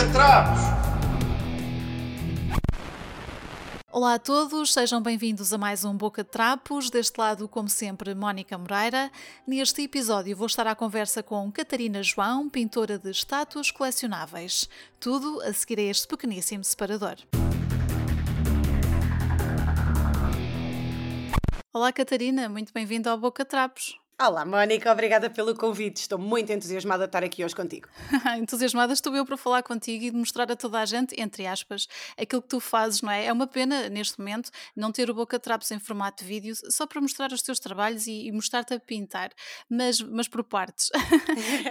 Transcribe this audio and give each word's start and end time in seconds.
Boca 0.00 0.12
Trapos! 0.12 0.60
Olá 3.92 4.14
a 4.14 4.18
todos, 4.18 4.72
sejam 4.72 5.02
bem-vindos 5.02 5.52
a 5.52 5.58
mais 5.58 5.84
um 5.84 5.94
Boca 5.94 6.24
de 6.24 6.30
Trapos. 6.30 6.88
Deste 6.88 7.18
lado, 7.18 7.46
como 7.46 7.68
sempre, 7.68 8.14
Mónica 8.14 8.56
Moreira. 8.56 9.12
Neste 9.46 9.82
episódio 9.82 10.34
vou 10.34 10.46
estar 10.46 10.66
à 10.66 10.74
conversa 10.74 11.22
com 11.22 11.52
Catarina 11.52 12.02
João, 12.02 12.48
pintora 12.48 12.98
de 12.98 13.10
estátuas 13.10 13.70
colecionáveis. 13.70 14.70
Tudo 14.98 15.42
a 15.42 15.52
seguir 15.52 15.78
a 15.80 15.82
este 15.82 16.08
pequeníssimo 16.08 16.64
separador. 16.64 17.16
Olá 21.74 21.92
Catarina, 21.92 22.48
muito 22.48 22.72
bem-vinda 22.72 23.10
ao 23.10 23.18
Boca 23.18 23.44
de 23.44 23.50
Trapos. 23.50 24.00
Olá, 24.22 24.44
Mónica, 24.44 24.92
obrigada 24.92 25.30
pelo 25.30 25.54
convite. 25.54 26.02
Estou 26.02 26.18
muito 26.18 26.52
entusiasmada 26.52 27.04
de 27.04 27.08
estar 27.08 27.24
aqui 27.24 27.42
hoje 27.42 27.56
contigo. 27.56 27.88
entusiasmada 28.38 28.92
estou 28.92 29.16
eu 29.16 29.24
para 29.24 29.34
falar 29.34 29.62
contigo 29.62 30.04
e 30.04 30.10
de 30.10 30.16
mostrar 30.18 30.52
a 30.52 30.54
toda 30.54 30.78
a 30.78 30.84
gente, 30.84 31.18
entre 31.18 31.46
aspas, 31.46 31.88
aquilo 32.18 32.42
que 32.42 32.48
tu 32.48 32.60
fazes, 32.60 33.00
não 33.00 33.10
é? 33.10 33.24
É 33.24 33.32
uma 33.32 33.46
pena, 33.46 33.88
neste 33.88 34.18
momento, 34.18 34.50
não 34.76 34.92
ter 34.92 35.08
o 35.08 35.14
Boca 35.14 35.40
Trapos 35.40 35.70
em 35.70 35.78
formato 35.78 36.22
de 36.22 36.28
vídeo, 36.28 36.54
só 36.70 36.86
para 36.86 37.00
mostrar 37.00 37.32
os 37.32 37.40
teus 37.40 37.58
trabalhos 37.58 38.06
e, 38.06 38.26
e 38.26 38.30
mostrar-te 38.32 38.74
a 38.74 38.78
pintar, 38.78 39.30
mas, 39.70 40.02
mas 40.02 40.28
por 40.28 40.44
partes. 40.44 40.90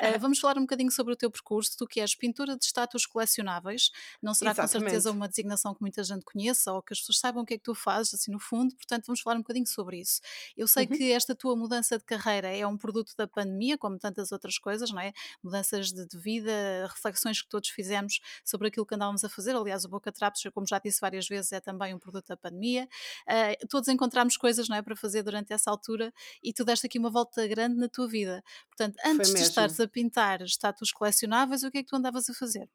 Eh, 0.01 0.17
vamos 0.17 0.39
falar 0.39 0.57
um 0.57 0.61
bocadinho 0.61 0.91
sobre 0.91 1.13
o 1.13 1.15
teu 1.15 1.29
percurso, 1.29 1.77
tu 1.77 1.85
que 1.85 1.99
és 1.99 2.15
pintora 2.15 2.55
de 2.55 2.63
estátuas 2.63 3.05
colecionáveis, 3.05 3.91
não 4.21 4.33
será 4.33 4.51
Exatamente. 4.51 4.73
com 4.73 4.79
certeza 4.79 5.11
uma 5.11 5.27
designação 5.27 5.73
que 5.73 5.81
muita 5.81 6.03
gente 6.03 6.23
conheça 6.23 6.71
ou 6.71 6.81
que 6.81 6.93
as 6.93 6.99
pessoas 6.99 7.19
saibam 7.19 7.43
o 7.43 7.45
que 7.45 7.55
é 7.55 7.57
que 7.57 7.63
tu 7.63 7.75
fazes, 7.75 8.13
assim, 8.13 8.31
no 8.31 8.39
fundo, 8.39 8.73
portanto, 8.75 9.05
vamos 9.07 9.19
falar 9.19 9.35
um 9.35 9.41
bocadinho 9.41 9.67
sobre 9.67 9.99
isso. 9.99 10.21
Eu 10.55 10.67
sei 10.67 10.85
uhum. 10.85 10.95
que 10.95 11.11
esta 11.11 11.35
tua 11.35 11.55
mudança 11.55 11.97
de 11.97 12.03
carreira 12.03 12.38
é 12.47 12.65
um 12.65 12.77
produto 12.77 13.13
da 13.17 13.27
pandemia, 13.27 13.77
como 13.77 13.97
tantas 13.97 14.31
outras 14.31 14.57
coisas, 14.57 14.91
não 14.91 15.01
é? 15.01 15.11
Mudanças 15.43 15.91
de, 15.91 16.07
de 16.07 16.17
vida, 16.17 16.51
reflexões 16.87 17.41
que 17.41 17.49
todos 17.49 17.69
fizemos 17.69 18.19
sobre 18.43 18.67
aquilo 18.67 18.85
que 18.85 18.95
andávamos 18.95 19.23
a 19.23 19.29
fazer. 19.29 19.55
Aliás, 19.55 19.85
o 19.85 19.89
Boca 19.89 20.11
Trapos, 20.11 20.41
como 20.53 20.67
já 20.67 20.79
disse 20.79 20.99
várias 21.01 21.27
vezes, 21.27 21.51
é 21.51 21.59
também 21.59 21.93
um 21.93 21.99
produto 21.99 22.27
da 22.27 22.37
pandemia. 22.37 22.87
Uh, 23.27 23.67
todos 23.67 23.87
encontramos 23.89 24.37
coisas, 24.37 24.67
não 24.69 24.75
é, 24.75 24.81
para 24.81 24.95
fazer 24.95 25.23
durante 25.23 25.53
essa 25.53 25.69
altura 25.69 26.13
e 26.43 26.53
tu 26.53 26.63
deste 26.63 26.87
aqui 26.87 26.97
uma 26.99 27.09
volta 27.09 27.47
grande 27.47 27.75
na 27.75 27.87
tua 27.87 28.07
vida. 28.07 28.43
Portanto, 28.67 28.97
antes 29.05 29.33
de 29.33 29.41
estares 29.41 29.79
a 29.79 29.87
pintar 29.87 30.41
estátuas 30.41 30.91
colecionáveis, 30.91 31.63
o 31.63 31.71
que 31.71 31.79
é 31.79 31.83
que 31.83 31.89
tu 31.89 31.95
andavas 31.95 32.29
a 32.29 32.33
fazer? 32.33 32.69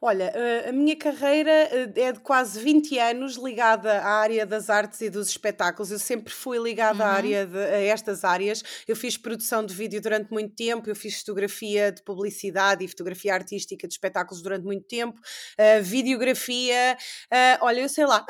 Olha, 0.00 0.32
ah, 0.34 0.68
a 0.68 0.72
minha 0.72 0.96
carreira 0.96 1.50
ah, 1.50 2.00
é 2.00 2.12
de 2.12 2.20
quase 2.20 2.60
20 2.60 2.98
anos 2.98 3.36
ligada 3.36 4.00
à 4.00 4.20
área 4.20 4.44
das 4.44 4.68
artes 4.68 5.00
e 5.00 5.08
dos 5.08 5.28
espetáculos. 5.28 5.90
Eu 5.90 5.98
sempre 5.98 6.32
fui 6.32 6.58
ligada 6.58 7.04
uhum. 7.04 7.10
à 7.10 7.12
área 7.12 7.46
de, 7.46 7.58
a 7.58 7.80
estas 7.80 8.24
áreas. 8.24 8.62
Eu 8.86 8.96
fiz 9.04 9.18
produção 9.18 9.66
de 9.66 9.74
vídeo 9.74 10.00
durante 10.00 10.32
muito 10.32 10.54
tempo, 10.54 10.88
eu 10.88 10.96
fiz 10.96 11.18
fotografia 11.18 11.92
de 11.92 12.02
publicidade 12.02 12.82
e 12.82 12.88
fotografia 12.88 13.34
artística 13.34 13.86
de 13.86 13.92
espetáculos 13.92 14.42
durante 14.42 14.64
muito 14.64 14.86
tempo, 14.86 15.20
uh, 15.20 15.82
videografia, 15.82 16.96
uh, 17.30 17.58
olha, 17.60 17.82
eu 17.82 17.88
sei 17.90 18.06
lá, 18.06 18.24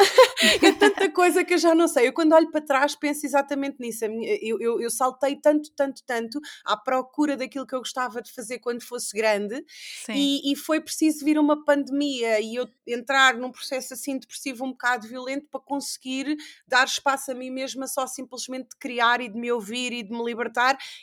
é 0.61 0.73
tanta 0.75 1.09
coisa 1.13 1.45
que 1.45 1.55
eu 1.55 1.59
já 1.59 1.77
não 1.77 1.87
sei. 1.87 2.09
Eu 2.09 2.13
quando 2.13 2.33
olho 2.33 2.51
para 2.51 2.61
trás 2.61 2.97
penso 2.97 3.25
exatamente 3.25 3.77
nisso. 3.79 4.05
Eu, 4.05 4.61
eu, 4.61 4.81
eu 4.81 4.91
saltei 4.91 5.37
tanto, 5.37 5.71
tanto, 5.77 6.03
tanto 6.05 6.41
à 6.65 6.77
procura 6.77 7.37
daquilo 7.37 7.65
que 7.65 7.75
eu 7.75 7.79
gostava 7.79 8.21
de 8.21 8.33
fazer 8.33 8.59
quando 8.59 8.83
fosse 8.83 9.17
grande 9.17 9.65
e, 10.09 10.53
e, 10.53 10.57
foi 10.57 10.81
preciso 10.81 11.25
vir 11.25 11.39
uma 11.39 11.65
pandemia 11.65 12.41
e 12.41 12.57
eu 12.57 12.69
entrar 12.87 13.37
num 13.37 13.53
processo 13.53 13.95
assim 13.95 14.19
depressivo 14.19 14.65
um 14.65 14.73
bocado 14.73 15.07
violento 15.07 15.47
para 15.51 15.61
conseguir 15.61 16.37
dar 16.67 16.85
espaço 16.85 17.31
a 17.31 17.35
mim 17.35 17.51
mesma 17.51 17.87
só 17.87 18.07
simplesmente 18.07 18.71
de 18.71 18.77
criar 18.77 19.21
e 19.21 19.29
de 19.29 19.39
me 19.39 19.53
ouvir 19.53 19.93
e 19.93 20.03
de 20.03 20.11
me 20.11 20.25
libertar 20.25 20.54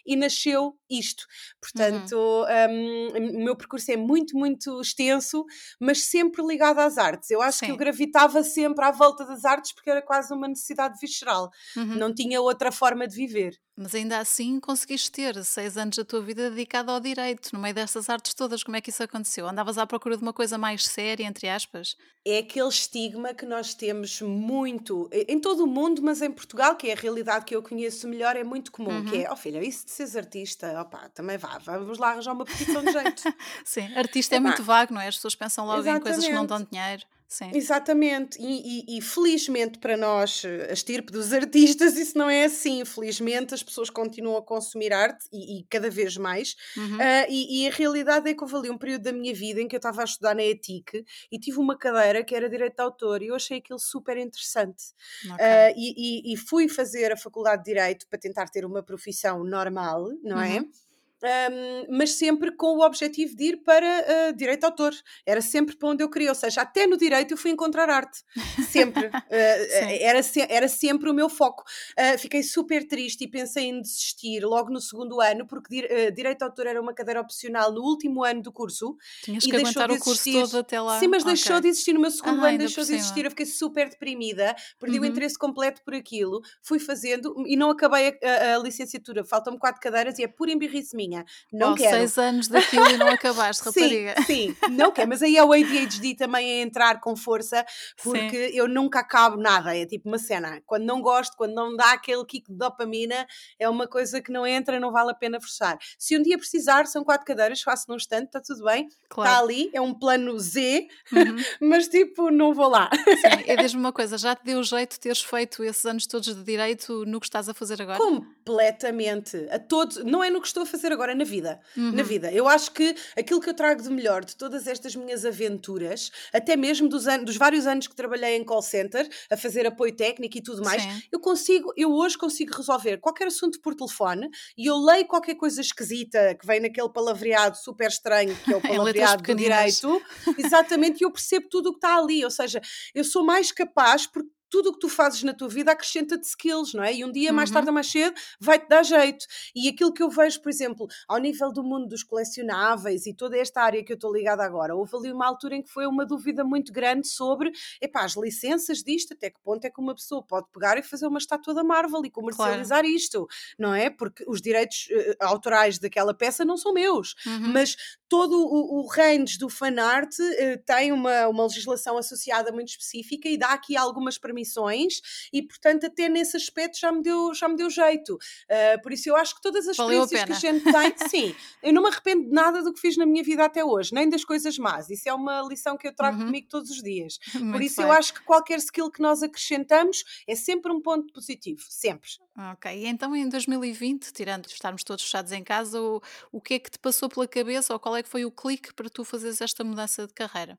e 0.05 0.16
nasceu 0.16 0.75
isto. 0.89 1.25
Portanto, 1.61 2.16
uhum. 2.16 3.17
um, 3.17 3.38
o 3.38 3.44
meu 3.44 3.55
percurso 3.55 3.91
é 3.91 3.97
muito, 3.97 4.38
muito 4.38 4.81
extenso, 4.81 5.45
mas 5.80 6.03
sempre 6.03 6.45
ligado 6.45 6.80
às 6.80 6.97
artes. 6.97 7.30
Eu 7.31 7.41
acho 7.41 7.59
Sim. 7.59 7.67
que 7.67 7.72
eu 7.72 7.77
gravitava 7.77 8.44
sempre 8.44 8.83
à 8.85 8.91
volta 8.91 9.25
das 9.25 9.45
artes 9.45 9.73
porque 9.73 9.90
era 9.90 10.01
quase 10.01 10.34
uma 10.34 10.47
necessidade 10.47 11.00
visceral. 11.00 11.50
Uhum. 11.75 11.95
Não 11.95 12.13
tinha 12.13 12.41
outra 12.41 12.72
forma 12.72 13.07
de 13.07 13.16
viver. 13.16 13.57
Mas 13.75 13.95
ainda 13.95 14.19
assim 14.19 14.59
conseguiste 14.59 15.11
ter 15.11 15.44
seis 15.44 15.78
anos 15.78 15.95
da 15.95 16.03
tua 16.03 16.22
vida 16.22 16.50
dedicada 16.50 16.91
ao 16.91 17.00
direito, 17.00 17.50
no 17.53 17.59
meio 17.59 17.73
destas 17.73 18.09
artes 18.09 18.34
todas. 18.34 18.63
Como 18.63 18.75
é 18.75 18.81
que 18.81 18.90
isso 18.90 19.01
aconteceu? 19.01 19.47
Andavas 19.47 19.78
à 19.78 19.88
procura 19.88 20.17
de 20.17 20.22
uma 20.22 20.34
coisa 20.34 20.57
mais 20.57 20.85
séria, 20.85 21.23
entre 21.23 21.47
aspas? 21.50 21.95
É 22.23 22.40
aquele 22.40 22.67
estigma 22.67 23.34
que 23.34 23.45
nós 23.45 23.73
temos 23.73 24.22
muito 24.22 25.09
em 25.11 25.40
todo 25.40 25.63
o 25.63 25.67
mundo, 25.67 26.01
mas 26.03 26.22
em 26.22 26.29
Portugal, 26.29 26.75
que 26.75 26.90
é 26.90 26.94
a 26.94 26.95
realidade 26.95 27.45
que 27.45 27.56
eu 27.56 27.63
conheço 27.63 28.07
melhor, 28.07 28.35
é 28.35 28.44
muito 28.44 28.72
comum, 28.72 29.00
uhum. 29.00 29.06
que 29.06 29.23
é, 29.23 29.31
oh 29.31 29.35
filha, 29.41 29.63
isso 29.63 29.85
de 29.85 29.91
seres 29.91 30.16
artista, 30.16 30.81
opá, 30.81 31.09
também 31.09 31.38
vá, 31.38 31.57
vamos 31.57 31.97
lá 31.97 32.12
arranjar 32.12 32.34
uma 32.34 32.46
profissão 32.46 32.84
de 32.84 32.91
jeito. 32.91 33.24
Sim, 33.66 33.94
artista 33.96 34.35
é, 34.35 34.38
é 34.38 34.40
muito 34.40 34.63
vago, 34.63 34.94
não 34.94 35.02
é? 35.02 35.07
As 35.07 35.16
pessoas 35.16 35.35
pensam 35.35 35.66
logo 35.66 35.79
Exatamente. 35.79 36.02
em 36.02 36.03
coisas 36.03 36.25
que 36.25 36.34
não 36.34 36.46
dão 36.46 36.68
dinheiro. 36.69 37.03
Sim. 37.31 37.50
Exatamente, 37.53 38.38
e, 38.42 38.84
e, 38.84 38.97
e, 38.97 39.02
felizmente 39.02 39.80
para 39.80 39.96
nós, 39.96 40.44
a 40.69 40.74
estirpe 40.74 41.14
dos 41.14 41.31
artistas, 41.31 41.96
isso 41.96 42.18
não 42.18 42.30
é 42.30 42.44
assim. 42.44 42.84
Felizmente 42.84 43.53
as 43.53 43.64
pessoas 43.64 43.90
continuam 43.90 44.36
a 44.36 44.42
consumir 44.42 44.92
arte 44.92 45.30
e, 45.31 45.59
e 45.59 45.64
cada 45.70 45.90
vez 45.90 46.18
mais. 46.18 46.58
Uhum. 46.75 46.97
Uh, 46.97 47.25
e, 47.30 47.66
a 47.70 47.72
realidade 47.72 48.30
é 48.30 48.34
que 48.34 48.44
houve 48.44 48.58
ali 48.58 48.70
um 48.70 48.78
período 48.78 49.03
da 49.03 49.14
minha 49.14 49.34
vida 49.34 49.62
em 49.62 49.68
que 49.70 49.74
eu 49.74 49.78
estava 49.78 50.02
a 50.02 50.03
estudar 50.03 50.36
na 50.36 50.44
ETIC 50.44 51.06
e 51.31 51.40
tive 51.40 51.58
uma 51.58 51.78
cadeira 51.78 52.22
que 52.22 52.36
era 52.36 52.50
Direito 52.50 52.75
de 52.75 52.84
Autor 52.84 53.22
e 53.22 53.28
eu 53.28 53.36
achei 53.36 53.59
aquilo 53.59 53.80
super 53.80 54.18
interessante. 54.18 54.84
Okay. 55.24 55.36
Uh, 55.36 55.74
e, 55.78 56.36
fui 56.36 56.68
fazer 56.68 57.14
a 57.14 57.18
Faculdade 57.18 57.64
de 57.64 57.74
Direito 57.74 58.08
para 58.09 58.20
tentar 58.20 58.50
ter 58.50 58.66
uma 58.66 58.84
profissão 58.84 59.41
normal, 59.46 60.09
não 60.22 60.38
é? 60.38 60.59
uhum. 60.59 60.70
é? 60.70 60.91
Um, 61.24 61.98
mas 61.98 62.14
sempre 62.14 62.52
com 62.52 62.78
o 62.78 62.86
objetivo 62.86 63.36
de 63.36 63.44
ir 63.44 63.58
para 63.58 63.86
uh, 64.32 64.36
direito 64.36 64.62
de 64.62 64.66
autor. 64.66 64.94
Era 65.26 65.42
sempre 65.42 65.76
para 65.76 65.90
onde 65.90 66.04
eu 66.04 66.09
queria, 66.09 66.30
ou 66.30 66.36
seja, 66.36 66.62
até 66.62 66.88
no 66.88 66.98
direito 66.98 67.32
eu 67.32 67.38
fui 67.38 67.52
encontrar 67.52 67.90
arte. 67.90 68.24
Sempre. 68.70 69.08
uh, 69.08 69.12
era, 69.30 70.24
se, 70.24 70.42
era 70.50 70.68
sempre 70.68 71.09
o 71.09 71.14
meu 71.14 71.30
foco. 71.30 71.64
Uh, 71.98 72.18
fiquei 72.18 72.42
super 72.42 72.88
triste 72.88 73.26
e 73.26 73.28
pensei 73.28 73.66
em 73.66 73.82
desistir 73.82 74.44
logo 74.44 74.72
no 74.72 74.82
segundo 74.82 75.22
ano, 75.22 75.46
porque 75.46 75.70
di 75.70 76.12
direito 76.12 76.40
de 76.40 76.46
autor 76.46 76.68
era 76.68 76.82
uma 76.82 76.94
cadeira 76.94 77.22
opcional 77.22 77.72
no 77.72 77.82
último 77.82 78.24
ano 78.24 78.42
do 78.42 78.52
curso. 78.52 78.96
Tinhas 79.24 79.44
que 79.44 79.56
aguentar 79.56 79.90
de 79.90 79.96
o 79.96 80.00
curso 80.00 80.32
todo 80.32 80.58
até 80.58 80.82
lá. 80.82 81.00
Sim, 81.00 81.08
mas 81.08 81.22
okay. 81.24 81.36
deixou 81.36 81.62
de 81.62 81.68
existir 81.68 81.94
no 81.94 82.00
meu 82.00 82.12
segundo 82.12 82.44
ah, 82.44 82.50
ano, 82.50 82.58
deixou 82.58 82.84
de 82.84 82.94
existir. 82.94 83.26
Eu 83.26 83.32
fiquei 83.32 83.46
super 83.46 83.90
deprimida, 83.90 84.56
perdi 84.80 84.98
uhum. 84.98 85.03
o 85.03 85.08
interesse 85.08 85.38
completo 85.38 85.82
por 85.84 85.94
aquilo, 85.94 86.42
fui 86.62 86.80
fazendo 86.80 87.34
e 87.46 87.56
não 87.56 87.70
acabei 87.70 88.18
a, 88.24 88.53
a, 88.53 88.56
a 88.56 88.59
licenciatura. 88.59 89.24
Faltam-me 89.24 89.59
quatro 89.59 89.80
cadeiras 89.82 90.18
e 90.18 90.24
é 90.24 90.28
pura 90.28 90.52
embirrice 90.52 90.96
minha 90.96 91.10
minha. 91.11 91.25
Não 91.51 91.73
oh, 91.73 91.75
quero. 91.75 91.97
seis 91.97 92.17
anos 92.17 92.47
daquilo 92.47 92.89
e 92.89 92.97
não 92.97 93.07
acabaste, 93.09 93.63
rapariga. 93.63 94.16
sim, 94.23 94.55
sim, 94.55 94.72
não 94.72 94.91
quero. 94.91 95.09
Mas 95.09 95.22
aí 95.22 95.35
é 95.35 95.44
o 95.44 95.51
ADHD 95.51 96.16
também 96.16 96.59
a 96.59 96.63
entrar 96.63 96.99
com 97.01 97.16
força, 97.16 97.66
porque 98.01 98.49
sim. 98.49 98.57
eu 98.57 98.67
nunca 98.67 98.99
acabo 98.99 99.38
nada. 99.38 99.75
É 99.75 99.85
tipo 99.85 100.07
uma 100.07 100.17
cena. 100.17 100.61
Quando 100.66 100.83
não 100.83 101.01
gosto, 101.01 101.35
quando 101.35 101.53
não 101.53 101.75
dá 101.75 101.94
aquele 101.94 102.23
kick 102.25 102.49
de 102.49 102.57
dopamina, 102.57 103.27
é 103.59 103.67
uma 103.67 103.88
coisa 103.88 104.22
que 104.22 104.31
não 104.31 104.45
entra, 104.45 104.79
não 104.79 104.91
vale 104.91 105.11
a 105.11 105.16
pena 105.16 105.39
forçar. 105.39 105.77
Se 105.97 106.17
um 106.17 106.22
dia 106.22 106.38
precisar, 106.38 106.85
são 106.85 107.03
quatro 107.03 107.25
cadeiras, 107.25 107.61
faço 107.61 107.85
num 107.89 107.95
instante, 107.95 108.28
está 108.28 108.39
tudo 108.39 108.63
bem. 108.63 108.88
Está 108.88 109.05
claro. 109.09 109.45
ali, 109.45 109.69
é 109.73 109.81
um 109.81 109.93
plano 109.93 110.38
Z, 110.39 110.88
uhum. 111.11 111.35
mas 111.61 111.88
tipo, 111.88 112.31
não 112.31 112.53
vou 112.53 112.69
lá. 112.69 112.89
Sim, 112.93 113.51
e 113.51 113.55
diz-me 113.57 113.79
uma 113.79 113.91
coisa, 113.91 114.17
já 114.17 114.35
te 114.35 114.43
deu 114.45 114.61
jeito 114.63 114.93
de 114.93 114.99
teres 114.99 115.22
feito 115.22 115.63
esses 115.63 115.85
anos 115.85 116.05
todos 116.05 116.33
de 116.35 116.43
direito 116.43 117.05
no 117.05 117.19
que 117.19 117.25
estás 117.25 117.49
a 117.49 117.53
fazer 117.53 117.81
agora? 117.81 117.97
Completamente. 117.97 119.47
A 119.49 119.59
todos, 119.59 119.97
não 120.03 120.23
é 120.23 120.29
no 120.29 120.41
que 120.41 120.47
estou 120.47 120.63
a 120.63 120.66
fazer 120.66 120.91
agora 120.91 121.00
agora 121.01 121.16
na 121.16 121.23
vida. 121.23 121.59
Uhum. 121.75 121.91
Na 121.94 122.03
vida. 122.03 122.31
Eu 122.31 122.47
acho 122.47 122.72
que 122.72 122.95
aquilo 123.17 123.41
que 123.41 123.50
eu 123.50 123.53
trago 123.53 123.81
de 123.81 123.89
melhor 123.89 124.23
de 124.23 124.35
todas 124.35 124.67
estas 124.67 124.95
minhas 124.95 125.25
aventuras, 125.25 126.12
até 126.31 126.56
mesmo 126.56 126.88
dos, 126.88 127.07
anos, 127.07 127.25
dos 127.25 127.38
vários 127.38 127.66
anos 127.66 127.88
que 127.88 127.95
trabalhei 127.95 128.35
em 128.35 128.44
call 128.44 128.62
center, 128.62 129.09
a 129.29 129.35
fazer 129.35 129.66
apoio 129.66 129.95
técnico 129.95 130.38
e 130.38 130.41
tudo 130.41 130.63
mais, 130.63 130.84
Sim. 130.84 131.01
eu 131.11 131.19
consigo, 131.19 131.73
eu 131.75 131.91
hoje 131.91 132.17
consigo 132.17 132.56
resolver 132.56 132.97
qualquer 132.97 133.28
assunto 133.28 133.59
por 133.61 133.73
telefone 133.73 134.29
e 134.56 134.67
eu 134.67 134.78
leio 134.78 135.07
qualquer 135.07 135.35
coisa 135.35 135.59
esquisita 135.59 136.35
que 136.35 136.45
vem 136.45 136.59
naquele 136.59 136.90
palavreado 136.90 137.58
super 137.58 137.87
estranho 137.87 138.35
que 138.35 138.53
é 138.53 138.58
o 138.58 138.61
palavreado 138.61 139.23
do 139.23 139.35
direito. 139.35 140.02
Exatamente, 140.37 141.02
e 141.02 141.05
eu 141.05 141.11
percebo 141.11 141.47
tudo 141.49 141.70
o 141.70 141.72
que 141.72 141.78
está 141.78 141.97
ali. 141.97 142.23
Ou 142.23 142.31
seja, 142.31 142.61
eu 142.93 143.03
sou 143.03 143.26
mais 143.26 143.52
capaz 143.52 144.05
porque 144.05 144.29
tudo 144.52 144.70
o 144.70 144.74
que 144.74 144.80
tu 144.80 144.90
fazes 144.90 145.24
na 145.24 145.34
tua 145.34 145.48
vida 145.48 145.72
acrescenta-te 145.72 146.28
skills, 146.28 146.74
não 146.74 146.84
é? 146.84 146.94
E 146.94 147.06
um 147.06 147.12
dia, 147.12 147.32
mais 147.32 147.50
tarde 147.50 147.68
uhum. 147.68 147.72
ou 147.72 147.76
mais 147.76 147.90
cedo, 147.90 148.14
vai-te 148.40 148.68
dar 148.68 148.84
jeito. 148.84 149.26
E 149.56 149.70
aquilo 149.70 149.94
que 149.94 150.03
eu 150.03 150.09
vejo, 150.09 150.42
por 150.42 150.50
exemplo, 150.50 150.88
ao 151.08 151.18
nível 151.18 151.53
do 151.53 151.64
mundo 151.64 151.88
dos 151.88 152.03
colecionáveis 152.03 153.06
e 153.06 153.14
toda 153.14 153.38
esta 153.38 153.62
área 153.62 153.82
que 153.82 153.94
eu 153.94 153.96
estou 153.96 154.14
ligada 154.14 154.44
agora, 154.44 154.76
houve 154.76 154.96
ali 154.98 155.14
uma 155.14 155.26
altura 155.26 155.56
em 155.56 155.64
que 155.64 155.70
foi 155.70 155.88
uma 155.88 156.06
dúvida 156.06 156.44
muito 156.44 156.74
grande 156.74 157.08
sobre, 157.08 157.52
epá, 157.82 158.03
as 158.03 158.16
licenças 158.18 158.80
disto, 158.80 159.14
até 159.14 159.30
que 159.30 159.40
ponto 159.42 159.64
é 159.64 159.70
que 159.70 159.80
uma 159.80 159.96
pessoa 159.96 160.22
pode 160.22 160.48
pegar 160.52 160.78
e 160.78 160.84
fazer 160.84 161.08
uma 161.08 161.18
estátua 161.18 161.53
da 161.53 161.64
Marvel 161.64 162.02
e 162.03 162.12
comercializar 162.12 162.82
claro. 162.82 162.88
isto, 162.88 163.28
não 163.58 163.74
é? 163.74 163.90
Porque 163.90 164.26
os 164.28 164.42
direitos 164.42 164.90
uh, 164.92 165.16
autorais 165.22 165.80
daquela 165.80 166.14
peça 166.14 166.44
não 166.44 166.58
são 166.58 166.74
meus, 166.74 167.16
uhum. 167.26 167.53
mas 167.53 167.78
todo 168.09 168.34
o, 168.34 168.82
o 168.82 168.88
range 168.88 169.38
do 169.38 169.48
fanart 169.48 170.12
uh, 170.20 170.64
tem 170.66 170.92
uma, 170.92 171.30
uma 171.30 171.44
legislação 171.44 171.98
associada 171.98 172.52
muito 172.52 172.70
específica 172.70 173.30
e 173.30 173.38
dá 173.38 173.53
aqui 173.53 173.78
algumas 173.78 174.18
permissões 174.18 174.41
comissões 174.41 175.02
e, 175.32 175.41
portanto, 175.41 175.85
até 175.85 176.09
nesse 176.09 176.35
aspecto 176.35 176.79
já 176.79 176.91
me 176.91 177.02
deu, 177.02 177.34
já 177.34 177.47
me 177.47 177.55
deu 177.55 177.70
jeito. 177.70 178.16
Uh, 178.16 178.82
por 178.82 178.91
isso 178.91 179.09
eu 179.09 179.16
acho 179.16 179.35
que 179.35 179.41
todas 179.41 179.67
as 179.67 179.78
Valeu 179.78 180.03
experiências 180.03 180.40
que 180.40 180.47
a 180.47 180.52
gente 180.52 180.64
tem, 180.64 180.96
sim, 181.09 181.35
eu 181.61 181.72
não 181.72 181.84
me 181.84 181.90
arrependo 181.90 182.26
de 182.26 182.32
nada 182.32 182.64
do 182.64 182.73
que 182.73 182.79
fiz 182.79 182.97
na 182.97 183.05
minha 183.05 183.23
vida 183.23 183.46
até 183.46 183.64
hoje, 183.64 183.93
nem 183.93 184.09
das 184.09 184.26
coisas 184.26 184.58
más. 184.58 184.90
Isso 184.90 185.08
é 185.08 185.14
uma 185.14 185.41
lição 185.41 185.78
que 185.78 185.88
eu 185.88 185.96
trago 185.96 186.20
uhum. 186.20 186.26
comigo 186.26 186.47
todos 186.49 186.72
os 186.72 186.82
dias. 186.82 187.20
Muito 187.35 187.52
por 187.52 187.61
isso 187.61 187.78
bem. 187.78 187.85
eu 187.85 187.91
acho 187.91 188.14
que 188.14 188.22
qualquer 188.22 188.58
skill 188.59 188.90
que 188.90 189.02
nós 189.02 189.22
acrescentamos 189.22 190.03
é 190.28 190.35
sempre 190.35 190.72
um 190.72 190.82
ponto 190.82 191.14
positivo, 191.14 191.61
sempre. 191.70 192.09
Ok, 192.53 192.72
e 192.72 192.88
então 192.88 193.16
em 193.16 193.28
2020, 193.28 194.11
tirando 194.14 194.47
estarmos 194.47 194.84
todos 194.84 195.03
fechados 195.03 195.32
em 195.32 195.43
casa, 195.43 195.79
o, 195.79 196.02
o 196.32 196.41
que 196.41 196.55
é 196.55 196.59
que 196.59 196.72
te 196.72 196.79
passou 196.79 197.09
pela 197.09 197.28
cabeça 197.28 197.73
ou 197.73 197.79
qual 197.79 197.96
é 197.96 198.03
que 198.03 198.09
foi 198.09 198.26
o 198.26 198.32
clique 198.32 198.73
para 198.73 198.90
tu 198.90 199.03
fazeres 199.03 199.41
esta 199.41 199.64
mudança 199.64 200.08
de 200.08 200.14
carreira? 200.14 200.58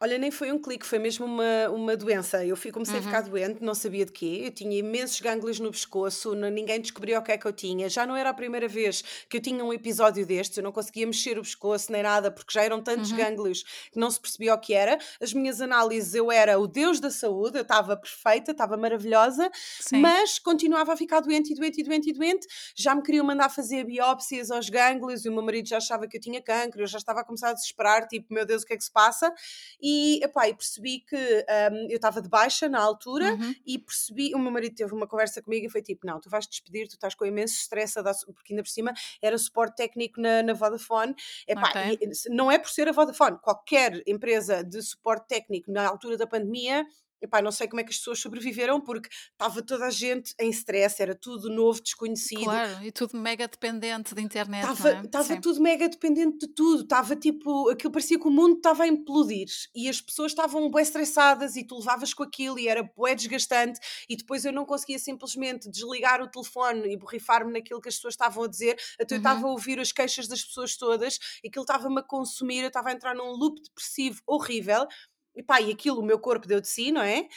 Olha, 0.00 0.16
nem 0.16 0.30
foi 0.30 0.50
um 0.50 0.58
clique, 0.58 0.86
foi 0.86 0.98
mesmo 0.98 1.26
uma, 1.26 1.68
uma 1.68 1.96
doença. 1.96 2.44
Eu 2.44 2.56
fui, 2.56 2.72
comecei 2.72 2.98
a 2.98 3.02
ficar 3.02 3.22
uhum. 3.24 3.30
doente, 3.30 3.62
não 3.62 3.74
sabia 3.74 4.06
de 4.06 4.12
quê. 4.12 4.42
Eu 4.46 4.50
tinha 4.50 4.78
imensos 4.78 5.20
gânglios 5.20 5.60
no 5.60 5.70
pescoço, 5.70 6.34
ninguém 6.34 6.80
descobriu 6.80 7.18
o 7.18 7.22
que 7.22 7.32
é 7.32 7.38
que 7.38 7.44
eu 7.46 7.52
tinha. 7.52 7.88
Já 7.88 8.06
não 8.06 8.16
era 8.16 8.30
a 8.30 8.34
primeira 8.34 8.66
vez 8.66 9.02
que 9.28 9.36
eu 9.36 9.40
tinha 9.40 9.62
um 9.62 9.72
episódio 9.72 10.24
destes, 10.24 10.56
eu 10.56 10.64
não 10.64 10.72
conseguia 10.72 11.06
mexer 11.06 11.38
o 11.38 11.42
pescoço 11.42 11.92
nem 11.92 12.02
nada, 12.02 12.30
porque 12.30 12.52
já 12.52 12.62
eram 12.62 12.82
tantos 12.82 13.10
Uhum. 13.10 13.16
gânglios 13.18 13.62
que 13.92 13.98
não 13.98 14.10
se 14.10 14.18
percebia 14.18 14.54
o 14.54 14.58
que 14.58 14.72
era. 14.72 14.98
As 15.20 15.34
minhas 15.34 15.60
análises, 15.60 16.14
eu 16.14 16.32
era 16.32 16.58
o 16.58 16.66
deus 16.66 16.98
da 16.98 17.10
saúde, 17.10 17.58
eu 17.58 17.62
estava 17.62 17.96
perfeita, 17.96 18.52
estava 18.52 18.76
maravilhosa, 18.78 19.50
Sim. 19.80 19.98
mas 19.98 20.38
continuava 20.38 20.94
a 20.94 20.96
ficar 20.96 21.20
doente 21.20 21.52
e 21.52 21.54
doente 21.54 21.80
e 21.80 21.84
doente 21.84 22.10
e 22.10 22.12
doente. 22.14 22.46
Já 22.74 22.94
me 22.94 23.02
queriam 23.02 23.26
mandar 23.26 23.50
fazer 23.50 23.84
biópsias 23.84 24.50
aos 24.50 24.70
gânglios 24.70 25.24
e 25.26 25.28
o 25.28 25.32
meu 25.32 25.42
marido 25.42 25.68
já 25.68 25.76
achava 25.76 26.08
que 26.08 26.16
eu 26.16 26.20
tinha 26.20 26.40
cancro, 26.40 26.80
eu 26.82 26.86
já 26.86 26.96
estava 26.98 27.20
a 27.20 27.24
começar 27.24 27.50
a 27.50 27.52
desesperar, 27.52 28.08
tipo, 28.08 28.32
meu 28.32 28.46
Deus, 28.46 28.62
o 28.62 28.66
que 28.66 28.72
é 28.72 28.76
que 28.76 28.84
se 28.84 28.90
passa? 28.90 29.32
E, 29.80 30.22
epá, 30.22 30.48
e 30.48 30.54
percebi 30.54 31.00
que 31.00 31.16
um, 31.16 31.90
eu 31.90 31.96
estava 31.96 32.20
de 32.20 32.28
baixa 32.28 32.68
na 32.68 32.80
altura 32.80 33.34
uhum. 33.34 33.54
e 33.66 33.78
percebi, 33.78 34.34
o 34.34 34.38
meu 34.38 34.50
marido 34.50 34.74
teve 34.74 34.92
uma 34.92 35.06
conversa 35.06 35.42
comigo 35.42 35.66
e 35.66 35.70
foi 35.70 35.82
tipo, 35.82 36.06
não, 36.06 36.20
tu 36.20 36.28
vais 36.28 36.46
despedir, 36.46 36.86
tu 36.88 36.94
estás 36.94 37.14
com 37.14 37.24
imenso 37.24 37.54
stress, 37.54 37.94
porque 38.34 38.52
ainda 38.52 38.62
por 38.62 38.68
cima 38.68 38.92
era 39.22 39.36
suporte 39.38 39.76
técnico 39.76 40.20
na, 40.20 40.42
na 40.42 40.52
Vodafone. 40.52 41.14
Epá, 41.46 41.70
okay. 41.70 41.98
e, 42.00 42.34
não 42.34 42.50
é 42.50 42.58
por 42.58 42.70
ser 42.70 42.88
a 42.88 42.92
Vodafone, 42.92 43.38
qualquer 43.40 44.02
empresa 44.06 44.62
de 44.62 44.82
suporte 44.82 45.28
técnico 45.28 45.70
na 45.70 45.88
altura 45.88 46.16
da 46.16 46.26
pandemia 46.26 46.86
Epá, 47.22 47.42
não 47.42 47.52
sei 47.52 47.68
como 47.68 47.80
é 47.80 47.84
que 47.84 47.90
as 47.90 47.98
pessoas 47.98 48.18
sobreviveram 48.18 48.80
porque 48.80 49.08
estava 49.32 49.62
toda 49.62 49.86
a 49.86 49.90
gente 49.90 50.34
em 50.40 50.50
stress, 50.50 51.02
era 51.02 51.14
tudo 51.14 51.50
novo, 51.50 51.82
desconhecido. 51.82 52.44
Claro, 52.44 52.84
e 52.84 52.90
tudo 52.90 53.16
mega 53.16 53.46
dependente 53.46 54.14
de 54.14 54.22
internet. 54.22 54.66
Estava 55.04 55.34
é? 55.34 55.40
tudo 55.40 55.60
mega 55.60 55.88
dependente 55.88 56.46
de 56.46 56.54
tudo, 56.54 56.82
estava 56.82 57.14
tipo, 57.14 57.68
aquilo 57.68 57.92
parecia 57.92 58.18
que 58.18 58.26
o 58.26 58.30
mundo 58.30 58.56
estava 58.56 58.84
a 58.84 58.86
implodir 58.86 59.48
e 59.74 59.88
as 59.88 60.00
pessoas 60.00 60.32
estavam 60.32 60.70
bem 60.70 60.82
estressadas 60.82 61.56
e 61.56 61.64
tu 61.64 61.78
levavas 61.78 62.14
com 62.14 62.22
aquilo 62.22 62.58
e 62.58 62.68
era 62.68 62.82
bué 62.82 63.14
desgastante 63.14 63.78
e 64.08 64.16
depois 64.16 64.44
eu 64.44 64.52
não 64.52 64.64
conseguia 64.64 64.98
simplesmente 64.98 65.70
desligar 65.70 66.22
o 66.22 66.28
telefone 66.28 66.92
e 66.92 66.96
borrifar-me 66.96 67.52
naquilo 67.52 67.80
que 67.80 67.88
as 67.88 67.96
pessoas 67.96 68.14
estavam 68.14 68.44
a 68.44 68.48
dizer, 68.48 68.76
até 68.98 69.14
uhum. 69.14 69.16
eu 69.16 69.18
estava 69.18 69.46
a 69.46 69.50
ouvir 69.50 69.78
as 69.78 69.92
queixas 69.92 70.26
das 70.26 70.42
pessoas 70.42 70.76
todas 70.76 71.18
e 71.44 71.48
aquilo 71.48 71.64
estava-me 71.64 72.00
a 72.00 72.02
consumir, 72.02 72.60
eu 72.62 72.68
estava 72.68 72.88
a 72.88 72.92
entrar 72.92 73.14
num 73.14 73.32
loop 73.32 73.60
depressivo 73.62 74.20
horrível 74.26 74.86
e 75.34 75.42
pá, 75.42 75.60
e 75.60 75.70
aquilo 75.70 76.00
o 76.00 76.04
meu 76.04 76.18
corpo 76.18 76.46
deu 76.46 76.60
de 76.60 76.68
si, 76.68 76.90
não 76.90 77.02
é? 77.02 77.28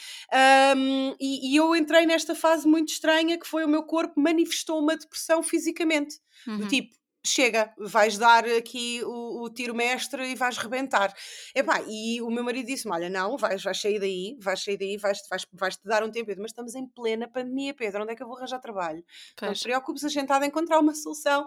Um, 0.76 1.14
e, 1.20 1.52
e, 1.52 1.56
eu 1.56 1.74
entrei 1.76 2.06
nesta 2.06 2.34
fase 2.34 2.66
muito 2.66 2.88
estranha 2.88 3.38
que 3.38 3.46
foi 3.46 3.64
o 3.64 3.68
meu 3.68 3.84
corpo 3.84 4.20
manifestou 4.20 4.80
uma 4.80 4.96
depressão 4.96 5.42
fisicamente. 5.42 6.18
Uhum. 6.46 6.58
Do 6.58 6.68
tipo, 6.68 6.94
chega, 7.24 7.72
vais 7.78 8.18
dar 8.18 8.44
aqui 8.44 9.00
o, 9.04 9.44
o 9.44 9.50
tiro 9.50 9.74
mestre 9.74 10.30
e 10.30 10.34
vais 10.34 10.58
rebentar. 10.58 11.14
Epá, 11.54 11.82
e 11.88 12.20
o 12.20 12.30
meu 12.30 12.44
marido 12.44 12.66
disse-me: 12.66 12.92
Olha, 12.92 13.08
não, 13.08 13.36
vais, 13.36 13.62
vais 13.62 13.80
sair 13.80 13.98
daí, 13.98 14.36
vais 14.40 14.62
sair 14.62 14.76
daí, 14.76 14.96
vais, 14.96 15.18
vais, 15.30 15.46
vais 15.52 15.76
te 15.76 15.84
dar 15.84 16.04
um 16.04 16.10
tempo. 16.10 16.30
Mas 16.38 16.50
estamos 16.50 16.74
em 16.74 16.86
plena 16.86 17.28
pandemia, 17.28 17.72
Pedro, 17.72 18.02
onde 18.02 18.12
é 18.12 18.16
que 18.16 18.22
eu 18.22 18.26
vou 18.26 18.36
arranjar 18.36 18.58
trabalho? 18.58 19.04
Pois. 19.36 19.48
Não 19.48 19.54
te 19.54 19.62
preocupes, 19.62 20.04
a 20.04 20.08
gente 20.08 20.30
há 20.30 20.38
de 20.38 20.46
encontrar 20.46 20.78
uma 20.78 20.94
solução. 20.94 21.46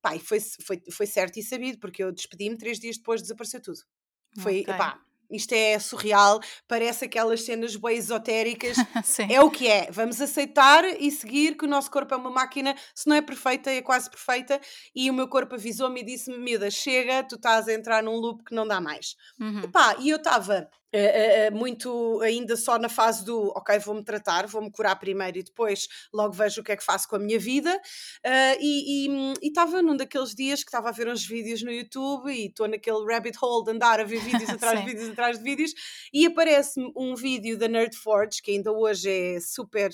Pá, 0.00 0.14
e 0.14 0.20
foi, 0.20 0.38
foi, 0.40 0.80
foi 0.92 1.06
certo 1.06 1.38
e 1.38 1.42
sabido, 1.42 1.78
porque 1.78 2.02
eu 2.02 2.12
despedi-me 2.12 2.56
três 2.56 2.78
dias 2.78 2.96
depois 2.96 3.20
desapareceu 3.20 3.60
tudo. 3.60 3.80
Foi, 4.38 4.60
okay. 4.60 4.74
epá, 4.74 5.00
isto 5.30 5.52
é 5.52 5.78
surreal, 5.78 6.40
parece 6.66 7.04
aquelas 7.04 7.42
cenas 7.42 7.76
bem 7.76 7.96
esotéricas. 7.96 8.76
é 9.28 9.40
o 9.40 9.50
que 9.50 9.68
é. 9.68 9.90
Vamos 9.90 10.20
aceitar 10.20 10.84
e 10.84 11.10
seguir 11.10 11.56
que 11.56 11.64
o 11.64 11.68
nosso 11.68 11.90
corpo 11.90 12.14
é 12.14 12.16
uma 12.16 12.30
máquina, 12.30 12.74
se 12.94 13.08
não 13.08 13.16
é 13.16 13.22
perfeita, 13.22 13.70
é 13.70 13.82
quase 13.82 14.10
perfeita. 14.10 14.60
E 14.94 15.10
o 15.10 15.14
meu 15.14 15.28
corpo 15.28 15.54
avisou-me 15.54 16.00
e 16.00 16.04
disse-me: 16.04 16.38
Mida, 16.38 16.70
chega, 16.70 17.22
tu 17.22 17.36
estás 17.36 17.68
a 17.68 17.74
entrar 17.74 18.02
num 18.02 18.16
loop 18.16 18.44
que 18.44 18.54
não 18.54 18.66
dá 18.66 18.80
mais. 18.80 19.16
Uhum. 19.40 19.64
Epá, 19.64 19.96
e 19.98 20.10
eu 20.10 20.16
estava 20.16 20.68
Uh, 20.94 21.52
uh, 21.52 21.56
muito 21.56 22.18
ainda 22.22 22.56
só 22.56 22.78
na 22.78 22.88
fase 22.88 23.22
do 23.22 23.48
ok, 23.54 23.78
vou-me 23.78 24.02
tratar, 24.02 24.46
vou-me 24.46 24.70
curar 24.70 24.98
primeiro 24.98 25.36
e 25.36 25.42
depois 25.42 25.86
logo 26.14 26.32
vejo 26.32 26.62
o 26.62 26.64
que 26.64 26.72
é 26.72 26.76
que 26.76 26.84
faço 26.84 27.06
com 27.06 27.16
a 27.16 27.18
minha 27.18 27.38
vida. 27.38 27.74
Uh, 28.24 28.56
e 28.58 29.32
estava 29.42 29.82
num 29.82 29.96
daqueles 29.96 30.34
dias 30.34 30.62
que 30.62 30.68
estava 30.68 30.88
a 30.88 30.92
ver 30.92 31.08
uns 31.08 31.26
vídeos 31.26 31.62
no 31.62 31.70
YouTube 31.70 32.32
e 32.32 32.46
estou 32.46 32.66
naquele 32.66 33.04
rabbit 33.04 33.36
hole 33.40 33.64
de 33.66 33.72
andar 33.72 34.00
a 34.00 34.04
ver 34.04 34.18
vídeos 34.20 34.48
atrás 34.48 34.80
de 34.80 34.86
vídeos 34.86 35.10
atrás 35.10 35.38
de 35.38 35.44
vídeos 35.44 35.74
e 36.12 36.24
aparece-me 36.24 36.90
um 36.96 37.14
vídeo 37.14 37.58
da 37.58 37.68
Nerd 37.68 37.94
Forge, 37.94 38.40
que 38.42 38.52
ainda 38.52 38.72
hoje 38.72 39.10
é 39.10 39.40
super 39.40 39.90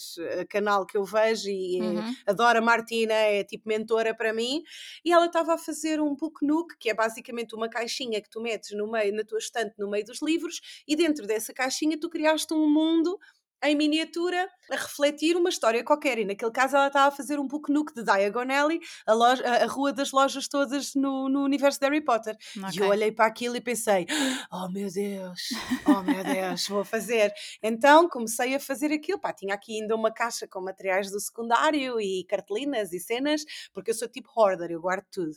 canal 0.48 0.86
que 0.86 0.96
eu 0.96 1.04
vejo 1.04 1.48
e 1.48 1.80
uhum. 1.80 2.14
adoro 2.26 2.58
a 2.58 2.62
Martina, 2.62 3.14
é 3.14 3.42
tipo 3.42 3.68
mentora 3.68 4.14
para 4.14 4.32
mim. 4.32 4.62
E 5.04 5.12
ela 5.12 5.26
estava 5.26 5.54
a 5.54 5.58
fazer 5.58 6.00
um 6.00 6.14
book 6.14 6.46
nook, 6.46 6.76
que 6.78 6.88
é 6.88 6.94
basicamente 6.94 7.54
uma 7.54 7.68
caixinha 7.68 8.20
que 8.22 8.30
tu 8.30 8.40
metes 8.40 8.76
no 8.76 8.90
meio, 8.90 9.12
na 9.14 9.24
tua 9.24 9.38
estante, 9.38 9.74
no 9.78 9.90
meio 9.90 10.04
dos 10.04 10.22
livros 10.22 10.60
e 10.86 10.96
dentro 10.96 11.26
dessa 11.26 11.52
caixinha 11.52 11.98
tu 11.98 12.08
criaste 12.08 12.52
um 12.52 12.68
mundo 12.68 13.18
em 13.64 13.74
miniatura 13.74 14.48
a 14.70 14.76
refletir 14.76 15.36
uma 15.36 15.48
história 15.48 15.82
qualquer. 15.82 16.18
E 16.18 16.24
naquele 16.24 16.50
caso 16.50 16.76
ela 16.76 16.86
estava 16.88 17.08
a 17.08 17.10
fazer 17.10 17.38
um 17.38 17.46
book 17.46 17.72
nook 17.72 17.94
de 17.94 18.02
Diagon 18.02 18.50
Alley, 18.50 18.80
a, 19.06 19.12
loja, 19.12 19.42
a, 19.42 19.66
rua 19.66 19.92
das 19.92 20.12
lojas 20.12 20.48
todas 20.48 20.94
no, 20.94 21.28
no 21.28 21.42
universo 21.42 21.80
de 21.80 21.86
Harry 21.86 22.02
Potter. 22.02 22.36
Okay. 22.56 22.70
E 22.74 22.78
eu 22.78 22.88
olhei 22.88 23.10
para 23.10 23.26
aquilo 23.26 23.56
e 23.56 23.60
pensei: 23.60 24.06
oh 24.52 24.68
meu 24.68 24.90
Deus, 24.90 25.40
oh 25.86 26.02
meu 26.02 26.22
Deus, 26.22 26.68
vou 26.68 26.84
fazer. 26.84 27.32
Então 27.62 28.08
comecei 28.08 28.54
a 28.54 28.60
fazer 28.60 28.92
aquilo. 28.92 29.18
Pá, 29.18 29.32
tinha 29.32 29.54
aqui 29.54 29.80
ainda 29.80 29.94
uma 29.94 30.12
caixa 30.12 30.46
com 30.46 30.60
materiais 30.60 31.10
do 31.10 31.18
secundário 31.18 32.00
e 32.00 32.24
cartelinas 32.28 32.92
e 32.92 33.00
cenas, 33.00 33.44
porque 33.72 33.90
eu 33.90 33.94
sou 33.94 34.08
tipo 34.08 34.28
hoarder, 34.36 34.70
eu 34.70 34.80
guardo 34.80 35.06
tudo. 35.10 35.32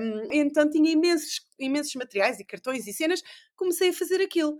Um, 0.00 0.28
então 0.32 0.68
tinha 0.68 0.90
imensos, 0.90 1.40
imensos 1.58 1.94
materiais 1.94 2.40
e 2.40 2.44
cartões 2.44 2.86
e 2.86 2.92
cenas. 2.92 3.22
Comecei 3.56 3.90
a 3.90 3.92
fazer 3.92 4.22
aquilo 4.22 4.56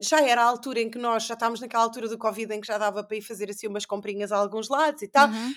já 0.00 0.20
era 0.22 0.42
a 0.42 0.44
altura 0.44 0.80
em 0.80 0.90
que 0.90 0.98
nós 0.98 1.24
já 1.24 1.34
estávamos 1.34 1.60
naquela 1.60 1.82
altura 1.82 2.08
do 2.08 2.16
Covid 2.16 2.54
em 2.54 2.60
que 2.60 2.66
já 2.66 2.78
dava 2.78 3.04
para 3.04 3.16
ir 3.16 3.22
fazer 3.22 3.50
assim 3.50 3.66
umas 3.66 3.84
comprinhas 3.84 4.32
a 4.32 4.36
alguns 4.36 4.68
lados 4.68 5.02
e 5.02 5.08
tal. 5.08 5.28
Uhum. 5.28 5.54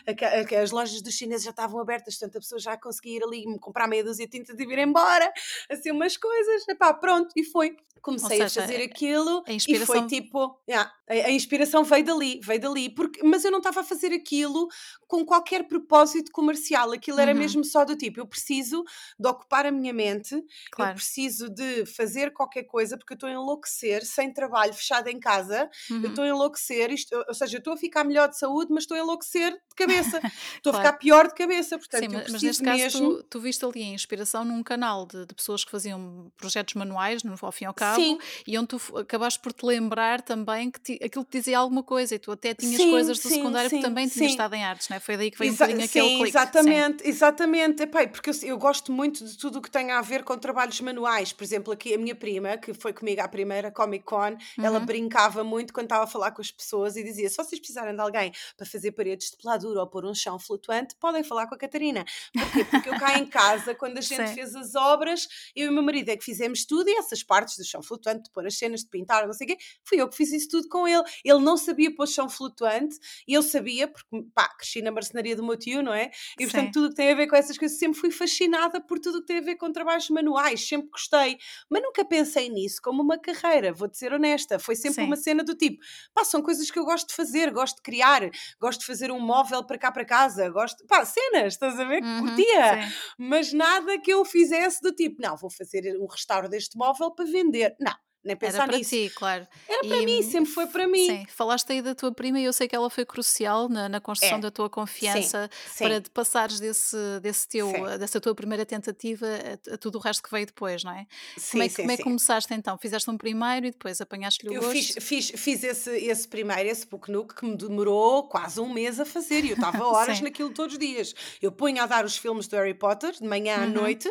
As 0.62 0.72
lojas 0.72 1.02
dos 1.02 1.14
chineses 1.14 1.44
já 1.44 1.52
estavam 1.52 1.80
abertas, 1.80 2.18
portanto 2.18 2.38
a 2.38 2.40
pessoa 2.40 2.60
já 2.60 2.78
conseguia 2.78 3.18
ir 3.18 3.24
ali 3.24 3.60
comprar 3.60 3.88
meia 3.88 4.04
dúzia 4.04 4.28
de 4.28 4.32
tinta 4.32 4.56
de 4.56 4.66
vir 4.66 4.80
embora, 4.80 5.32
assim 5.70 5.92
umas 5.92 6.18
coisas. 6.18 6.68
Epá, 6.68 6.94
pronto, 6.94 7.32
e 7.36 7.44
foi. 7.44 7.76
Comecei 8.02 8.40
seja, 8.40 8.60
a 8.60 8.64
fazer 8.64 8.84
aquilo 8.84 9.46
e 9.48 9.80
foi 9.86 10.06
tipo. 10.08 10.60
Yeah, 10.70 10.92
a, 11.08 11.14
a, 11.14 11.32
inspiração 11.32 11.86
veio 11.86 12.04
dali, 12.04 12.42
veio 12.44 12.60
dali. 12.60 12.90
Porque, 12.90 13.24
mas 13.24 13.46
eu 13.46 13.52
não 13.52 13.60
estava 13.60 13.80
a 13.80 13.84
fazer 13.84 14.12
aquilo 14.12 14.68
com 15.08 15.26
qualquer 15.26 15.70
propósito 15.70 16.30
comercial. 16.34 16.92
Aquilo 16.92 17.22
era 17.22 17.32
uhum. 17.32 17.38
mesmo 17.38 17.64
só 17.64 17.86
do 17.86 17.96
tipo: 17.96 18.20
eu 18.20 18.28
preciso 18.28 18.84
de 19.18 19.26
ocupar 19.26 19.66
a 19.66 19.72
minha 19.72 19.94
mente, 19.94 20.36
claro. 20.70 20.92
eu 20.92 20.96
preciso 20.96 21.50
de 21.50 21.86
fazer 21.86 22.34
qualquer 22.34 22.64
coisa 22.64 22.98
porque 22.98 23.14
eu 23.14 23.16
estou 23.16 23.30
a 23.30 23.32
enlouquecer 23.32 24.06
sem 24.06 24.33
trabalho, 24.34 24.74
fechada 24.74 25.10
em 25.12 25.20
casa, 25.20 25.70
uhum. 25.90 26.02
eu 26.04 26.10
estou 26.10 26.24
a 26.24 26.28
enlouquecer, 26.28 26.92
isto, 26.92 27.16
ou 27.28 27.34
seja, 27.34 27.56
eu 27.56 27.60
estou 27.60 27.74
a 27.74 27.78
ficar 27.78 28.04
melhor 28.04 28.30
de 28.30 28.38
saúde, 28.38 28.72
mas 28.72 28.84
estou 28.84 28.98
a 28.98 29.00
enlouquecer 29.00 29.52
de 29.52 29.76
cabeça, 29.76 30.20
estou 30.58 30.74
claro. 30.74 30.78
a 30.78 30.92
ficar 30.92 30.98
pior 30.98 31.28
de 31.28 31.34
cabeça, 31.34 31.78
portanto 31.78 32.02
Sim, 32.02 32.18
mas 32.32 32.42
neste 32.42 32.64
caso 32.64 32.78
mesmo... 32.78 33.16
tu, 33.16 33.24
tu 33.24 33.40
viste 33.40 33.64
ali 33.64 33.84
a 33.84 33.88
inspiração 33.88 34.44
num 34.44 34.64
canal 34.64 35.06
de, 35.06 35.26
de, 35.26 35.34
pessoas 35.34 35.64
que 35.64 35.72
faziam 35.72 36.32
projetos 36.38 36.74
manuais, 36.74 37.24
no, 37.24 37.36
ao 37.42 37.52
fim 37.52 37.66
e 37.66 37.68
ao 37.68 37.74
cabo, 37.74 38.02
Sim. 38.02 38.18
e 38.48 38.58
onde 38.58 38.68
tu 38.68 38.82
acabaste 38.98 39.40
por 39.40 39.54
te 39.54 39.66
lembrar 39.66 40.22
também 40.22 40.72
que 40.72 40.80
ti, 40.80 41.00
aquilo 41.04 41.24
te 41.24 41.38
dizia 41.38 41.58
alguma 41.58 41.84
coisa 41.84 42.16
e 42.16 42.20
tu 42.20 42.32
até 42.32 42.54
tinhas 42.54 42.82
sim, 42.82 42.90
coisas 42.92 43.20
do 43.20 43.28
sim, 43.28 43.36
secundário 43.36 43.70
sim, 43.70 43.78
porque 43.78 43.88
também 43.88 44.08
tinhas 44.08 44.32
estado 44.32 44.56
em 44.56 44.64
artes, 44.64 44.90
não 44.90 44.98
é? 44.98 45.00
Foi 45.00 45.18
daí 45.18 45.32
que 45.32 45.38
veio 45.38 45.52
Exa 45.52 45.66
um 45.66 45.68
bocadinho 45.68 45.86
aquele 45.86 46.10
clique. 46.18 46.30
Exatamente, 46.30 47.08
exatamente, 47.08 47.84
Epá, 47.84 48.08
porque 48.08 48.30
eu, 48.30 48.34
eu 48.44 48.58
gosto 48.58 48.92
muito 48.92 49.24
de 49.26 49.38
tudo 49.38 49.60
o 49.60 49.62
que 49.62 49.70
tem 49.70 49.92
a 49.92 50.02
ver 50.02 50.24
com 50.24 50.38
trabalhos 50.38 50.80
manuais, 50.82 51.34
por 51.34 51.44
exemplo, 51.44 51.74
aqui 51.74 51.94
a 51.94 51.98
minha 51.98 52.16
prima, 52.16 52.58
que 52.58 52.74
foi 52.74 52.94
comigo 52.94 53.22
à 53.22 53.28
primeira 53.28 53.72
Comic 53.72 54.06
Con, 54.06 54.23
uhum. 54.32 54.66
ela 54.66 54.80
brincava 54.80 55.44
muito 55.44 55.74
quando 55.74 55.86
estava 55.86 56.06
a 56.06 56.08
falar 56.08 56.32
com 56.32 56.42
as 56.42 56.52
pessoas 56.52 56.96
e 56.96 57.04
dizia: 57.04 57.30
se 57.30 57.36
vocês 57.36 57.60
precisarem 57.60 57.94
de 57.94 58.02
alguém 58.02 58.32
para 58.56 58.66
fazer 58.66 58.92
paredes 58.92 59.32
de 59.32 59.38
peladura 59.38 59.82
ou 59.82 59.88
pôr 59.88 60.06
um 60.06 60.14
chão 60.14 60.40
flutuante, 60.40 60.96
podem 61.00 61.24
falar 61.24 61.48
com 61.48 61.56
a 61.56 61.58
Catarina. 61.58 62.06
Porquê? 62.34 62.66
Porque 62.66 62.90
eu 62.90 63.00
cá 63.00 63.18
em 63.18 63.26
casa, 63.26 63.76
quando 63.76 63.98
a 63.98 64.02
gente 64.02 64.28
Sim. 64.28 64.36
fez 64.36 64.56
as 64.56 64.76
obras, 64.76 65.28
eu 65.56 65.68
e 65.68 65.70
o 65.70 65.74
meu 65.74 65.84
marido 65.84 66.10
é 66.10 66.18
que 66.18 66.24
fizemos 66.24 66.66
tudo 66.66 66.90
e 66.90 66.98
essas 66.98 67.24
partes 67.24 67.58
do 67.58 67.66
chão 67.66 67.82
flutuante, 67.82 68.24
de 68.24 68.32
pôr 68.32 68.46
as 68.46 68.58
cenas, 68.58 68.82
de 68.82 68.90
pintar, 68.90 69.26
não 69.26 69.34
sei 69.34 69.46
o 69.46 69.50
quê. 69.50 69.58
Fui 69.84 70.00
eu 70.00 70.08
que 70.08 70.16
fiz 70.16 70.32
isso 70.32 70.50
tudo 70.50 70.68
com 70.70 70.88
ele. 70.88 71.04
Ele 71.24 71.40
não 71.40 71.58
sabia 71.58 71.94
pôr 71.94 72.08
chão 72.08 72.30
flutuante 72.30 72.98
e 73.28 73.34
eu 73.34 73.42
sabia, 73.42 73.88
porque 73.88 74.08
pá, 74.34 74.48
cresci 74.50 74.82
na 74.82 74.92
marcenaria 74.92 75.36
do 75.36 75.44
meu 75.44 75.58
tio, 75.58 75.82
não 75.82 75.94
é? 75.94 76.12
E 76.40 76.46
portanto, 76.46 76.66
Sim. 76.66 76.72
tudo 76.72 76.90
que 76.90 76.96
tem 76.96 77.12
a 77.12 77.16
ver 77.16 77.28
com 77.28 77.36
essas 77.36 77.58
coisas, 77.58 77.78
sempre 77.78 78.00
fui 78.00 78.12
fascinada 78.12 78.80
por 78.82 79.00
tudo 79.00 79.22
que 79.22 79.28
tem 79.28 79.38
a 79.38 79.42
ver 79.42 79.56
com 79.56 79.72
trabalhos 79.72 80.10
manuais, 80.10 80.68
sempre 80.68 80.90
gostei, 80.90 81.38
mas 81.70 81.82
nunca 81.82 82.06
pensei 82.06 82.50
nisso 82.50 82.82
como 82.82 83.02
uma 83.02 83.18
carreira, 83.18 83.74
vou-te 83.74 83.98
ser 84.14 84.18
honesta. 84.18 84.60
Foi 84.60 84.76
sempre 84.76 85.04
Sim. 85.04 85.08
uma 85.08 85.16
cena 85.16 85.44
do 85.44 85.56
tipo, 85.56 85.84
pá, 86.14 86.24
são 86.24 86.42
coisas 86.42 86.70
que 86.70 86.78
eu 86.80 86.86
gosto 86.86 87.10
de 87.10 87.16
fazer, 87.16 87.52
gosto 87.52 87.78
de 87.78 87.82
criar, 87.82 88.22
gosto 88.60 88.82
de 88.82 88.86
fazer 88.86 89.12
um 89.12 89.20
móvel 89.20 89.64
para 89.66 89.78
cá 89.78 89.92
para 89.92 90.06
casa, 90.06 90.50
gosto, 90.50 90.86
pá, 90.88 91.06
cenas, 91.06 91.54
estás 91.54 91.80
a 91.80 91.86
ver? 91.86 92.04
Que 92.04 92.08
Uhum, 92.08 92.16
curtia, 92.16 92.80
sim. 92.80 92.94
mas 93.18 93.54
nada 93.54 94.00
que 94.00 94.12
eu 94.12 94.24
fizesse 94.26 94.82
do 94.82 94.92
tipo, 94.94 95.22
não, 95.22 95.36
vou 95.38 95.50
fazer 95.50 95.98
um 96.00 96.08
restauro 96.08 96.50
deste 96.50 96.78
móvel 96.78 97.12
para 97.12 97.26
vender. 97.26 97.76
Não, 97.80 97.96
nem 98.24 98.36
Era 98.42 98.62
pensar 98.62 98.68
para 98.68 98.80
nisso. 98.80 98.92
ti, 98.92 99.10
claro. 99.10 99.48
Era 99.68 99.86
para 99.88 100.04
E, 100.06 100.06
mim, 100.06 100.22
sempre 100.24 100.52
foi 100.52 100.68
para 100.68 100.88
mim. 100.88 101.20
Sim, 101.20 101.26
falaste 101.28 101.72
aí 101.72 101.82
da 101.82 101.96
tua 101.96 102.14
prima 102.14 102.40
e 102.40 102.44
eu 102.46 102.54
sei 102.54 102.68
que 102.68 102.76
ela 102.76 102.90
foi 102.90 103.06
crucial 103.06 103.68
na, 103.70 103.90
na 103.90 104.00
construção 104.02 104.40
É, 104.40 104.40
da 104.40 104.52
tua 104.52 104.70
sim, 104.96 105.34
confiança 105.34 105.50
sim, 105.66 105.94
para 105.94 106.02
te 106.02 106.10
passares 106.12 106.60
desse, 106.60 106.96
desse 107.22 107.48
teu, 107.48 107.74
sim, 107.74 107.94
dessa 108.00 108.22
tua 108.22 108.36
primeira 108.36 108.66
tentativa 108.66 109.26
a, 109.72 109.74
a 109.76 109.78
tudo 109.78 109.98
o 109.98 110.02
resto 110.02 110.24
que 110.24 110.32
veio 110.32 110.46
depois, 110.46 110.84
não 110.84 110.92
é? 110.94 111.08
Como 111.50 111.64
sim, 111.64 111.64
é, 111.64 111.70
que- 111.70 111.76
sim, 111.76 111.82
como 111.82 111.92
é 111.92 111.98
que 111.98 112.04
sim. 112.04 112.04
começaste 112.04 112.54
então? 112.54 112.78
Fizeste 112.78 113.10
um 113.10 113.18
primeiro 113.18 113.66
e 113.68 113.72
depois 113.72 114.00
apanhaste-lhe 114.02 114.52
o 114.52 114.54
Eu 114.54 114.62
fiz, 114.62 114.94
gosto? 114.94 115.00
fiz, 115.02 115.32
fiz 115.36 115.64
esse, 115.64 115.90
esse 115.98 116.28
primeiro, 116.28 116.68
esse 116.70 116.86
Pucnuc, 116.86 117.34
que 117.34 117.46
me 117.46 117.56
demorou 117.58 118.28
quase 118.28 118.60
um 118.60 118.72
mês 118.72 119.00
a 119.00 119.06
fazer 119.06 119.44
e 119.46 119.50
eu 119.50 119.56
estava 119.56 119.84
horas 119.88 120.20
Sim. 120.20 120.22
naquilo 120.22 120.52
todos 120.52 120.74
os 120.74 120.80
dias. 120.80 121.14
Eu 121.42 121.52
punha 121.52 121.84
a 121.84 121.86
dar 121.88 122.06
os 122.06 122.18
filmes 122.18 122.48
do 122.48 122.56
Harry 122.58 122.74
Potter, 122.74 123.14
de 123.14 123.26
manhã 123.28 123.64
à 123.64 123.66
Uhum. 123.66 123.68
noite, 123.68 124.10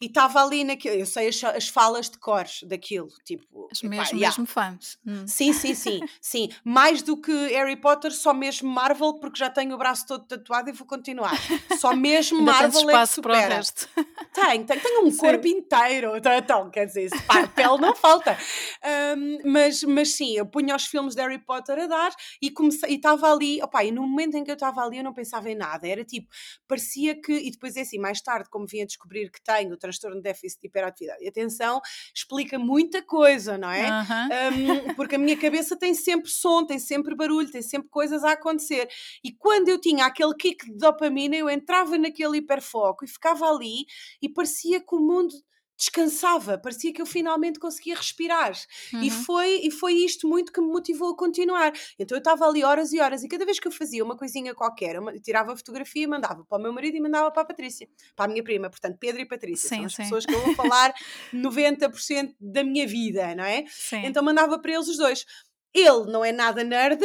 e 0.00 0.06
estava 0.06 0.42
ali 0.44 0.64
naquilo. 0.64 0.96
Eu 0.96 1.06
sei 1.06 1.28
as, 1.28 1.42
as 1.42 1.68
falas 1.68 2.10
de 2.10 2.18
cores 2.18 2.60
daquilo, 2.64 3.08
tipo, 3.24 3.46
És 3.70 3.82
epá, 3.82 3.88
mesmo, 3.88 4.18
yeah. 4.18 4.28
mesmo 4.28 4.46
fã. 4.46 4.78
Hum. 5.06 5.26
Sim, 5.26 5.52
sim, 5.52 5.74
sim, 5.74 6.00
sim. 6.20 6.48
Mais 6.64 7.02
do 7.02 7.16
que 7.16 7.32
Harry 7.48 7.76
Potter, 7.76 8.12
só 8.12 8.32
mesmo 8.32 8.68
Marvel, 8.68 9.14
porque 9.14 9.38
já 9.38 9.50
tenho 9.50 9.74
o 9.74 9.78
braço 9.78 10.06
todo 10.06 10.26
tatuado 10.26 10.70
e 10.70 10.72
vou 10.72 10.86
continuar. 10.86 11.34
Só 11.78 11.94
mesmo 11.96 12.42
Marvel 12.42 12.68
é 12.68 12.70
que 12.70 12.78
espaço 12.78 13.22
para 13.22 13.32
o 13.32 13.34
supera. 13.34 13.54
resto. 13.56 13.88
Tenho, 14.32 14.64
tenho, 14.64 14.80
tenho 14.80 15.06
um 15.06 15.10
Sim. 15.10 15.18
corpo 15.18 15.46
inteiro, 15.46 16.16
então, 16.16 16.32
então, 16.32 16.70
quer 16.70 16.86
dizer, 16.86 17.10
se 17.10 17.22
pá, 17.22 17.46
pele 17.48 17.78
não 17.78 17.94
falta. 17.96 18.36
Ahm, 18.82 19.38
mas, 19.44 19.82
mas 19.82 20.14
sim, 20.14 20.36
eu 20.36 20.46
punha 20.46 20.76
os 20.76 20.86
filmes 20.86 21.14
de 21.14 21.22
Harry 21.22 21.38
Potter 21.38 21.78
a 21.80 21.86
dar 21.86 22.12
e 22.40 22.50
comecei, 22.50 22.94
estava 22.94 23.32
ali, 23.32 23.60
opá, 23.62 23.84
e 23.84 23.90
no 23.90 24.02
momento 24.02 24.36
em 24.36 24.44
que 24.44 24.50
eu 24.50 24.54
estava 24.54 24.82
ali 24.82 24.98
eu 24.98 25.04
não 25.04 25.12
pensava 25.12 25.50
em 25.50 25.56
nada, 25.56 25.86
era 25.86 26.04
tipo, 26.04 26.28
parecia 26.68 27.20
que, 27.20 27.32
e 27.32 27.50
depois 27.50 27.76
é 27.76 27.80
assim, 27.80 27.98
mais 27.98 28.20
tarde, 28.20 28.48
como 28.48 28.66
vim 28.66 28.82
a 28.82 28.86
descobrir 28.86 29.30
que 29.30 29.42
tenho 29.42 29.72
o 29.72 29.76
transtorno 29.76 30.16
de 30.16 30.22
déficit 30.22 30.60
de 30.60 30.68
hiperatividade 30.68 31.24
e 31.24 31.28
atenção, 31.28 31.80
explica 32.14 32.58
muita 32.58 33.02
coisa, 33.02 33.39
não 33.46 33.70
é? 33.70 33.88
Aham. 33.88 34.28
Um, 34.52 34.94
porque 34.94 35.14
a 35.14 35.18
minha 35.18 35.36
cabeça 35.36 35.76
tem 35.76 35.94
sempre 35.94 36.30
som, 36.30 36.64
tem 36.64 36.78
sempre 36.78 37.14
barulho, 37.14 37.50
tem 37.50 37.62
sempre 37.62 37.88
coisas 37.88 38.24
a 38.24 38.32
acontecer. 38.32 38.88
E 39.22 39.32
quando 39.32 39.68
eu 39.68 39.80
tinha 39.80 40.06
aquele 40.06 40.34
kick 40.34 40.66
de 40.66 40.76
dopamina, 40.76 41.36
eu 41.36 41.48
entrava 41.48 41.96
naquele 41.98 42.38
hiperfoco 42.38 43.04
e 43.04 43.08
ficava 43.08 43.46
ali 43.46 43.86
e 44.20 44.28
parecia 44.28 44.80
que 44.80 44.94
o 44.94 45.00
mundo 45.00 45.34
descansava, 45.80 46.58
parecia 46.58 46.92
que 46.92 47.00
eu 47.00 47.06
finalmente 47.06 47.58
conseguia 47.58 47.96
respirar. 47.96 48.52
E 49.00 49.10
Uhum. 49.10 49.10
foi, 49.10 49.60
e 49.64 49.70
foi 49.70 49.94
isto 49.94 50.28
muito 50.28 50.52
que 50.52 50.60
me 50.60 50.66
motivou 50.68 51.12
a 51.12 51.16
continuar. 51.16 51.72
Então 51.98 52.16
eu 52.16 52.20
estava 52.20 52.46
ali 52.46 52.62
horas 52.62 52.92
e 52.92 53.00
horas, 53.00 53.24
e 53.24 53.28
cada 53.28 53.44
vez 53.46 53.58
que 53.58 53.66
eu 53.66 53.72
fazia 53.72 54.04
uma 54.04 54.16
coisinha 54.16 54.54
qualquer, 54.54 54.96
eu 54.96 55.02
ma- 55.02 55.12
tirava 55.18 55.52
a 55.52 55.56
fotografia 55.56 56.04
e 56.04 56.06
mandava 56.06 56.44
para 56.44 56.58
o 56.58 56.62
meu 56.62 56.72
marido 56.72 56.96
e 56.96 57.00
mandava 57.00 57.30
para 57.30 57.42
a 57.42 57.46
Patrícia, 57.46 57.88
para 58.14 58.26
a 58.26 58.28
minha 58.28 58.44
prima, 58.44 58.68
portanto, 58.70 58.98
Pedro 59.00 59.22
e 59.22 59.26
Patrícia, 59.26 59.70
são 59.70 59.78
Sim, 59.78 59.86
as 59.86 59.92
sim. 59.92 60.02
pessoas 60.02 60.26
que 60.26 60.34
eu 60.34 60.40
vou 60.40 60.54
falar 60.54 60.92
90% 61.32 62.34
da 62.40 62.62
minha 62.62 62.86
vida, 62.86 63.34
não 63.34 63.44
é? 63.44 63.64
Sim. 63.68 64.02
Então 64.04 64.22
mandava 64.22 64.58
para 64.60 64.72
eles 64.72 64.86
os 64.88 64.98
dois. 64.98 65.24
Ele 65.72 66.10
não 66.12 66.24
é 66.24 66.32
nada 66.32 66.62
nerd. 66.64 67.00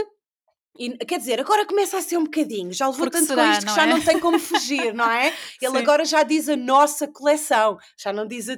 E, 0.78 0.98
quer 1.06 1.20
dizer, 1.20 1.40
agora 1.40 1.66
começa 1.66 1.98
a 1.98 2.02
ser 2.02 2.18
um 2.18 2.24
bocadinho, 2.26 2.72
já 2.74 2.88
levou 2.88 3.06
Porque 3.06 3.18
tanto 3.18 3.34
com 3.34 3.42
será, 3.42 3.52
isto 3.54 3.66
que 3.66 3.74
já 3.76 3.84
é? 3.84 3.86
não 3.88 4.02
tem 4.02 4.20
como 4.20 4.38
fugir, 4.40 4.94
não 4.94 5.10
é? 5.10 5.28
Ele 5.62 5.72
Sim. 5.72 5.78
agora 5.78 6.04
já 6.06 6.24
diz 6.24 6.50
a 6.50 6.56
nossa 6.58 7.08
coleção, 7.08 7.78
já 7.98 8.12
não 8.12 8.28
diz 8.28 8.50
a 8.50 8.58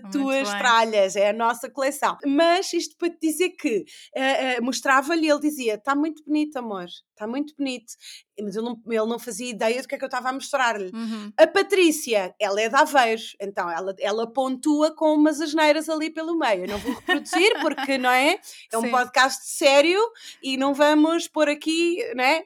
bem. 0.50 0.58
tralhas, 0.60 1.16
é 1.16 1.30
a 1.30 1.34
nossa 1.34 1.70
coleção. 1.70 2.18
Mas 2.26 2.74
isto 2.74 2.96
para 2.98 3.10
te 3.10 3.18
dizer 3.22 3.50
que 3.52 3.86
eh, 4.16 4.56
eh, 4.56 4.62
mostrava-lhe, 4.62 5.30
ele 5.30 5.40
dizia: 5.40 5.76
está 5.76 5.96
muito 5.96 6.24
bonito, 6.26 6.58
amor, 6.58 6.88
está 7.18 7.28
muito 7.28 7.56
bonito. 7.56 7.94
Mas 8.40 8.56
ele 8.56 8.66
não, 8.66 8.80
ele 8.86 9.06
não 9.06 9.18
fazia 9.18 9.50
ideia 9.50 9.82
do 9.82 9.88
que 9.88 9.96
é 9.96 9.98
que 9.98 10.04
eu 10.04 10.08
estava 10.08 10.30
a 10.30 10.34
mostrar-lhe. 10.34 10.92
Uhum. 10.94 11.34
A 11.36 11.48
Patrícia, 11.48 12.36
ela 12.40 12.62
é 12.62 12.70
de 12.70 12.76
Aveiro, 12.76 13.22
então 13.42 13.70
ela, 13.70 13.96
ela 14.00 14.32
pontua 14.32 14.96
com 14.96 15.14
umas 15.14 15.42
asneiras 15.42 15.90
ali 15.90 16.12
pelo 16.12 16.38
meio. 16.38 16.66
Eu 16.66 16.68
não 16.68 16.78
vou 16.78 16.94
reproduzir 16.94 17.52
porque, 17.62 17.98
não 17.98 18.12
é? 18.12 18.40
É 18.72 18.78
um 18.78 18.82
Sim. 18.82 18.92
podcast 18.92 19.50
sério 19.50 20.00
e 20.42 20.56
não 20.56 20.74
vamos 20.74 21.28
pôr 21.28 21.50
aqui, 21.50 21.98
não 22.16 22.24
é? 22.24 22.46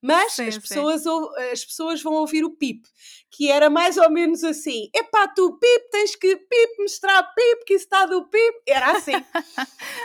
Mas 0.00 0.34
Sim, 0.34 0.46
as 0.46 0.58
pessoas, 0.58 1.04
as 1.52 1.64
pessoas 1.64 2.02
vão 2.02 2.14
ouvir 2.14 2.44
o 2.44 2.50
pip, 2.50 2.88
que 3.32 3.50
era 3.50 3.70
mais 3.70 3.96
ou 3.96 4.10
menos 4.10 4.44
assim: 4.44 4.90
epá, 4.94 5.26
tu 5.26 5.58
pip, 5.58 5.90
tens 5.90 6.14
que 6.14 6.36
pip, 6.36 6.78
mostrar 6.78 7.22
pip, 7.34 7.64
que 7.64 7.74
isso 7.74 7.86
está 7.86 8.04
do 8.04 8.28
pip. 8.28 8.62
Era 8.68 8.92
assim. 8.92 9.12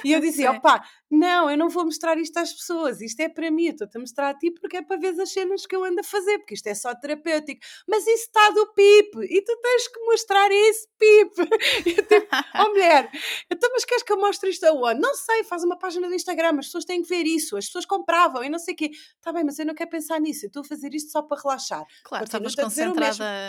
E 0.04 0.14
eu 0.14 0.20
dizia: 0.22 0.52
opá, 0.52 0.82
não, 1.10 1.50
eu 1.50 1.58
não 1.58 1.70
vou 1.70 1.86
mostrar 1.86 2.18
isto 2.18 2.38
às 2.38 2.52
pessoas, 2.52 3.00
isto 3.00 3.20
é 3.22 3.30
para 3.30 3.50
mim, 3.50 3.68
estou-te 3.68 3.98
a 3.98 4.00
mostrar 4.00 4.30
a 4.30 4.34
ti 4.34 4.52
porque 4.52 4.78
é 4.78 4.82
para 4.82 4.98
ver 4.98 5.20
as 5.22 5.32
cenas 5.32 5.66
que 5.66 5.76
eu 5.76 5.84
ando 5.84 6.02
a 6.02 6.04
fazer, 6.04 6.38
porque 6.40 6.54
isto 6.54 6.68
é 6.68 6.76
só 6.76 6.94
terapêutico. 6.96 7.62
Mas 7.88 8.06
isso 8.08 8.24
está 8.24 8.50
do 8.50 8.74
pip, 8.74 9.18
e 9.24 9.42
tu 9.42 9.56
tens 9.62 9.88
que 9.88 10.00
mostrar 10.02 10.50
isso, 10.52 10.88
pip. 10.98 11.34
E 11.88 11.92
eu 11.92 12.06
tipo, 12.06 12.28
oh 12.56 12.70
mulher, 12.70 13.10
então, 13.52 13.70
mas 13.72 13.86
queres 13.86 14.04
que 14.04 14.12
eu 14.12 14.18
mostre 14.18 14.50
isto 14.50 14.66
aonde? 14.66 15.00
Não 15.00 15.14
sei, 15.14 15.44
faz 15.44 15.64
uma 15.64 15.78
página 15.78 16.08
do 16.08 16.14
Instagram, 16.14 16.58
as 16.60 16.66
pessoas 16.66 16.86
têm 16.86 17.02
que 17.02 17.08
ver 17.08 17.26
isso, 17.26 17.56
as 17.56 17.66
pessoas 17.66 17.86
compravam 17.86 18.44
e 18.44 18.50
não 18.50 18.60
sei 18.60 18.74
o 18.74 18.78
quê. 18.78 18.92
Está 18.92 19.32
bem, 19.32 19.44
mas 19.44 19.60
eu 19.60 19.66
não 19.66 19.76
quero 19.76 19.90
pensar 19.90 20.20
nisso, 20.20 20.46
eu 20.46 20.48
estou 20.48 20.62
a 20.62 20.66
fazer 20.66 20.94
isto 20.94 21.12
só 21.12 21.22
para 21.22 21.42
relaxar. 21.42 21.86
Claro, 22.04 22.26
Continuo-te 22.26 22.62
a 22.62 22.66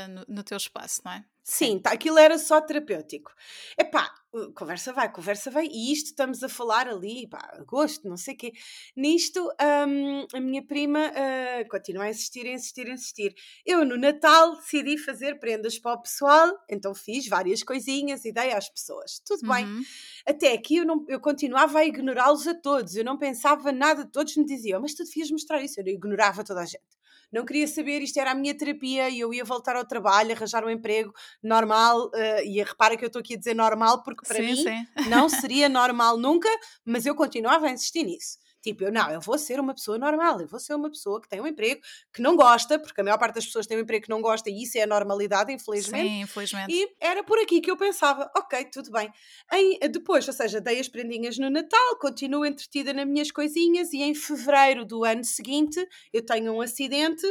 no, 0.08 0.24
no 0.36 0.42
teu 0.42 0.56
espaço, 0.56 1.00
não 1.04 1.12
é? 1.12 1.24
Sim, 1.50 1.78
tá, 1.78 1.92
aquilo 1.92 2.18
era 2.18 2.36
só 2.36 2.60
terapêutico. 2.60 3.32
Epá, 3.78 4.12
uh, 4.34 4.52
conversa 4.52 4.92
vai, 4.92 5.10
conversa 5.10 5.50
vai, 5.50 5.66
e 5.66 5.90
isto 5.90 6.08
estamos 6.08 6.42
a 6.42 6.48
falar 6.48 6.86
ali, 6.86 7.26
pá, 7.26 7.38
agosto, 7.54 8.06
não 8.06 8.18
sei 8.18 8.34
o 8.34 8.36
quê. 8.36 8.52
Nisto, 8.94 9.48
hum, 9.88 10.26
a 10.34 10.40
minha 10.40 10.62
prima 10.62 11.08
uh, 11.08 11.68
continua 11.70 12.04
a 12.04 12.10
insistir, 12.10 12.46
a 12.46 12.50
insistir, 12.52 12.86
a 12.86 12.92
insistir. 12.92 13.34
Eu, 13.64 13.82
no 13.82 13.96
Natal, 13.96 14.56
decidi 14.56 14.98
fazer 14.98 15.38
prendas 15.38 15.78
para 15.78 15.94
o 15.94 16.02
pessoal, 16.02 16.52
então 16.68 16.94
fiz 16.94 17.26
várias 17.26 17.62
coisinhas 17.62 18.26
e 18.26 18.32
dei 18.32 18.52
às 18.52 18.68
pessoas. 18.68 19.18
Tudo 19.24 19.48
bem. 19.48 19.64
Uhum. 19.64 19.82
Até 20.26 20.52
aqui 20.52 20.76
eu, 20.76 20.84
não, 20.84 21.02
eu 21.08 21.18
continuava 21.18 21.78
a 21.78 21.86
ignorá-los 21.86 22.46
a 22.46 22.54
todos, 22.54 22.94
eu 22.94 23.04
não 23.04 23.16
pensava 23.16 23.72
nada, 23.72 24.04
todos 24.04 24.36
me 24.36 24.44
diziam, 24.44 24.82
mas 24.82 24.92
tu 24.92 25.02
devias 25.02 25.30
mostrar 25.30 25.62
isso, 25.62 25.80
eu 25.80 25.86
ignorava 25.86 26.44
toda 26.44 26.60
a 26.60 26.66
gente. 26.66 26.98
Não 27.32 27.44
queria 27.44 27.66
saber, 27.68 28.00
isto 28.02 28.18
era 28.18 28.30
a 28.32 28.34
minha 28.34 28.56
terapia 28.56 29.08
e 29.10 29.20
eu 29.20 29.32
ia 29.34 29.44
voltar 29.44 29.76
ao 29.76 29.86
trabalho, 29.86 30.32
arranjar 30.32 30.64
um 30.64 30.70
emprego 30.70 31.12
normal, 31.42 32.10
eh, 32.14 32.44
e 32.46 32.62
repara 32.62 32.96
que 32.96 33.04
eu 33.04 33.08
estou 33.08 33.20
aqui 33.20 33.34
a 33.34 33.38
dizer 33.38 33.54
normal, 33.54 34.02
porque 34.02 34.24
para 34.26 34.40
Sim, 34.40 34.42
mim 34.42 34.56
sim. 34.56 34.86
não 35.02 35.28
seria 35.28 35.68
normal 35.68 36.16
nunca, 36.18 36.48
mas 36.84 37.06
eu 37.06 37.14
continuava 37.14 37.66
a 37.66 37.70
insistir 37.70 38.04
nisso. 38.04 38.38
Tipo, 38.62 38.84
eu 38.84 38.92
não, 38.92 39.10
eu 39.10 39.20
vou 39.20 39.38
ser 39.38 39.60
uma 39.60 39.74
pessoa 39.74 39.98
normal, 39.98 40.40
eu 40.40 40.46
vou 40.48 40.58
ser 40.60 40.74
uma 40.74 40.90
pessoa 40.90 41.20
que 41.20 41.28
tem 41.28 41.40
um 41.40 41.46
emprego 41.46 41.80
que 42.12 42.20
não 42.22 42.36
gosta, 42.36 42.78
porque 42.78 43.00
a 43.00 43.04
maior 43.04 43.18
parte 43.18 43.36
das 43.36 43.46
pessoas 43.46 43.66
tem 43.66 43.76
um 43.76 43.80
emprego 43.80 44.04
que 44.04 44.10
não 44.10 44.20
gosta 44.20 44.50
e 44.50 44.62
isso 44.62 44.78
é 44.78 44.82
a 44.82 44.86
normalidade, 44.86 45.52
infelizmente. 45.52 46.10
Sim, 46.10 46.20
infelizmente. 46.22 46.70
E 46.70 46.88
era 47.00 47.22
por 47.24 47.38
aqui 47.38 47.60
que 47.60 47.70
eu 47.70 47.76
pensava, 47.76 48.30
ok, 48.36 48.64
tudo 48.66 48.90
bem. 48.90 49.10
Em- 49.52 49.78
depois, 49.90 50.26
ou 50.28 50.34
seja, 50.34 50.60
dei 50.60 50.78
as 50.80 50.88
prendinhas 50.88 51.38
no 51.38 51.50
Natal, 51.50 51.98
continuo 52.00 52.44
entretida 52.44 52.92
nas 52.92 53.06
minhas 53.06 53.30
coisinhas 53.30 53.92
e 53.92 54.02
em 54.02 54.14
fevereiro 54.14 54.84
do 54.84 55.04
ano 55.04 55.24
seguinte 55.24 55.84
eu 56.12 56.24
tenho 56.24 56.52
um 56.52 56.60
acidente, 56.60 57.26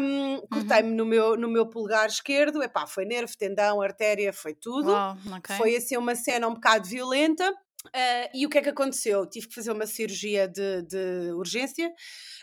hum, 0.00 0.40
cortei-me 0.50 0.90
no, 0.94 1.04
meu, 1.04 1.36
no 1.36 1.48
meu 1.48 1.68
polegar 1.68 2.06
esquerdo, 2.06 2.62
epá, 2.62 2.86
foi 2.86 3.04
nervo, 3.04 3.32
tendão, 3.38 3.80
artéria, 3.80 4.32
foi 4.32 4.54
tudo. 4.54 4.90
Uau, 4.90 5.10
ok. 5.36 5.50
Foi 5.56 5.76
assim 5.76 5.96
uma 5.96 6.14
cena 6.16 6.48
um 6.48 6.54
bocado 6.54 6.88
violenta. 6.88 7.52
Ah, 7.94 8.30
e 8.34 8.46
o 8.46 8.48
que 8.50 8.58
é 8.58 8.62
que 8.62 8.68
aconteceu? 8.68 9.26
Tive 9.26 9.48
que 9.48 9.54
fazer 9.54 9.70
uma 9.72 9.86
cirurgia 9.86 10.46
de, 10.48 10.82
de 10.82 11.32
urgência. 11.34 11.92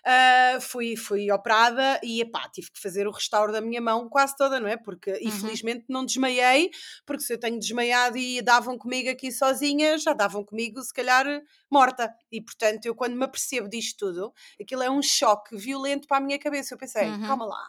ah, 0.05 0.59
fui, 0.61 0.95
fui 0.95 1.31
operada 1.31 1.99
e 2.03 2.21
epá, 2.21 2.49
tive 2.49 2.71
que 2.71 2.79
fazer 2.81 3.07
o 3.07 3.11
restauro 3.11 3.51
da 3.51 3.61
minha 3.61 3.81
mão 3.81 4.09
quase 4.09 4.35
toda, 4.35 4.59
não 4.59 4.67
é? 4.67 4.77
Porque 4.77 5.17
Uhum. 5.25 5.57
infelizmente 5.57 5.85
não 5.89 6.05
desmaiei, 6.05 6.69
porque 7.05 7.23
se 7.23 7.33
eu 7.33 7.39
tenho 7.39 7.59
desmaiado 7.59 8.17
e 8.17 8.41
davam 8.41 8.77
comigo 8.77 9.09
aqui 9.09 9.31
sozinha, 9.31 9.97
já 9.97 10.13
davam 10.13 10.43
comigo 10.43 10.81
se 10.81 10.93
calhar 10.93 11.25
morta. 11.71 12.13
E 12.31 12.41
portanto, 12.41 12.85
eu 12.85 12.95
quando 12.95 13.15
me 13.15 13.25
apercebo 13.25 13.69
disto 13.69 13.97
tudo, 14.07 14.33
aquilo 14.61 14.83
é 14.83 14.89
um 14.89 15.01
choque 15.01 15.55
violento 15.57 16.07
para 16.07 16.17
a 16.17 16.21
minha 16.21 16.39
cabeça. 16.39 16.73
Eu 16.73 16.77
pensei, 16.77 17.17
Uhum. 17.17 17.23
calma 17.23 17.45
lá. 17.45 17.67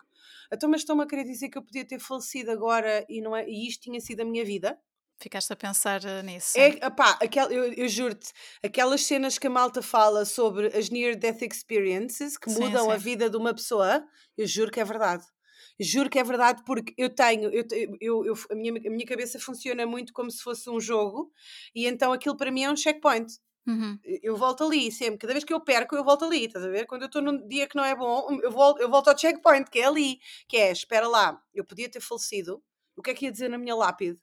Então, 0.53 0.69
mas 0.69 0.81
estão-me 0.83 1.03
a 1.03 1.07
querer 1.07 1.25
dizer 1.25 1.49
que 1.49 1.59
eu 1.59 1.63
podia 1.65 1.87
ter 1.87 1.99
falecido 1.99 2.51
agora 2.51 3.05
e, 3.09 3.21
não 3.21 3.35
é, 3.37 3.49
e 3.49 3.67
isto 3.69 3.83
tinha 3.83 4.01
sido 4.01 4.21
a 4.21 4.25
minha 4.25 4.45
vida? 4.45 4.79
Ficaste 5.25 5.51
a 5.55 5.57
pensar 5.57 6.05
eh, 6.05 6.23
nisso. 6.23 6.53
É, 6.55 6.87
opá, 6.87 7.13
aquel, 7.13 7.51
eu, 7.51 7.73
eu 7.73 7.89
juro-te, 7.89 8.31
aquelas 8.63 9.01
cenas 9.07 9.39
que 9.39 9.47
a 9.47 9.51
malta 9.51 9.81
fala 9.81 10.27
sobre 10.27 10.67
as 10.67 10.91
near-death 10.91 11.41
experiences 11.41 12.37
que 12.37 12.51
Sim, 12.51 12.61
mudam 12.61 12.91
a 12.91 12.97
sim. 12.97 13.05
vida 13.05 13.31
de 13.31 13.37
uma 13.39 13.55
pessoa, 13.55 14.07
eu 14.37 14.47
juro 14.47 14.71
que 14.71 14.81
é 14.81 14.85
verdade. 14.85 15.25
Juro 15.81 16.11
que 16.11 16.19
é 16.19 16.23
verdade, 16.25 16.63
porque 16.67 16.93
eu 16.99 17.09
tenho, 17.09 17.49
eu, 17.51 17.65
eu, 18.03 18.27
eu 18.27 18.35
a, 18.51 18.55
minha, 18.55 18.73
a 18.73 18.91
minha 18.91 19.07
cabeça 19.07 19.41
funciona 19.41 19.87
muito 19.87 20.13
como 20.13 20.31
se 20.31 20.43
fosse 20.43 20.69
um 20.69 20.79
jogo, 20.79 21.33
e 21.75 21.87
então 21.87 22.13
aquilo 22.13 22.37
para 22.37 22.53
mim 22.53 22.65
é 22.65 22.71
um 22.71 22.77
checkpoint. 22.77 23.33
Uhum. 23.67 23.99
Eu 24.23 24.37
volto 24.37 24.63
ali 24.63 24.93
sempre, 24.93 25.17
cada 25.17 25.33
vez 25.33 25.43
que 25.43 25.55
eu 25.55 25.61
perco, 25.65 25.97
eu 25.97 26.05
volto 26.05 26.27
ali, 26.27 26.45
estás 26.45 26.67
a 26.67 26.69
ver? 26.69 26.85
Quando 26.85 27.03
eu 27.03 27.07
estou 27.07 27.23
num 27.23 27.49
dia 27.49 27.67
que 27.67 27.77
não 27.77 27.85
é 27.85 27.97
bom, 27.97 28.39
eu 28.43 28.51
volto, 28.53 28.79
eu 28.83 28.91
volto 28.91 29.09
ao 29.09 29.17
checkpoint, 29.19 29.71
que 29.71 29.79
é 29.79 29.87
ali, 29.87 30.19
que 30.47 30.59
é, 30.59 30.71
espera 30.71 31.09
lá, 31.09 31.41
eu 31.55 31.65
podia 31.65 31.91
ter 31.91 32.01
falecido, 32.03 32.63
o 32.95 33.01
que 33.01 33.11
é 33.11 33.15
que 33.15 33.25
ia 33.25 33.33
dizer 33.33 33.49
na 33.49 33.57
minha 33.57 33.75
lápide? 33.75 34.21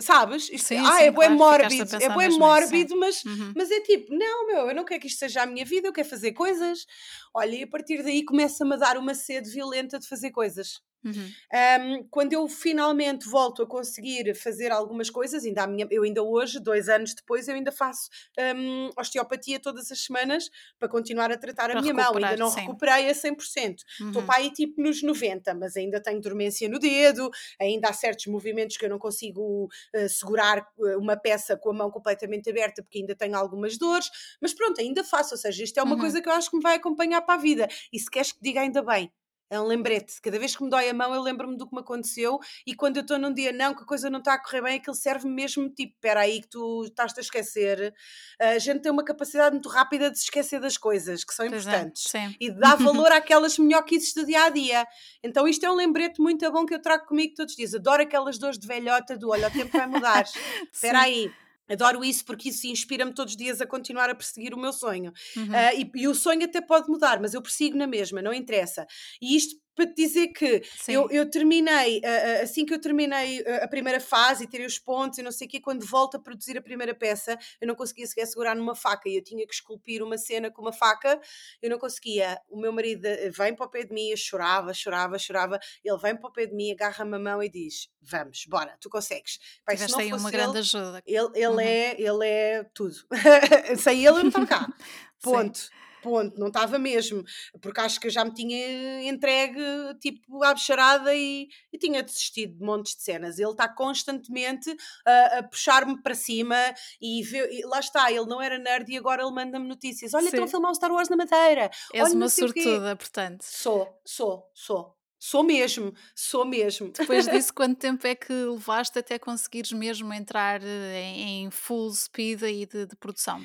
Sabes? 0.00 0.48
Isto, 0.50 0.66
Sim, 0.68 0.78
ah, 0.78 0.98
sim, 0.98 1.04
é 1.04 1.12
claro, 1.12 1.36
mórbido, 1.36 1.96
é 1.96 2.08
nisso, 2.16 2.38
mórbido, 2.38 2.96
mas, 2.96 3.24
Uhum. 3.24 3.52
mas 3.56 3.70
é 3.70 3.80
tipo, 3.80 4.12
não, 4.14 4.46
meu, 4.46 4.68
eu 4.68 4.74
não 4.74 4.84
quero 4.84 5.00
que 5.00 5.06
isto 5.06 5.18
seja 5.18 5.42
a 5.42 5.46
minha 5.46 5.64
vida, 5.64 5.86
eu 5.88 5.92
quero 5.92 6.08
fazer 6.08 6.32
coisas. 6.32 6.86
Olha, 7.32 7.54
e 7.54 7.62
a 7.62 7.66
partir 7.68 8.02
daí 8.02 8.24
começa-me 8.24 8.74
a 8.74 8.76
dar 8.76 8.98
uma 8.98 9.14
sede 9.14 9.48
violenta 9.50 9.98
de 9.98 10.08
fazer 10.08 10.30
coisas. 10.32 10.80
Uhum. 11.06 11.36
Um, 11.80 12.04
quando 12.10 12.32
eu 12.32 12.46
finalmente 12.48 13.28
volto 13.28 13.62
a 13.62 13.66
conseguir 13.66 14.34
fazer 14.34 14.72
algumas 14.72 15.08
coisas, 15.10 15.44
ainda 15.44 15.62
a 15.62 15.66
minha, 15.66 15.86
eu 15.90 16.02
ainda 16.02 16.22
hoje, 16.22 16.58
dois 16.60 16.88
anos 16.88 17.14
depois, 17.14 17.48
eu 17.48 17.54
ainda 17.54 17.70
faço 17.72 18.08
um, 18.56 18.90
osteopatia 18.98 19.60
todas 19.60 19.90
as 19.92 20.00
semanas 20.00 20.48
para 20.78 20.88
continuar 20.88 21.30
a 21.30 21.36
tratar 21.38 21.70
Para 21.70 21.80
a 21.80 21.80
minha 21.80 21.94
mão. 21.94 22.16
Ainda 22.16 22.36
não 22.36 22.50
sim. 22.50 22.50
recuperei 22.50 23.08
a 23.08 23.14
100%. 23.14 23.82
Estou 24.06 24.22
Uhum. 24.22 24.24
para 24.24 24.36
aí 24.38 24.52
tipo 24.52 24.80
nos 24.82 25.02
90, 25.02 25.54
mas 25.54 25.76
ainda 25.76 26.00
tenho 26.02 26.20
dormência 26.20 26.68
no 26.68 26.78
dedo, 26.78 27.30
ainda 27.60 27.88
há 27.88 27.92
certos 27.92 28.26
movimentos 28.26 28.76
que 28.76 28.84
eu 28.84 28.90
não 28.90 28.98
consigo 28.98 29.66
uh, 29.94 30.08
segurar 30.08 30.66
uh, 30.78 30.98
uma 30.98 31.16
peça 31.16 31.56
com 31.56 31.70
a 31.70 31.74
mão 31.74 31.90
completamente 31.90 32.50
aberta 32.50 32.82
porque 32.82 32.98
ainda 32.98 33.14
tenho 33.14 33.36
algumas 33.36 33.78
dores, 33.78 34.08
mas 34.40 34.52
pronto, 34.54 34.80
ainda 34.80 35.04
faço, 35.04 35.34
ou 35.34 35.38
seja, 35.38 35.62
isto 35.64 35.78
é 35.78 35.82
uma 35.82 35.96
Uhum. 35.96 35.98
coisa 35.98 36.20
que 36.20 36.28
eu 36.28 36.32
acho 36.32 36.50
que 36.50 36.56
me 36.56 36.62
vai 36.62 36.76
acompanhar 36.76 37.22
para 37.22 37.34
a 37.34 37.38
vida. 37.38 37.68
E 37.92 37.98
se 37.98 38.10
queres 38.10 38.32
que 38.32 38.40
diga 38.42 38.60
ainda 38.60 38.82
bem, 38.82 39.10
é 39.48 39.60
um 39.60 39.64
lembrete. 39.64 40.20
Cada 40.20 40.38
vez 40.38 40.56
que 40.56 40.62
me 40.64 40.70
dói 40.70 40.88
a 40.88 40.94
mão, 40.94 41.14
eu 41.14 41.22
lembro-me 41.22 41.56
do 41.56 41.66
que 41.68 41.74
me 41.74 41.80
aconteceu. 41.80 42.38
E 42.66 42.74
quando 42.74 42.96
eu 42.96 43.02
estou 43.02 43.18
num 43.18 43.32
dia 43.32 43.52
não, 43.52 43.74
que 43.74 43.82
a 43.82 43.86
coisa 43.86 44.10
não 44.10 44.18
está 44.18 44.34
a 44.34 44.42
correr 44.42 44.62
bem, 44.62 44.76
aquilo 44.76 44.94
serve 44.96 45.28
mesmo 45.28 45.68
tipo: 45.70 45.94
espera 45.94 46.20
aí, 46.20 46.40
que 46.40 46.48
tu 46.48 46.84
estás-te 46.84 47.18
a 47.18 47.22
esquecer. 47.22 47.94
A 48.40 48.58
gente 48.58 48.80
tem 48.82 48.90
uma 48.92 49.04
capacidade 49.04 49.52
muito 49.54 49.68
rápida 49.68 50.10
de 50.10 50.18
se 50.18 50.24
esquecer 50.24 50.60
das 50.60 50.76
coisas 50.76 51.24
que 51.24 51.32
são 51.32 51.48
Pois 51.48 51.66
é, 51.66 51.70
importantes. 51.70 52.04
sim. 52.08 52.34
E 52.40 52.50
de 52.50 52.58
dar 52.58 52.76
valor 52.76 53.12
àquelas 53.12 53.58
minhoquices 53.58 54.12
do 54.14 54.26
dia 54.26 54.44
a 54.44 54.48
dia. 54.50 54.86
Então, 55.22 55.46
isto 55.46 55.64
é 55.64 55.70
um 55.70 55.74
lembrete 55.74 56.20
muito 56.20 56.50
bom 56.50 56.66
que 56.66 56.74
eu 56.74 56.82
trago 56.82 57.06
comigo 57.06 57.34
todos 57.34 57.52
os 57.52 57.56
dias. 57.56 57.74
Adoro 57.74 58.02
aquelas 58.02 58.38
dores 58.38 58.58
de 58.58 58.66
velhota 58.66 59.16
do 59.16 59.30
olha, 59.30 59.48
o 59.48 59.50
tempo 59.50 59.76
vai 59.76 59.86
mudar. 59.86 60.24
Espera 60.72 61.00
aí. 61.02 61.30
Adoro 61.68 62.04
isso 62.04 62.24
porque 62.24 62.50
isso 62.50 62.66
inspira-me 62.66 63.12
todos 63.12 63.32
os 63.32 63.36
dias 63.36 63.60
a 63.60 63.66
continuar 63.66 64.08
a 64.10 64.14
perseguir 64.14 64.54
o 64.54 64.58
meu 64.58 64.72
sonho. 64.72 65.12
Uhum. 65.36 65.54
Ah, 65.54 65.74
e, 65.74 65.90
e 65.94 66.08
o 66.08 66.14
sonho 66.14 66.44
até 66.44 66.60
pode 66.60 66.88
mudar, 66.88 67.20
mas 67.20 67.34
eu 67.34 67.42
persigo 67.42 67.76
na 67.76 67.86
mesma, 67.86 68.22
não 68.22 68.32
interessa. 68.32 68.86
E 69.20 69.36
isto 69.36 69.56
para 69.76 69.86
te 69.86 69.94
dizer 69.94 70.28
que 70.28 70.62
eu, 70.88 71.08
eu 71.10 71.30
terminei, 71.30 72.00
assim 72.42 72.64
que 72.64 72.72
eu 72.74 72.80
terminei 72.80 73.40
a 73.62 73.68
primeira 73.68 74.00
fase 74.00 74.44
e 74.44 74.46
tirei 74.48 74.66
os 74.66 74.78
pontos 74.78 75.18
e 75.18 75.22
não 75.22 75.30
sei 75.30 75.46
o 75.46 75.50
quê, 75.50 75.60
quando 75.60 75.84
volto 75.86 76.16
a 76.16 76.18
produzir 76.18 76.56
a 76.56 76.62
primeira 76.62 76.94
peça, 76.94 77.38
eu 77.60 77.68
não 77.68 77.74
conseguia 77.74 78.06
sequer 78.06 78.26
segurar 78.26 78.56
numa 78.56 78.74
faca 78.74 79.08
e 79.08 79.16
eu 79.16 79.22
tinha 79.22 79.46
que 79.46 79.54
esculpir 79.54 80.02
uma 80.02 80.16
cena 80.16 80.50
com 80.50 80.62
uma 80.62 80.72
faca, 80.72 81.20
eu 81.60 81.68
não 81.70 81.78
conseguia. 81.78 82.40
O 82.48 82.58
meu 82.58 82.72
marido 82.72 83.06
ah, 83.06 83.30
vem 83.36 83.54
para 83.54 83.66
o 83.66 83.68
pé 83.70 83.84
de 83.84 83.92
mim, 83.92 84.08
eu 84.08 84.16
chorava, 84.16 84.72
chorava, 84.72 85.18
chorava. 85.18 85.60
Ele 85.84 85.98
vem 85.98 86.16
para 86.16 86.28
o 86.28 86.32
pé 86.32 86.46
de 86.46 86.54
mim, 86.54 86.72
agarra-me 86.72 87.16
a 87.16 87.18
mão 87.18 87.42
e 87.42 87.48
diz: 87.50 87.88
Vamos, 88.00 88.44
bora, 88.48 88.76
tu 88.80 88.88
consegues. 88.88 89.38
Pai, 89.64 89.76
Tiveste 89.76 90.00
aí 90.00 90.08
uma 90.08 90.18
fosse 90.18 90.32
grande 90.32 90.50
ele, 90.52 90.58
ajuda. 90.60 91.02
ele, 91.06 91.28
ele, 91.34 91.46
Uhum. 91.48 91.60
é, 91.60 92.00
ele 92.00 92.26
é 92.26 92.64
tudo. 92.74 92.94
Sem 93.78 93.98
ele 94.06 94.08
eu 94.08 94.20
não 94.20 94.28
estava 94.28 94.46
cá. 94.46 94.66
Sim. 95.18 95.70
Ponto. 96.06 96.38
Não 96.38 96.46
estava 96.46 96.78
mesmo. 96.78 97.24
Porque 97.60 97.80
acho 97.80 97.98
que 98.00 98.06
eu 98.06 98.10
já 98.10 98.24
me 98.24 98.32
tinha 98.32 99.02
entregue 99.08 99.60
tipo 100.00 100.42
à 100.44 100.54
bicharada 100.54 101.12
e, 101.14 101.48
e 101.72 101.78
tinha 101.78 102.00
desistido 102.02 102.56
de 102.58 102.64
montes 102.64 102.94
de 102.94 103.02
cenas. 103.02 103.38
Ele 103.40 103.50
está 103.50 103.68
constantemente 103.68 104.74
a, 105.04 105.38
a 105.38 105.42
puxar-me 105.42 106.00
para 106.00 106.14
cima 106.14 106.56
e, 107.00 107.22
vê- 107.24 107.48
e 107.60 107.66
lá 107.66 107.80
está, 107.80 108.10
ele 108.12 108.26
não 108.26 108.40
era 108.40 108.56
nerd 108.58 108.88
e 108.92 108.96
agora 108.96 109.22
ele 109.22 109.32
manda-me 109.32 109.66
notícias. 109.66 110.14
Olha, 110.14 110.26
estão 110.26 110.44
a 110.44 110.48
filmar 110.48 110.70
o 110.70 110.74
Star 110.74 110.92
Wars 110.92 111.08
na 111.08 111.16
Madeira. 111.16 111.70
És 111.92 112.04
Olha, 112.04 112.14
uma 112.14 112.28
sortuda, 112.28 112.94
portanto. 112.96 113.42
Sou, 113.42 114.00
sou, 114.04 114.48
sou. 114.54 114.94
Sou 115.18 115.42
mesmo, 115.42 115.92
sou 116.14 116.44
mesmo. 116.44 116.92
Depois 116.92 117.26
disso, 117.26 117.52
quanto 117.54 117.78
tempo 117.78 118.06
é 118.06 118.14
que 118.14 118.32
levaste 118.32 118.98
até 118.98 119.18
conseguires 119.18 119.72
mesmo 119.72 120.12
entrar 120.12 120.62
eh, 120.62 121.00
em, 121.00 121.46
em 121.46 121.50
full 121.50 121.90
speed 121.92 122.42
aí 122.44 122.64
de, 122.66 122.86
de 122.86 122.94
produção? 122.94 123.42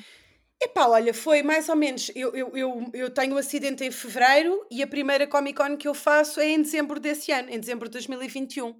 Epá, 0.64 0.86
olha, 0.86 1.12
foi 1.12 1.42
mais 1.42 1.68
ou 1.68 1.74
menos. 1.74 2.08
Eu, 2.14 2.32
eu, 2.36 2.56
eu, 2.56 2.90
eu 2.94 3.10
tenho 3.10 3.34
um 3.34 3.36
acidente 3.36 3.82
em 3.82 3.90
fevereiro 3.90 4.64
e 4.70 4.80
a 4.80 4.86
primeira 4.86 5.26
Comic 5.26 5.56
Con 5.56 5.76
que 5.76 5.88
eu 5.88 5.94
faço 5.94 6.38
é 6.38 6.50
em 6.50 6.62
dezembro 6.62 7.00
desse 7.00 7.32
ano, 7.32 7.50
em 7.50 7.58
dezembro 7.58 7.88
de 7.88 7.92
2021. 7.94 8.66
Uhum. 8.66 8.76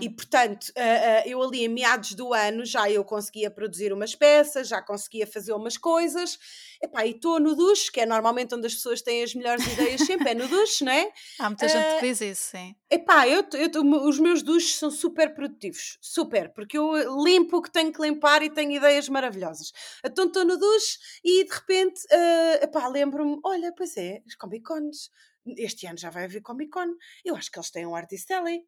E 0.00 0.08
portanto, 0.08 0.68
ah, 0.76 0.80
ah, 0.80 1.28
eu 1.28 1.42
ali 1.42 1.64
em 1.64 1.68
meados 1.68 2.12
do 2.14 2.32
ano 2.32 2.64
já 2.64 2.88
eu 2.88 3.04
conseguia 3.04 3.50
produzir 3.50 3.92
umas 3.92 4.14
peças, 4.14 4.68
já 4.68 4.80
conseguia 4.80 5.26
fazer 5.26 5.52
umas 5.52 5.76
coisas. 5.76 6.38
Epá, 6.82 7.06
e 7.06 7.10
estou 7.10 7.40
no 7.40 7.54
duche, 7.54 7.90
que 7.90 8.00
é 8.00 8.06
normalmente 8.06 8.54
onde 8.54 8.66
as 8.66 8.74
pessoas 8.74 9.02
têm 9.02 9.22
as 9.22 9.34
melhores 9.34 9.66
ideias 9.66 10.00
sempre, 10.02 10.30
é 10.30 10.34
no 10.34 10.48
duche, 10.48 10.84
não 10.84 10.92
é? 10.92 11.10
Há 11.38 11.50
muita 11.50 11.68
gente 11.68 11.84
Ah, 11.84 12.00
que 12.00 12.06
diz 12.08 12.20
isso, 12.20 12.50
sim. 12.50 12.74
Epá, 12.90 13.28
eu, 13.28 13.44
eu, 13.52 14.06
os 14.06 14.18
meus 14.18 14.42
duches 14.42 14.76
são 14.76 14.90
super 14.90 15.34
produtivos, 15.34 15.98
super, 16.00 16.52
porque 16.52 16.78
eu 16.78 16.92
limpo 17.22 17.58
o 17.58 17.62
que 17.62 17.70
tenho 17.70 17.92
que 17.92 18.00
limpar 18.00 18.42
e 18.42 18.50
tenho 18.50 18.72
ideias 18.72 19.08
maravilhosas. 19.08 19.72
Então 20.04 20.26
estou 20.26 20.44
no 20.44 20.56
duche 20.56 20.98
e 21.24 21.44
de 21.44 21.52
repente, 21.52 22.00
ah, 22.12 22.58
epá, 22.62 22.86
lembro-me, 22.88 23.38
olha, 23.44 23.72
pois 23.76 23.96
é, 23.96 24.22
os 24.26 24.34
Comic 24.34 24.64
Cons, 24.64 25.10
este 25.58 25.86
ano 25.86 25.98
já 25.98 26.10
vai 26.10 26.24
haver 26.24 26.40
Comic 26.40 26.70
Con, 26.70 26.94
eu 27.24 27.36
acho 27.36 27.50
que 27.50 27.58
eles 27.58 27.70
têm 27.70 27.86
um 27.86 27.94
Artist 27.94 28.30
Alley. 28.32 28.62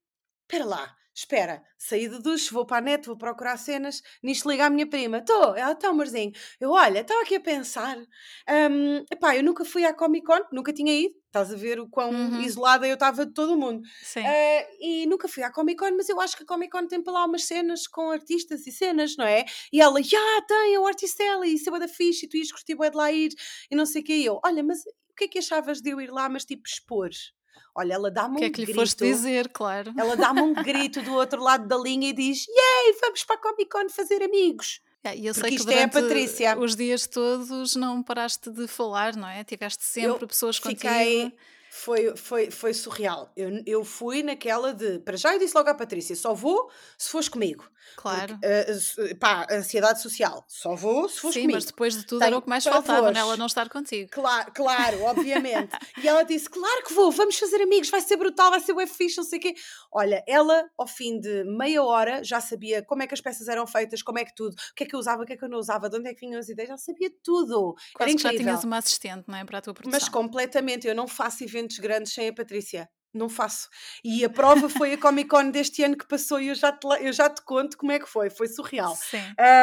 Espera 0.48 0.64
lá, 0.64 0.96
espera, 1.12 1.62
saí 1.76 2.08
do 2.08 2.22
duche, 2.22 2.52
vou 2.52 2.64
para 2.64 2.76
a 2.76 2.80
net, 2.80 3.04
vou 3.06 3.16
procurar 3.16 3.56
cenas, 3.56 4.00
nisto 4.22 4.48
liga 4.48 4.66
a 4.66 4.70
minha 4.70 4.86
prima, 4.88 5.18
estou, 5.18 5.56
ela 5.56 5.72
está, 5.72 5.88
amorzinho. 5.88 6.30
Eu, 6.60 6.70
olha, 6.70 7.00
estava 7.00 7.20
aqui 7.22 7.34
a 7.34 7.40
pensar, 7.40 7.96
hum, 7.98 9.04
epá, 9.10 9.34
eu 9.36 9.42
nunca 9.42 9.64
fui 9.64 9.84
à 9.84 9.92
Comic 9.92 10.24
Con, 10.24 10.38
nunca 10.52 10.72
tinha 10.72 10.94
ido, 10.94 11.16
estás 11.26 11.52
a 11.52 11.56
ver 11.56 11.80
o 11.80 11.88
quão 11.88 12.10
Uhum. 12.10 12.40
isolada 12.42 12.86
eu 12.86 12.94
estava 12.94 13.26
de 13.26 13.34
todo 13.34 13.54
o 13.54 13.56
mundo. 13.58 13.82
Sim. 14.02 14.20
Uh, 14.20 14.64
e 14.80 15.06
nunca 15.06 15.26
fui 15.26 15.42
à 15.42 15.50
Comic 15.50 15.78
Con, 15.78 15.90
mas 15.96 16.08
eu 16.08 16.20
acho 16.20 16.36
que 16.36 16.44
a 16.44 16.46
Comic 16.46 16.70
Con 16.70 16.86
tem 16.86 17.02
para 17.02 17.12
lá 17.14 17.24
umas 17.24 17.42
cenas 17.44 17.88
com 17.88 18.10
artistas 18.12 18.64
e 18.64 18.70
cenas, 18.70 19.16
não 19.16 19.24
é? 19.26 19.44
E 19.72 19.80
ela, 19.80 20.00
já 20.04 20.42
tem, 20.46 20.74
é 20.76 20.78
o 20.78 20.86
Artistella, 20.86 21.44
e 21.44 21.54
isso 21.54 21.74
é 21.74 21.78
da 21.80 21.88
fixe, 21.88 22.26
e 22.26 22.28
tu 22.28 22.36
ias 22.36 22.52
curtir 22.52 22.76
bué 22.76 22.88
de 22.88 22.96
lá 22.96 23.10
ir, 23.10 23.32
e 23.68 23.74
não 23.74 23.84
sei 23.84 24.00
o 24.00 24.04
que. 24.04 24.14
E 24.14 24.24
eu, 24.26 24.38
olha, 24.44 24.62
mas 24.62 24.78
o 25.10 25.14
que 25.16 25.24
é 25.24 25.28
que 25.28 25.38
achavas 25.40 25.80
de 25.80 25.90
eu 25.90 26.00
ir 26.00 26.10
lá, 26.12 26.28
mas 26.28 26.44
tipo 26.44 26.62
expor? 26.68 27.10
Olha, 27.78 27.92
ela 27.94 28.08
O 28.08 28.10
dá-me 28.10 28.36
que 28.38 28.42
um 28.42 28.46
é 28.46 28.50
que 28.50 28.60
lhe 28.60 28.66
grito. 28.66 28.80
foste 28.80 29.04
dizer, 29.04 29.48
claro. 29.50 29.92
Ela 29.98 30.16
dá-me 30.16 30.40
um 30.40 30.54
grito 30.54 31.02
do 31.02 31.12
outro 31.12 31.42
lado 31.42 31.68
da 31.68 31.76
linha 31.76 32.08
e 32.08 32.12
diz: 32.14 32.46
Yay, 32.48 32.96
vamos 33.02 33.22
para 33.24 33.36
a 33.36 33.38
Comic 33.38 33.68
Con 33.70 33.88
fazer 33.90 34.22
amigos. 34.22 34.80
É, 35.04 35.14
E 35.16 35.26
eu 35.26 35.34
sei 35.34 35.42
Porque 35.42 35.56
que 35.56 35.60
isto 35.60 35.70
é 35.70 35.82
a 35.84 35.88
Patrícia. 35.88 36.58
os 36.58 36.74
dias 36.74 37.06
todos 37.06 37.76
não 37.76 38.02
paraste 38.02 38.50
de 38.50 38.66
falar, 38.66 39.14
não 39.14 39.28
é? 39.28 39.44
Tiveste 39.44 39.84
sempre 39.84 40.24
Eu 40.24 40.26
pessoas 40.28 40.56
fiquei. 40.56 41.32
Foi, 41.78 42.16
foi, 42.16 42.50
foi 42.50 42.72
surreal. 42.72 43.30
Eu, 43.36 43.62
eu 43.66 43.84
fui 43.84 44.22
naquela 44.22 44.72
de. 44.72 44.98
Para 45.00 45.16
já 45.16 45.34
eu 45.34 45.38
disse 45.38 45.54
logo 45.54 45.68
à 45.68 45.74
Patrícia: 45.74 46.16
só 46.16 46.32
vou 46.32 46.70
se 46.96 47.10
fores 47.10 47.28
comigo. 47.28 47.68
Claro. 47.96 48.38
Porque, 48.40 49.12
uh, 49.12 49.16
pá, 49.18 49.46
ansiedade 49.50 50.02
social. 50.02 50.44
Só 50.48 50.74
vou 50.74 51.08
se 51.08 51.20
fores 51.20 51.34
Sim, 51.34 51.42
comigo. 51.42 51.56
mas 51.56 51.64
depois 51.66 51.94
de 51.94 52.04
tudo 52.04 52.20
era 52.22 52.30
Tenho 52.30 52.38
o 52.38 52.42
que 52.42 52.48
mais 52.48 52.64
faltava, 52.64 52.86
pavores. 52.86 53.14
nela 53.14 53.36
não 53.36 53.46
estar 53.46 53.68
contigo. 53.68 54.10
Claro, 54.10 54.50
claro, 54.52 55.02
obviamente. 55.04 55.70
e 56.02 56.08
ela 56.08 56.24
disse: 56.24 56.48
Claro 56.48 56.82
que 56.84 56.92
vou, 56.94 57.12
vamos 57.12 57.38
fazer 57.38 57.60
amigos, 57.62 57.90
vai 57.90 58.00
ser 58.00 58.16
brutal, 58.16 58.50
vai 58.50 58.60
ser 58.60 58.72
o 58.72 58.86
fixe, 58.86 59.18
não 59.18 59.24
sei 59.24 59.38
o 59.38 59.42
quê. 59.42 59.54
Olha, 59.92 60.24
ela, 60.26 60.68
ao 60.76 60.86
fim 60.86 61.20
de 61.20 61.44
meia 61.44 61.82
hora, 61.82 62.24
já 62.24 62.40
sabia 62.40 62.82
como 62.82 63.02
é 63.02 63.06
que 63.06 63.14
as 63.14 63.20
peças 63.20 63.48
eram 63.48 63.66
feitas, 63.66 64.02
como 64.02 64.18
é 64.18 64.24
que 64.24 64.34
tudo, 64.34 64.54
o 64.54 64.74
que 64.74 64.84
é 64.84 64.86
que 64.86 64.94
eu 64.96 64.98
usava, 64.98 65.22
o 65.22 65.26
que 65.26 65.34
é 65.34 65.36
que 65.36 65.44
eu 65.44 65.48
não 65.48 65.58
usava, 65.58 65.88
de 65.88 65.96
onde 65.98 66.08
é 66.08 66.14
que 66.14 66.20
vinham 66.26 66.40
as 66.40 66.48
ideias, 66.48 66.70
já 66.70 66.78
sabia 66.78 67.10
tudo. 67.22 67.74
Quase 67.94 68.10
Era 68.10 68.16
que 68.16 68.22
já 68.22 68.28
incrível. 68.30 68.46
tinhas 68.46 68.64
uma 68.64 68.78
assistente, 68.78 69.24
não 69.28 69.36
é? 69.38 69.44
Para 69.44 69.58
a 69.58 69.60
tua 69.60 69.74
produção. 69.74 70.00
Mas 70.00 70.08
completamente, 70.08 70.86
eu 70.88 70.94
não 70.94 71.06
faço 71.06 71.44
eventos 71.44 71.65
grandes 71.78 72.12
sem 72.12 72.28
a 72.28 72.32
Patrícia. 72.32 72.88
Não 73.14 73.30
faço. 73.30 73.68
E 74.04 74.24
a 74.26 74.28
prova 74.28 74.68
foi 74.68 74.92
a 74.92 74.98
Comic 74.98 75.30
Con 75.30 75.50
deste 75.50 75.82
ano 75.82 75.96
que 75.96 76.06
passou 76.06 76.38
e 76.38 76.48
eu 76.48 76.54
já 76.54 76.70
te, 76.70 76.86
eu 77.00 77.12
já 77.14 77.30
te 77.30 77.40
conto 77.42 77.78
como 77.78 77.90
é 77.92 77.98
que 77.98 78.06
foi. 78.06 78.28
Foi 78.28 78.46
surreal. 78.46 78.94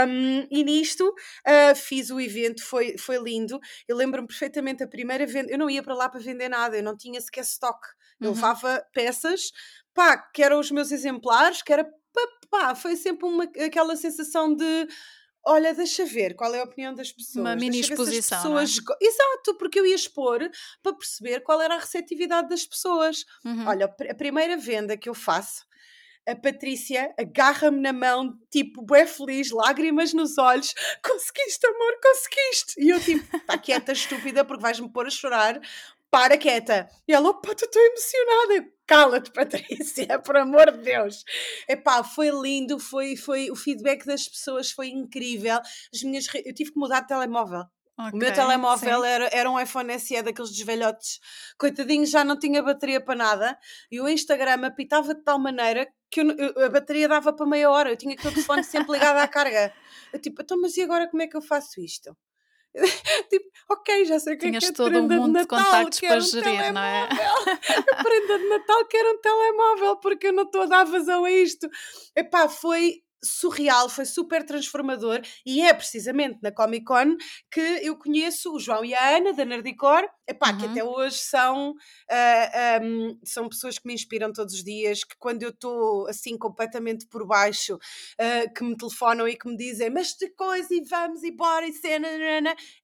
Um, 0.10 0.48
e 0.50 0.64
nisto 0.64 1.08
uh, 1.08 1.76
fiz 1.76 2.10
o 2.10 2.20
evento, 2.20 2.64
foi, 2.64 2.98
foi 2.98 3.18
lindo. 3.18 3.60
Eu 3.88 3.96
lembro-me 3.96 4.28
perfeitamente 4.28 4.82
a 4.84 4.88
primeira 4.88 5.28
venda. 5.28 5.52
Eu 5.52 5.60
não 5.60 5.70
ia 5.70 5.84
para 5.84 5.94
lá 5.94 6.10
para 6.10 6.20
vender 6.20 6.50
nada, 6.50 6.78
eu 6.78 6.84
não 6.84 6.98
tinha 6.98 7.22
sequer 7.22 7.42
stock. 7.44 7.80
Eu 8.20 8.30
Uhum. 8.30 8.36
levava 8.36 8.84
peças, 8.94 9.52
pá, 9.94 10.18
que 10.18 10.42
eram 10.42 10.60
os 10.60 10.72
meus 10.72 10.92
exemplares, 10.92 11.62
que 11.62 11.74
era 11.74 11.86
pá, 12.50 12.74
foi 12.74 12.96
sempre 12.96 13.28
uma, 13.28 13.44
aquela 13.44 13.96
sensação 13.96 14.56
de. 14.56 14.88
Olha, 15.46 15.74
deixa 15.74 16.06
ver 16.06 16.36
qual 16.36 16.54
é 16.56 16.60
a 16.62 16.64
opinião 16.64 16.94
das 16.94 17.12
pessoas. 17.12 17.60
mini 17.60 17.84
se 17.84 17.92
as 17.94 18.00
exposição, 18.00 18.38
é? 18.58 18.62
pessoas 18.62 18.80
go- 18.80 18.96
Exato, 19.02 19.56
porque 19.58 19.80
eu 19.80 19.86
ia 19.86 19.96
expor 19.96 20.40
para 20.82 20.94
perceber 20.94 21.42
qual 21.42 21.62
era 21.62 21.76
a 21.76 21.80
receptividade 21.80 22.48
das 22.50 22.66
pessoas. 22.66 23.26
Uhum. 23.44 23.68
Olha, 23.68 23.86
a 23.86 24.14
primeira 24.16 24.56
venda 24.58 24.96
que 24.96 25.10
eu 25.10 25.14
faço, 25.14 25.66
a 26.26 26.34
Patrícia 26.34 27.14
agarra-me 27.20 27.82
na 27.82 27.92
mão, 27.92 28.40
tipo, 28.50 28.82
bué 28.82 29.06
feliz, 29.06 29.52
lágrimas 29.52 30.14
nos 30.14 30.38
olhos. 30.38 30.74
Conseguiste, 31.04 31.68
amor, 31.68 32.00
conseguiste! 32.02 32.74
E 32.82 32.90
eu, 32.90 33.00
tipo, 33.02 33.36
está 33.36 33.58
quieta, 33.58 33.92
estúpida, 33.92 34.46
porque 34.46 34.62
vais-me 34.62 34.88
pôr 34.90 35.06
a 35.06 35.10
chorar. 35.10 35.60
Para 36.14 36.38
quieta. 36.38 36.88
E 37.08 37.12
ela, 37.12 37.32
opa, 37.32 37.54
estou 37.54 37.82
emocionada. 37.82 38.72
Cala-te, 38.86 39.32
Patrícia, 39.32 40.20
por 40.22 40.38
amor 40.38 40.72
de 40.72 40.84
Deus. 40.84 41.24
Epá, 41.68 42.04
foi 42.04 42.30
lindo, 42.30 42.78
foi, 42.78 43.16
foi, 43.16 43.50
o 43.50 43.56
feedback 43.56 44.06
das 44.06 44.28
pessoas 44.28 44.70
foi 44.70 44.90
incrível. 44.90 45.60
As 45.92 46.04
minhas, 46.04 46.28
eu 46.46 46.54
tive 46.54 46.72
que 46.72 46.80
mudar 46.80 47.00
de 47.00 47.08
telemóvel. 47.08 47.64
Okay, 48.00 48.12
o 48.14 48.18
meu 48.18 48.32
telemóvel 48.32 49.04
era, 49.04 49.30
era 49.32 49.50
um 49.50 49.60
iPhone 49.60 50.00
SE 50.00 50.22
daqueles 50.22 50.52
desvelhotes, 50.52 51.20
coitadinho, 51.58 52.06
já 52.06 52.24
não 52.24 52.38
tinha 52.38 52.62
bateria 52.62 53.02
para 53.02 53.16
nada. 53.16 53.58
E 53.92 54.00
o 54.00 54.08
Instagram 54.08 54.68
apitava 54.68 55.16
de 55.16 55.24
tal 55.24 55.40
maneira 55.40 55.88
que 56.12 56.22
eu, 56.22 56.32
eu, 56.32 56.66
a 56.66 56.70
bateria 56.70 57.08
dava 57.08 57.34
para 57.34 57.46
meia 57.48 57.72
hora. 57.72 57.90
Eu 57.90 57.98
tinha 57.98 58.16
que 58.16 58.28
o 58.28 58.32
telefone 58.32 58.64
sempre 58.64 58.94
ligado 58.94 59.18
à 59.18 59.28
carga. 59.28 59.74
Eu 60.14 60.20
tipo, 60.20 60.44
então, 60.44 60.62
mas 60.62 60.78
e 60.78 60.84
agora 60.84 61.10
como 61.10 61.24
é 61.24 61.28
que 61.28 61.36
eu 61.36 61.42
faço 61.42 61.82
isto? 61.82 62.16
tipo, 63.30 63.50
ok, 63.70 64.06
já 64.06 64.20
sei 64.20 64.34
o 64.34 64.38
que 64.38 64.48
Tinhas 64.48 64.64
é 64.64 64.68
que 64.68 64.74
é 64.74 64.76
todo 64.76 64.98
um 64.98 65.08
mundo 65.08 65.40
de, 65.40 65.40
Natal, 65.40 65.42
de 65.42 65.48
contactos 65.48 66.00
para 66.00 66.18
um 66.18 66.22
gerir, 66.22 66.44
telemóvel. 66.44 66.74
não 66.74 66.82
é? 66.82 67.10
a 67.92 68.04
prenda 68.04 68.40
de 68.40 68.50
Natal 68.50 68.86
quero 68.86 69.12
um 69.12 69.22
telemóvel 69.22 69.98
porque 69.98 70.28
eu 70.28 70.34
não 70.34 70.44
estou 70.44 70.62
a 70.64 70.66
dar 70.66 70.84
vazão 70.86 71.26
a 71.26 71.32
isto. 71.32 71.70
Epá, 72.16 72.50
foi 72.50 73.04
surreal, 73.24 73.88
foi 73.88 74.06
super 74.06 74.46
transformador 74.46 75.22
e 75.46 75.62
é 75.62 75.74
precisamente 75.74 76.40
na 76.42 76.52
Comic 76.52 76.84
Con 76.84 77.16
que 77.50 77.62
eu 77.82 77.98
conheço 77.98 78.54
o 78.54 78.60
João 78.60 78.84
e 78.84 78.94
a 78.94 79.18
Ana 79.18 79.34
da 79.34 79.46
Nerdicor, 79.46 80.04
epá, 80.28 80.52
uhum. 80.52 80.58
que 80.58 80.66
até 80.66 80.84
hoje 80.84 81.18
são, 81.18 81.72
uh, 81.72 81.76
ah, 82.10 82.80
um, 82.82 83.20
são 83.24 83.50
pessoas 83.50 83.78
que 83.78 83.88
me 83.88 83.94
inspiram 83.94 84.32
todos 84.32 84.54
os 84.54 84.64
dias, 84.64 85.04
que 85.04 85.16
quando 85.18 85.44
eu 85.44 85.50
estou 85.50 86.08
assim 86.08 86.38
completamente 86.38 87.06
por 87.08 87.26
baixo, 87.26 87.76
uh, 87.76 88.54
que 88.54 88.64
me 88.64 88.76
telefonam 88.76 89.28
e 89.28 89.36
que 89.36 89.48
me 89.48 89.58
dizem 89.58 89.90
mas 89.90 90.14
de 90.14 90.30
coisa 90.30 90.74
e 90.74 90.82
vamos 90.82 91.24
e 91.24 91.32
bora 91.32 91.68
e 91.68 91.74
cena, 91.74 92.08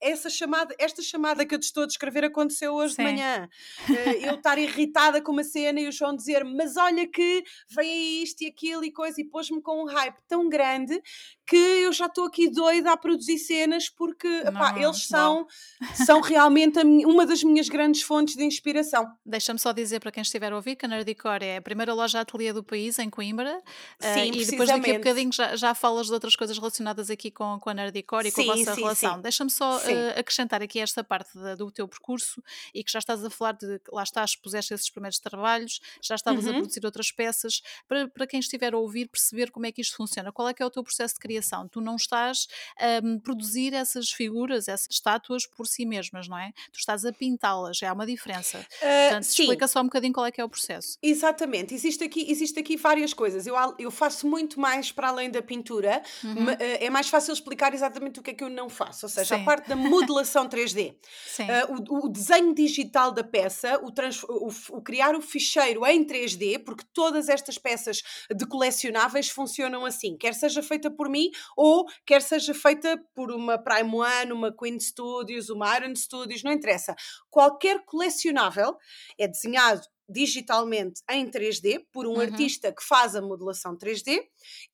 essa 0.02 0.30
chamada, 0.30 0.76
esta 0.78 1.02
chamada 1.02 1.46
que 1.46 1.56
eu 1.56 1.60
te 1.60 1.64
estou 1.64 1.84
a 1.84 1.88
descrever 1.88 2.26
aconteceu 2.26 2.74
hoje 2.74 2.96
Sim. 2.96 3.04
de 3.04 3.12
manhã. 3.12 3.50
Uh, 3.90 3.94
eu 4.26 4.36
estar 4.36 4.58
irritada 4.58 5.22
com 5.22 5.32
uma 5.32 5.44
cena 5.44 5.80
e 5.80 5.88
o 5.88 5.92
João 5.92 6.16
dizer 6.16 6.44
mas 6.44 6.76
olha 6.78 7.08
que 7.08 7.44
aí 7.78 8.24
isto 8.24 8.42
e 8.42 8.48
aquilo 8.48 8.84
e 8.84 8.92
coisa 8.92 9.20
e 9.22 9.24
pôs-me 9.24 9.62
com 9.62 9.84
um 9.84 9.86
hype 9.86 10.18
tão 10.28 10.50
grande 10.50 11.02
que 11.46 11.56
eu 11.56 11.92
já 11.92 12.06
estou 12.06 12.26
aqui 12.26 12.50
doida 12.50 12.92
a 12.92 12.98
produzir 12.98 13.38
cenas 13.40 13.90
porque 13.90 14.28
epá, 14.28 14.76
eles 14.78 15.08
são, 15.08 15.48
são 16.06 16.22
realmente 16.22 16.80
uma 16.80 17.26
das 17.30 17.44
minhas 17.44 17.70
grandes 17.70 18.02
fontes 18.02 18.36
de 18.36 18.44
inspiração. 18.44 19.08
Deixa-me 19.26 19.60
só 19.60 19.72
dizer 19.72 20.00
para 20.00 20.12
quem 20.12 20.22
estiver 20.22 20.52
a 20.52 20.56
ouvir 20.56 20.76
que 20.76 20.86
a 20.86 20.90
Nerdicor 20.90 21.40
é 21.42 21.58
a 21.58 21.62
primeira 21.62 21.94
loja 21.94 22.20
ateliê 22.20 22.52
do 22.52 22.64
país 22.64 23.00
em 23.00 23.10
Coimbra 23.10 23.62
eh, 24.02 24.14
sim, 24.14 24.32
uh, 24.32 24.36
e 24.36 24.46
depois 24.46 24.70
daqui 24.70 24.92
a 24.92 24.94
bocadinho 24.96 25.32
já, 25.32 25.56
já 25.56 25.74
falas 25.74 26.08
de 26.08 26.14
outras 26.14 26.36
coisas 26.36 26.58
relacionadas 26.58 27.10
aqui 27.10 27.32
com, 27.32 27.60
com 27.60 27.70
a 27.70 27.74
Nerdicor 27.74 28.26
e 28.26 28.32
sim, 28.32 28.46
com 28.46 28.52
a 28.52 28.56
vossa 28.56 28.76
sim, 28.76 28.82
relação. 28.82 29.22
Deixa-me 29.22 29.50
só 29.50 29.78
uh, 29.78 30.20
acrescentar 30.20 30.62
aqui 30.62 30.80
esta 30.80 31.04
parte 31.04 31.38
de, 31.38 31.56
do 31.56 31.72
teu 31.72 31.88
percurso 31.88 32.44
e 32.74 32.84
que 32.84 32.92
já 32.92 33.00
estás 33.00 33.24
a 33.24 33.30
falar 33.30 33.54
de 33.54 33.80
lá 33.92 34.04
estás, 34.04 34.36
puseste 34.36 34.74
esses 34.74 34.90
primeiros 34.90 35.20
trabalhos, 35.20 35.80
já 36.02 36.16
estavas 36.16 36.46
uhum. 36.46 36.52
a 36.52 36.54
produzir 36.56 36.86
outras 36.86 37.12
peças, 37.12 37.62
para, 37.88 38.08
para 38.08 38.28
quem 38.28 38.40
estiver 38.40 38.74
a 38.74 38.78
ouvir 38.78 39.08
perceber 39.08 39.52
como 39.52 39.66
é 39.66 39.72
que 39.72 39.82
isto 39.82 39.96
funciona, 39.96 40.32
qual 40.32 40.50
é 40.50 40.54
que 40.54 40.64
é 40.64 40.66
o 40.66 40.70
teu 40.70 40.84
processo 40.84 41.16
de 41.16 41.20
criação? 41.20 41.68
Tu 41.68 41.80
não 41.80 41.96
estás 41.96 42.48
a 42.78 43.06
um, 43.06 43.20
produzir 43.20 43.74
essas 43.74 44.12
figuras, 44.12 44.68
essas 44.68 44.88
estátuas 44.90 45.46
por 45.46 45.68
si 45.68 45.86
mesmas, 45.86 46.28
não 46.28 46.38
é? 46.38 46.52
Tu 46.72 46.80
estás 46.80 47.06
a 47.06 47.12
pintá-las, 47.20 47.78
já 47.78 47.92
há 47.92 47.94
uma 47.94 48.06
diferença. 48.06 48.60
Uh, 48.60 49.10
Portanto, 49.10 49.24
sim. 49.24 49.44
explica 49.44 49.68
só 49.68 49.82
um 49.82 49.84
bocadinho 49.84 50.14
qual 50.14 50.26
é 50.26 50.32
que 50.32 50.40
é 50.40 50.46
o 50.46 50.50
processo. 50.50 50.98
Exatamente, 51.04 51.76
existe 51.76 52.04
aqui, 52.04 52.32
existe 52.32 52.60
aqui 52.60 52.78
várias 52.78 53.14
coisas. 53.14 53.46
Eu, 53.46 53.56
eu 53.78 53.92
faço 53.92 54.26
muito 54.26 54.60
mais 54.60 54.92
para 54.92 55.10
além 55.10 55.30
da 55.30 55.42
pintura, 55.42 56.02
uhum. 56.24 56.50
Eh, 56.60 56.86
é 56.86 56.90
mais 56.90 57.10
fácil 57.10 57.34
explicar 57.34 57.74
exatamente 57.74 58.20
o 58.20 58.24
que 58.24 58.32
é 58.32 58.34
que 58.34 58.44
eu 58.44 58.50
não 58.50 58.70
faço, 58.70 59.06
ou 59.06 59.10
seja, 59.10 59.36
sim. 59.36 59.42
a 59.42 59.46
parte 59.46 59.68
da 59.68 59.76
modelação 59.76 60.48
3D, 60.48 60.94
uh, 60.94 61.90
o, 61.90 62.06
o, 62.06 62.10
desenho 62.10 62.54
digital 62.54 63.12
da 63.12 63.24
peça, 63.24 63.80
o, 63.84 63.92
trans, 63.92 64.24
o, 64.24 64.50
o 64.72 64.82
criar 64.82 65.16
o 65.16 65.22
ficheiro 65.22 65.86
em 65.86 66.06
3D, 66.06 66.64
porque 66.64 66.86
todas 66.94 67.28
estas 67.30 67.58
peças 67.58 68.02
de 68.34 68.46
colecionáveis 68.46 69.30
funcionam 69.30 69.86
assim, 69.86 70.18
quer 70.18 70.34
seja 70.34 70.64
feita 70.64 70.90
por 70.90 71.10
mim 71.10 71.30
ou 71.56 71.86
quer 72.06 72.22
seja 72.22 72.54
feita 72.54 72.98
por 73.14 73.32
uma 73.32 73.58
Prime 73.58 73.94
One, 73.94 74.32
uma 74.32 74.56
Queen 74.56 74.80
Studios, 74.80 75.50
uma 75.50 75.78
Iron 75.78 75.96
Studios, 75.96 76.44
não 76.44 76.52
interessa. 76.52 76.96
Qualquer 77.30 77.84
colecionável 77.86 78.78
é 79.18 79.28
desenhado 79.28 79.82
digitalmente 80.10 81.02
em 81.10 81.30
3D 81.30 81.86
por 81.94 82.08
um 82.08 82.14
uhum. 82.14 82.22
artista 82.22 82.74
que 82.74 82.84
faz 82.84 83.16
a 83.16 83.22
modelação 83.22 83.78
3D 83.78 84.20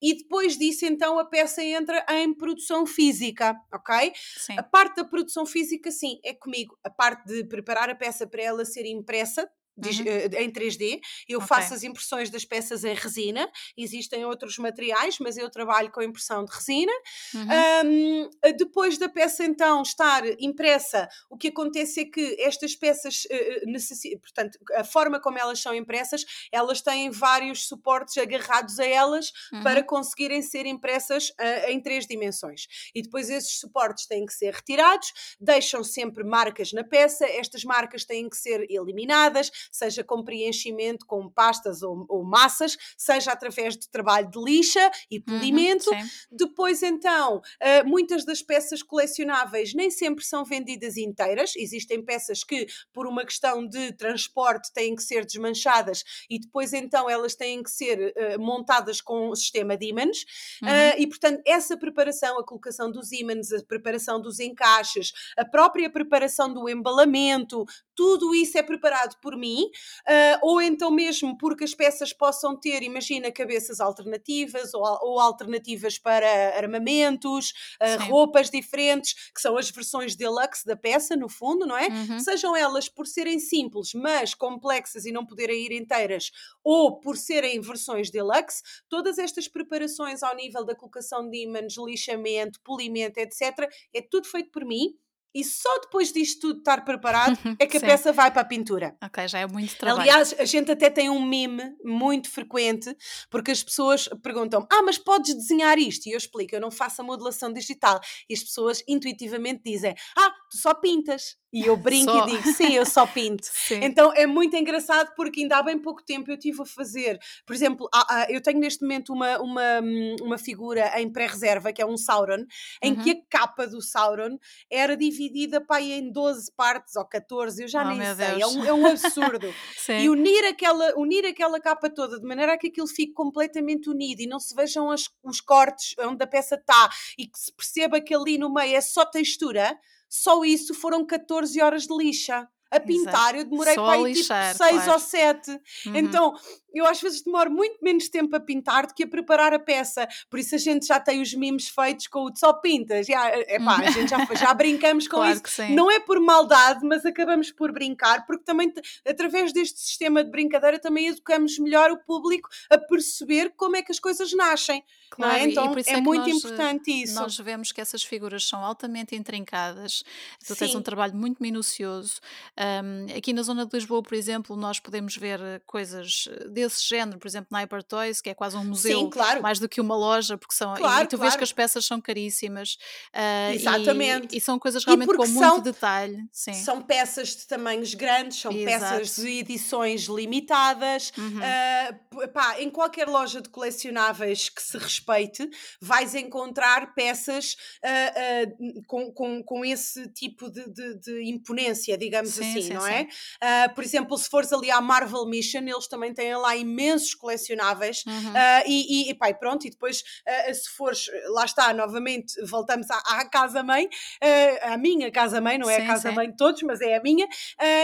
e 0.01 0.15
depois 0.15 0.57
disso 0.57 0.85
então 0.85 1.19
a 1.19 1.25
peça 1.25 1.61
entra 1.61 2.05
em 2.09 2.33
produção 2.33 2.85
física, 2.85 3.53
ok? 3.73 4.13
Sim. 4.37 4.57
A 4.57 4.63
parte 4.63 4.95
da 4.95 5.03
produção 5.03 5.45
física 5.45 5.91
sim, 5.91 6.19
é 6.23 6.33
comigo. 6.33 6.77
A 6.83 6.89
parte 6.89 7.25
de 7.25 7.43
preparar 7.43 7.89
a 7.89 7.95
peça 7.95 8.25
para 8.25 8.41
ela 8.41 8.63
ser 8.63 8.85
impressa 8.85 9.49
Uhum. 9.77 10.05
Eh, 10.05 10.43
em 10.43 10.51
3D. 10.51 11.01
Eu 11.27 11.39
okay. 11.39 11.47
faço 11.47 11.73
as 11.73 11.83
impressões 11.83 12.29
das 12.29 12.45
peças 12.45 12.83
em 12.83 12.93
resina. 12.93 13.49
Existem 13.77 14.25
outros 14.25 14.57
materiais, 14.57 15.17
mas 15.19 15.37
eu 15.37 15.49
trabalho 15.49 15.91
com 15.91 16.01
impressão 16.01 16.45
de 16.45 16.53
resina. 16.53 16.91
Uhum. 17.33 17.45
Um, 17.85 18.29
depois 18.57 18.97
da 18.97 19.09
peça 19.09 19.43
então 19.43 19.81
estar 19.81 20.23
impressa, 20.39 21.09
o 21.29 21.37
que 21.37 21.49
acontece 21.49 22.01
é 22.01 22.05
que 22.05 22.37
estas 22.39 22.75
peças 22.75 23.25
uh, 23.25 23.69
necessitam, 23.69 24.19
portanto, 24.19 24.57
a 24.75 24.83
forma 24.83 25.19
como 25.19 25.37
elas 25.37 25.59
são 25.59 25.75
impressas, 25.75 26.23
elas 26.51 26.81
têm 26.81 27.09
vários 27.09 27.67
suportes 27.67 28.17
agarrados 28.17 28.79
a 28.79 28.85
elas 28.85 29.31
uhum. 29.51 29.61
para 29.61 29.83
conseguirem 29.83 30.41
ser 30.41 30.65
impressas 30.65 31.29
uh, 31.29 31.69
em 31.69 31.81
três 31.81 32.05
dimensões. 32.07 32.67
E 32.93 33.01
depois 33.01 33.29
esses 33.29 33.59
suportes 33.59 34.05
têm 34.07 34.25
que 34.25 34.33
ser 34.33 34.53
retirados, 34.53 35.11
deixam 35.39 35.83
sempre 35.83 36.23
marcas 36.23 36.71
na 36.71 36.83
peça, 36.83 37.25
estas 37.25 37.63
marcas 37.63 38.05
têm 38.05 38.29
que 38.29 38.37
ser 38.37 38.65
eliminadas 38.69 39.51
seja 39.71 40.03
com 40.03 40.23
preenchimento 40.23 41.05
com 41.05 41.29
pastas 41.29 41.81
ou, 41.81 42.05
ou 42.09 42.23
massas, 42.23 42.77
seja 42.97 43.31
através 43.31 43.77
de 43.77 43.89
trabalho 43.89 44.29
de 44.29 44.39
lixa 44.39 44.91
e 45.09 45.17
uhum, 45.17 45.23
polimento. 45.23 45.91
Uhum, 45.91 46.07
Depois, 46.31 46.83
então, 46.83 47.37
uh, 47.37 47.87
muitas 47.87 48.25
das 48.25 48.41
peças 48.41 48.81
colecionáveis 48.81 49.73
nem 49.73 49.89
sempre 49.89 50.23
são 50.23 50.43
vendidas 50.43 50.97
inteiras, 50.97 51.53
existem 51.55 52.03
peças 52.03 52.43
que, 52.43 52.67
por 52.93 53.07
uma 53.07 53.25
questão 53.25 53.67
de 53.67 53.91
transporte, 53.93 54.71
têm 54.73 54.95
que 54.95 55.03
ser 55.03 55.25
desmanchadas 55.25 56.03
e 56.29 56.39
depois, 56.39 56.73
então, 56.73 57.09
elas 57.09 57.35
têm 57.35 57.61
que 57.63 57.71
ser 57.71 58.13
uh, 58.15 58.39
montadas 58.39 59.01
com 59.01 59.29
o 59.29 59.35
sistema 59.35 59.77
de 59.77 59.87
ímãs. 59.87 60.25
Uhum. 60.61 60.69
Uh, 60.69 61.01
e, 61.01 61.07
portanto, 61.07 61.41
essa 61.45 61.77
preparação, 61.77 62.39
a 62.39 62.45
colocação 62.45 62.91
dos 62.91 63.11
ímãs, 63.11 63.51
a 63.51 63.63
preparação 63.63 64.19
dos 64.19 64.39
encaixes, 64.39 65.11
a 65.37 65.45
própria 65.45 65.89
preparação 65.89 66.53
do 66.53 66.67
embalamento, 66.69 67.65
tudo 67.95 68.35
isso 68.35 68.57
é 68.57 68.63
preparado 68.63 69.15
por 69.21 69.37
mim, 69.37 69.63
uh, 69.63 70.39
ou 70.41 70.61
então 70.61 70.91
mesmo 70.91 71.37
porque 71.37 71.63
as 71.63 71.73
peças 71.73 72.11
possam 72.13 72.59
ter, 72.59 72.83
imagina, 72.83 73.31
cabeças 73.31 73.79
alternativas 73.79 74.73
ou, 74.73 74.83
ou 75.01 75.19
alternativas 75.19 75.97
para 75.97 76.57
armamentos, 76.57 77.53
uh, 77.81 78.03
roupas 78.09 78.49
diferentes, 78.49 79.13
que 79.31 79.41
são 79.41 79.57
as 79.57 79.69
versões 79.69 80.15
deluxe 80.15 80.65
da 80.65 80.75
peça, 80.75 81.15
no 81.15 81.29
fundo, 81.29 81.65
não 81.65 81.77
é? 81.77 81.87
Uhum. 81.87 82.19
Sejam 82.19 82.55
elas 82.55 82.89
por 82.89 83.07
serem 83.07 83.39
simples, 83.39 83.93
mas 83.93 84.33
complexas 84.33 85.05
e 85.05 85.11
não 85.11 85.25
poderem 85.25 85.65
ir 85.65 85.71
inteiras, 85.71 86.31
ou 86.63 86.99
por 86.99 87.17
serem 87.17 87.61
versões 87.61 88.09
deluxe, 88.09 88.61
todas 88.89 89.17
estas 89.17 89.47
preparações 89.47 90.21
ao 90.21 90.35
nível 90.35 90.65
da 90.65 90.75
colocação 90.75 91.29
de 91.29 91.43
ímãs, 91.43 91.75
lixamento, 91.77 92.59
polimento, 92.61 93.19
etc., 93.19 93.69
é 93.93 94.01
tudo 94.01 94.27
feito 94.27 94.51
por 94.51 94.65
mim 94.65 94.97
e 95.35 95.43
só 95.43 95.79
depois 95.81 96.13
disto 96.13 96.39
tudo 96.39 96.59
estar 96.59 96.85
preparado 96.85 97.37
é 97.59 97.67
que 97.67 97.75
a 97.75 97.81
peça 97.81 98.13
vai 98.13 98.31
para 98.31 98.41
a 98.41 98.45
pintura. 98.45 98.95
Ok, 99.03 99.27
já 99.27 99.39
é 99.39 99.47
muito 99.47 99.75
trabalho. 99.77 100.01
Aliás, 100.01 100.33
a 100.39 100.45
gente 100.45 100.71
até 100.71 100.89
tem 100.89 101.09
um 101.09 101.21
meme 101.21 101.75
muito 101.83 102.31
frequente, 102.31 102.95
porque 103.29 103.51
as 103.51 103.61
pessoas 103.61 104.07
perguntam: 104.23 104.65
Ah, 104.71 104.81
mas 104.81 104.97
podes 104.97 105.35
desenhar 105.35 105.77
isto? 105.77 106.07
E 106.07 106.13
eu 106.13 106.17
explico: 106.17 106.55
Eu 106.55 106.61
não 106.61 106.71
faço 106.71 107.01
a 107.01 107.03
modelação 107.03 107.51
digital. 107.51 107.99
E 108.29 108.33
as 108.33 108.41
pessoas 108.41 108.81
intuitivamente 108.87 109.61
dizem: 109.65 109.93
Ah, 110.17 110.31
tu 110.49 110.57
só 110.57 110.73
pintas. 110.73 111.35
E 111.55 111.67
eu 111.67 111.77
brinco 111.77 112.11
só. 112.11 112.27
e 112.27 112.31
digo, 112.31 112.49
sim, 112.51 112.73
eu 112.73 112.85
só 112.85 113.07
pinto. 113.07 113.45
Sim. 113.65 113.79
Então 113.81 114.11
é 114.13 114.27
muito 114.27 114.57
engraçado 114.57 115.13
porque 115.15 115.39
ainda 115.39 115.57
há 115.57 115.63
bem 115.63 115.79
pouco 115.79 116.03
tempo 116.03 116.29
eu 116.29 116.37
tive 116.37 116.61
a 116.61 116.65
fazer, 116.65 117.17
por 117.45 117.55
exemplo, 117.55 117.87
eu 118.27 118.41
tenho 118.41 118.59
neste 118.59 118.81
momento 118.81 119.13
uma, 119.13 119.39
uma, 119.39 119.81
uma 120.21 120.37
figura 120.37 120.99
em 120.99 121.09
pré-reserva, 121.09 121.71
que 121.71 121.81
é 121.81 121.85
um 121.85 121.95
Sauron, 121.95 122.45
em 122.83 122.91
uhum. 122.91 123.01
que 123.01 123.11
a 123.11 123.15
capa 123.29 123.65
do 123.65 123.81
Sauron 123.81 124.37
era 124.69 124.97
dividida 124.97 125.65
aí 125.69 125.93
em 125.93 126.11
12 126.11 126.51
partes 126.57 126.97
ou 126.97 127.05
14, 127.05 127.63
eu 127.63 127.67
já 127.69 127.83
oh, 127.83 127.95
nem 127.95 128.15
sei, 128.15 128.41
é 128.41 128.47
um, 128.47 128.65
é 128.65 128.73
um 128.73 128.85
absurdo. 128.85 129.53
e 129.89 130.09
unir 130.09 130.45
aquela, 130.45 130.93
unir 130.97 131.25
aquela 131.25 131.61
capa 131.61 131.89
toda 131.89 132.19
de 132.19 132.27
maneira 132.27 132.53
a 132.53 132.57
que 132.57 132.67
aquilo 132.67 132.87
fique 132.87 133.13
completamente 133.13 133.89
unido 133.89 134.19
e 134.19 134.27
não 134.27 134.39
se 134.39 134.53
vejam 134.53 134.91
as, 134.91 135.09
os 135.23 135.39
cortes 135.39 135.95
onde 135.99 136.21
a 136.21 136.27
peça 136.27 136.55
está 136.55 136.89
e 137.17 137.27
que 137.27 137.39
se 137.39 137.53
perceba 137.53 138.01
que 138.01 138.13
ali 138.13 138.37
no 138.37 138.53
meio 138.53 138.75
é 138.75 138.81
só 138.81 139.05
textura 139.05 139.79
só 140.09 140.43
isso 140.45 140.73
foram 140.73 141.05
14 141.05 141.61
horas 141.61 141.83
de 141.87 141.95
lixa. 141.95 142.47
A 142.71 142.79
pintar, 142.79 143.35
Exato. 143.35 143.37
eu 143.37 143.43
demorei 143.45 143.75
para 143.75 143.91
aí 143.91 144.13
tipo 144.13 144.23
6 144.23 144.57
claro. 144.57 144.91
ou 144.91 144.99
7. 144.99 145.51
Uhum. 145.51 145.95
Então, 145.95 146.35
eu 146.73 146.85
às 146.85 146.99
vezes 147.01 147.21
demoro 147.21 147.49
muito 147.49 147.77
menos 147.81 148.09
tempo 148.09 148.35
a 148.35 148.39
pintar 148.39 148.85
do 148.85 148.93
que 148.93 149.03
a 149.03 149.07
preparar 149.07 149.53
a 149.53 149.59
peça. 149.59 150.07
Por 150.29 150.39
isso 150.39 150.55
a 150.55 150.57
gente 150.57 150.87
já 150.87 150.99
tem 150.99 151.21
os 151.21 151.33
memes 151.33 151.69
feitos 151.69 152.07
com 152.07 152.25
o 152.25 152.35
só 152.35 152.51
pintas. 152.51 153.07
Já, 153.07 153.29
epá, 153.39 153.77
a 153.77 153.91
gente 153.91 154.09
já, 154.09 154.17
já 154.35 154.53
brincamos 154.53 155.07
com 155.07 155.17
claro 155.17 155.41
isso. 155.45 155.63
Não 155.71 155.89
é 155.89 155.99
por 155.99 156.19
maldade, 156.19 156.81
mas 156.83 157.05
acabamos 157.05 157.51
por 157.51 157.71
brincar, 157.71 158.25
porque 158.25 158.43
também 158.43 158.73
através 159.07 159.53
deste 159.53 159.79
sistema 159.79 160.23
de 160.23 160.29
brincadeira 160.29 160.77
também 160.77 161.07
educamos 161.07 161.57
melhor 161.59 161.91
o 161.91 161.97
público 161.97 162.49
a 162.69 162.77
perceber 162.77 163.53
como 163.55 163.77
é 163.77 163.81
que 163.81 163.91
as 163.91 163.99
coisas 163.99 164.33
nascem. 164.33 164.79
É? 164.79 165.15
Claro, 165.15 165.37
é? 165.37 165.43
Então 165.45 165.73
é, 165.75 165.93
é, 165.93 166.01
muito 166.01 166.27
nós, 166.27 166.37
importante 166.37 166.91
isso. 166.91 167.15
Nós 167.15 167.37
vemos 167.37 167.71
que 167.71 167.79
essas 167.79 168.03
figuras 168.03 168.45
são 168.45 168.63
altamente 168.63 169.15
intrincadas, 169.15 170.03
tu 170.45 170.53
Sim. 170.53 170.55
tens 170.55 170.75
um 170.75 170.81
trabalho 170.81 171.15
muito 171.15 171.41
minucioso. 171.41 172.19
Um, 172.57 173.17
aqui 173.17 173.33
na 173.33 173.43
zona 173.43 173.65
de 173.65 173.75
Lisboa, 173.75 174.01
por 174.01 174.13
exemplo, 174.13 174.55
nós 174.55 174.79
podemos 174.79 175.17
ver 175.17 175.39
coisas 175.65 176.29
desse 176.49 176.87
género, 176.87 177.19
por 177.19 177.27
exemplo, 177.27 177.49
na 177.51 177.59
Hyper 177.59 177.83
Toys, 177.83 178.21
que 178.21 178.29
é 178.29 178.33
quase 178.33 178.55
um 178.55 178.63
museu, 178.63 178.99
Sim, 178.99 179.09
claro. 179.09 179.41
mais 179.41 179.59
do 179.59 179.67
que 179.67 179.81
uma 179.81 179.95
loja, 179.95 180.37
porque 180.37 180.55
são. 180.55 180.73
Claro, 180.73 181.03
e 181.03 181.07
tu 181.07 181.17
claro. 181.17 181.23
vês 181.23 181.35
que 181.35 181.43
as 181.43 181.51
peças 181.51 181.85
são 181.85 181.99
caríssimas. 181.99 182.77
Uh, 183.13 183.53
Exatamente. 183.53 184.35
E, 184.35 184.37
e, 184.37 184.41
são 184.41 184.57
coisas 184.57 184.85
realmente 184.85 185.13
com 185.13 185.25
são, 185.25 185.55
muito 185.55 185.63
detalhe. 185.63 186.23
Sim. 186.31 186.53
São 186.53 186.81
peças 186.81 187.35
de 187.35 187.45
tamanhos 187.45 187.93
grandes, 187.93 188.39
são 188.39 188.51
Exato. 188.51 188.95
peças 188.95 189.15
de 189.17 189.29
edições 189.39 190.05
limitadas. 190.05 191.11
Uhum. 191.17 191.39
Uh, 191.39 192.27
pá, 192.29 192.61
em 192.61 192.69
qualquer 192.69 193.07
loja 193.07 193.41
de 193.41 193.49
colecionáveis 193.49 194.47
que 194.47 194.61
se 194.61 194.77
respeite, 194.77 195.49
vais 195.81 196.15
encontrar 196.15 196.93
peças 196.93 197.57
uh, 197.83 198.83
com, 198.87 199.11
com, 199.11 199.43
com 199.43 199.65
esse 199.65 200.07
tipo 200.13 200.49
de, 200.49 200.65
de, 200.71 200.99
de 200.99 201.29
imponência, 201.29 201.97
digamos 201.97 202.31
sim, 202.31 202.41
assim, 202.41 202.44
sim, 202.53 202.73
não 202.73 202.85
é? 202.85 202.99
sim. 203.01 203.07
é? 203.41 203.67
por 203.69 203.83
exemplo, 203.83 204.17
se 204.17 204.29
fores 204.29 204.51
ali 204.51 204.71
à 204.71 204.81
Marvel 204.81 205.25
Mission, 205.25 205.59
eles 205.59 205.87
também 205.87 206.13
têm 206.13 206.35
lá 206.35 206.55
imensos 206.55 207.13
colecionáveis 207.13 208.03
uhum. 208.05 208.31
uh, 208.31 208.63
e, 208.67 209.09
e, 209.09 209.13
pá, 209.13 209.29
e 209.29 209.33
pronto, 209.33 209.65
e 209.65 209.69
depois 209.69 210.01
uh, 210.01 210.53
se 210.53 210.69
fores, 210.69 211.05
lá 211.29 211.45
está, 211.45 211.73
novamente, 211.73 212.33
voltamos 212.45 212.89
à, 212.89 212.97
à 212.97 213.29
casa-mãe, 213.29 213.85
uh, 213.85 214.73
à 214.73 214.77
minha 214.77 215.11
casa-mãe, 215.11 215.57
não 215.57 215.69
é 215.69 215.77
sim, 215.77 215.83
a 215.83 215.87
casa-mãe 215.87 216.29
de 216.29 216.37
todos, 216.37 216.61
mas 216.63 216.81
é 216.81 216.95
a 216.95 217.01
minha, 217.01 217.27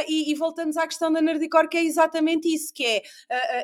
e, 0.08 0.32
e, 0.32 0.36
voltamos 0.36 0.78
à 0.78 0.88
questão 0.88 1.12
da 1.12 1.22
Nerdcore, 1.22 1.68
que 1.68 1.78
é 1.78 1.84
exatamente 1.84 2.54
isso, 2.54 2.74
que 2.74 2.86
é, 2.86 3.02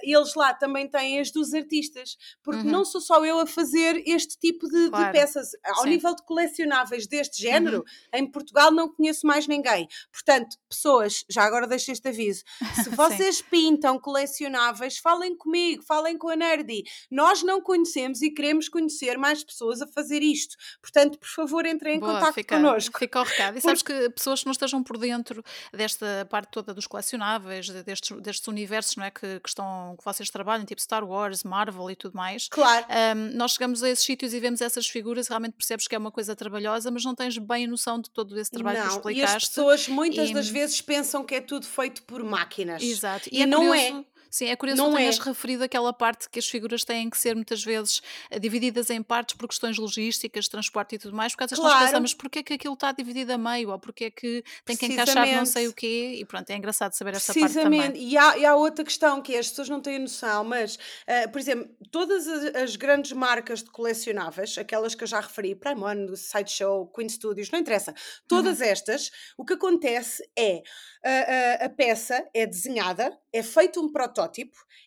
eles 0.04 0.34
lá 0.36 0.54
também 0.54 0.88
têm 0.88 1.20
as 1.20 1.32
dos 1.32 1.54
artistas, 1.54 2.18
porque 2.44 2.66
uhum. 2.66 2.72
não 2.72 2.86
sou 2.86 3.02
só 3.02 3.24
eu 3.26 3.40
a 3.40 3.48
fazer 3.48 4.02
este 4.06 4.38
tipo 4.38 4.68
de, 4.68 4.90
claro. 4.90 5.06
de 5.06 5.12
peças, 5.12 5.50
ao 5.64 5.86
nível 5.86 6.16
de 6.16 6.24
colecionáveis 6.24 7.08
deste 7.08 7.42
género, 7.42 7.78
uhum. 7.78 8.20
em 8.20 8.30
Portugal 8.30 8.72
não 8.72 8.90
conheço 8.90 9.26
mais 9.26 9.48
ninguém, 9.48 9.88
portanto, 10.12 10.58
pessoas, 10.70 10.87
já 11.30 11.44
agora 11.44 11.68
deixo 11.68 11.92
este 11.92 12.08
aviso, 12.08 12.44
se 12.84 12.90
vocês 12.90 13.42
pintam 13.42 14.00
colecionáveis, 14.00 14.98
falem 14.98 15.36
comigo, 15.36 15.84
falem 15.84 16.18
com 16.18 16.30
a 16.30 16.36
Nerdy. 16.36 16.84
Nós 17.12 17.44
não 17.44 17.62
conhecemos 17.62 18.22
e 18.22 18.32
queremos 18.32 18.70
conhecer 18.70 19.18
mais 19.18 19.44
pessoas 19.44 19.82
a 19.82 19.88
fazer 19.88 20.22
isto. 20.22 20.56
Portanto, 20.82 21.20
por 21.20 21.28
favor, 21.28 21.66
entrem 21.66 21.98
em 21.98 22.00
contato 22.00 22.34
fica, 22.34 22.56
connosco. 22.56 23.00
Fica 23.00 23.20
o 23.20 23.24
recado. 23.24 23.58
E 23.58 23.62
sabes 23.62 23.82
que 23.82 24.10
pessoas 24.12 24.42
que 24.42 24.46
não 24.46 24.52
estejam 24.52 24.84
por 24.84 24.98
dentro 24.98 25.44
desta 25.74 26.28
parte 26.30 26.52
toda 26.52 26.74
dos 26.74 26.88
colecionáveis, 26.88 27.70
destes, 27.70 28.18
destes 28.22 28.48
universos 28.48 28.96
não 28.96 29.06
é, 29.06 29.12
que, 29.12 29.40
que, 29.40 29.50
estão, 29.50 29.96
que 29.98 30.04
vocês 30.04 30.30
trabalham, 30.30 30.66
tipo 30.66 30.82
Star 30.82 31.04
Wars, 31.04 31.44
Marvel 31.44 31.92
e 31.92 31.96
tudo 31.96 32.16
mais. 32.16 32.48
Claro. 32.50 32.86
Um, 33.16 33.38
nós 33.38 33.54
chegamos 33.54 33.84
a 33.84 33.90
esses 33.90 34.06
sítios 34.06 34.34
e 34.34 34.40
vemos 34.40 34.62
essas 34.62 34.88
figuras 34.88 35.28
realmente 35.28 35.54
percebes 35.54 35.88
que 35.88 35.96
é 35.96 35.98
uma 35.98 36.12
coisa 36.12 36.36
trabalhosa, 36.36 36.92
mas 36.92 37.04
não 37.04 37.16
tens 37.16 37.38
bem 37.38 37.68
noção 37.68 38.00
de 38.00 38.10
todo 38.10 38.38
esse 38.40 38.52
trabalho 38.52 38.80
não, 38.80 38.88
que 38.88 38.94
explicaste. 38.94 39.34
E 39.34 39.38
as 39.38 39.48
pessoas 39.48 39.88
muitas 39.88 40.30
e... 40.30 40.34
das 40.34 40.48
vezes 40.48 40.77
pensam 40.82 41.24
que 41.24 41.36
é 41.36 41.42
tudo 41.42 41.66
feito 41.66 42.04
por 42.04 42.24
máquinas. 42.24 42.82
Exato. 42.84 43.30
E, 43.32 43.40
e 43.40 43.42
é 43.42 43.46
não 43.46 43.68
curioso, 43.68 44.06
é. 44.16 44.17
Sim, 44.30 44.48
é 44.48 44.56
curioso 44.56 44.82
não 44.82 44.92
que 44.92 44.98
tenhas 44.98 45.20
é. 45.20 45.24
referido 45.24 45.64
aquela 45.64 45.94
parte 45.94 46.30
que 46.30 46.40
as 46.40 46.48
figuras 46.48 46.84
têm 46.84 47.10
que 47.10 47.18
ser 47.18 47.36
muitas 47.36 47.64
vezes 47.64 48.02
eh, 48.30 48.40
divididas 48.40 48.90
em 48.90 49.02
partes 49.02 49.36
por 49.36 49.48
questões 49.48 49.78
logísticas, 49.78 50.48
transporte 50.48 50.96
e 50.96 51.00
tudo 51.00 51.16
mais, 51.16 51.34
porque 51.34 51.46
às 51.46 51.50
vezes 51.52 51.62
claro. 51.62 51.80
nós 51.80 51.86
pensamos 51.90 52.14
porquê 52.14 52.40
é 52.40 52.44
que 52.44 52.54
aquilo 52.54 52.74
está 52.74 52.92
dividido 52.92 53.34
a 53.34 53.38
meio, 53.38 53.70
ou 53.70 53.80
porquê 53.80 54.06
é 54.06 54.12
que 54.12 54.44
tem 54.66 54.76
que 54.76 54.86
encaixar 54.86 55.28
não 55.36 55.46
sei 55.46 55.68
o 55.68 55.74
quê, 55.74 56.18
e 56.20 56.26
pronto, 56.26 56.50
é 56.50 56.56
engraçado 56.56 56.94
saber 56.94 57.16
essa 57.16 57.34
parte 57.34 57.54
também. 57.54 57.96
E 57.96 58.18
há, 58.18 58.38
e 58.38 58.46
há 58.46 58.56
outra 58.56 58.84
questão 58.84 59.22
que 59.22 59.36
é, 59.36 59.40
as 59.40 59.50
pessoas 59.50 59.70
não 59.70 59.82
têm 59.82 60.00
noção, 60.00 60.44
mas, 60.44 60.76
uh, 60.76 61.32
por 61.32 61.40
exemplo, 61.40 61.70
todas 61.92 62.28
as, 62.28 62.56
as, 62.56 62.76
grandes 62.76 63.12
marcas 63.12 63.64
de 63.64 63.70
colecionáveis, 63.70 64.58
aquelas 64.58 64.96
que 64.96 65.04
eu 65.04 65.08
já 65.08 65.20
referi, 65.20 65.56
Prime 65.56 65.82
One, 65.82 66.18
Sideshow, 66.18 66.88
Queen 66.88 67.10
Studios, 67.10 67.52
não 67.52 67.60
interessa, 67.60 67.94
todas 68.28 68.60
uhum. 68.60 68.66
estas, 68.66 69.12
o 69.38 69.46
que 69.46 69.54
acontece 69.54 70.24
é, 70.38 70.58
uh, 70.58 71.64
uh, 71.64 71.66
a 71.66 71.70
peça 71.70 72.28
é 72.34 72.46
desenhada, 72.46 73.18
é 73.32 73.44
feito 73.44 73.80
um 73.80 73.92
protótipo, 73.92 74.17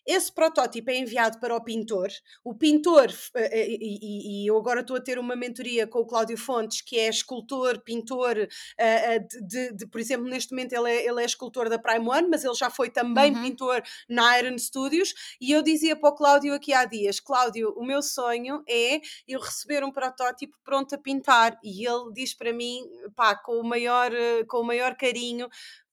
esse 0.05 0.31
protótipo 0.33 0.89
é 0.89 0.97
enviado 0.97 1.39
para 1.39 1.55
o 1.55 1.63
pintor, 1.63 2.09
o 2.43 2.55
pintor, 2.55 3.07
eh, 3.35 3.61
eh, 3.61 3.77
e, 3.79 4.43
e, 4.43 4.47
eu 4.47 4.57
agora 4.57 4.81
estou 4.81 4.97
a 4.97 5.01
ter 5.01 5.19
uma 5.19 5.35
mentoria 5.35 5.85
com 5.85 5.99
o 5.99 6.05
Cláudio 6.05 6.37
Fontes, 6.37 6.81
que 6.81 6.97
é 6.97 7.07
escultor, 7.07 7.79
pintor, 7.81 8.47
eh, 8.77 9.19
de, 9.19 9.41
de, 9.41 9.73
de, 9.73 9.87
por 9.87 10.01
exemplo, 10.01 10.27
neste 10.27 10.51
momento 10.51 10.73
ele 10.73 10.89
é, 10.89 11.07
ele 11.07 11.21
é 11.21 11.25
escultor 11.25 11.69
da 11.69 11.77
Prime 11.77 12.07
One, 12.07 12.27
mas 12.29 12.43
ele 12.43 12.55
já 12.55 12.69
foi 12.69 12.89
também 12.89 13.33
uhum. 13.33 13.43
pintor 13.43 13.83
na 14.09 14.39
Iron 14.39 14.57
Studios, 14.57 15.13
e 15.39 15.51
eu 15.51 15.61
dizia 15.61 15.95
para 15.95 16.09
o 16.09 16.15
Cláudio 16.15 16.53
aqui 16.53 16.73
há 16.73 16.85
dias, 16.85 17.19
Cláudio, 17.19 17.73
o 17.77 17.85
meu 17.85 18.01
sonho 18.01 18.63
é 18.67 18.99
eu 19.27 19.39
receber 19.39 19.83
um 19.83 19.91
protótipo 19.91 20.57
pronto 20.63 20.95
a 20.95 20.97
pintar, 20.97 21.59
e 21.63 21.87
ele 21.87 22.11
diz 22.13 22.33
para 22.33 22.51
mim, 22.51 22.83
pá, 23.15 23.35
com 23.35 23.59
o 23.59 23.63
maior, 23.63 24.11
com 24.47 24.57
o 24.57 24.63
maior 24.63 24.95
carinho, 24.95 25.47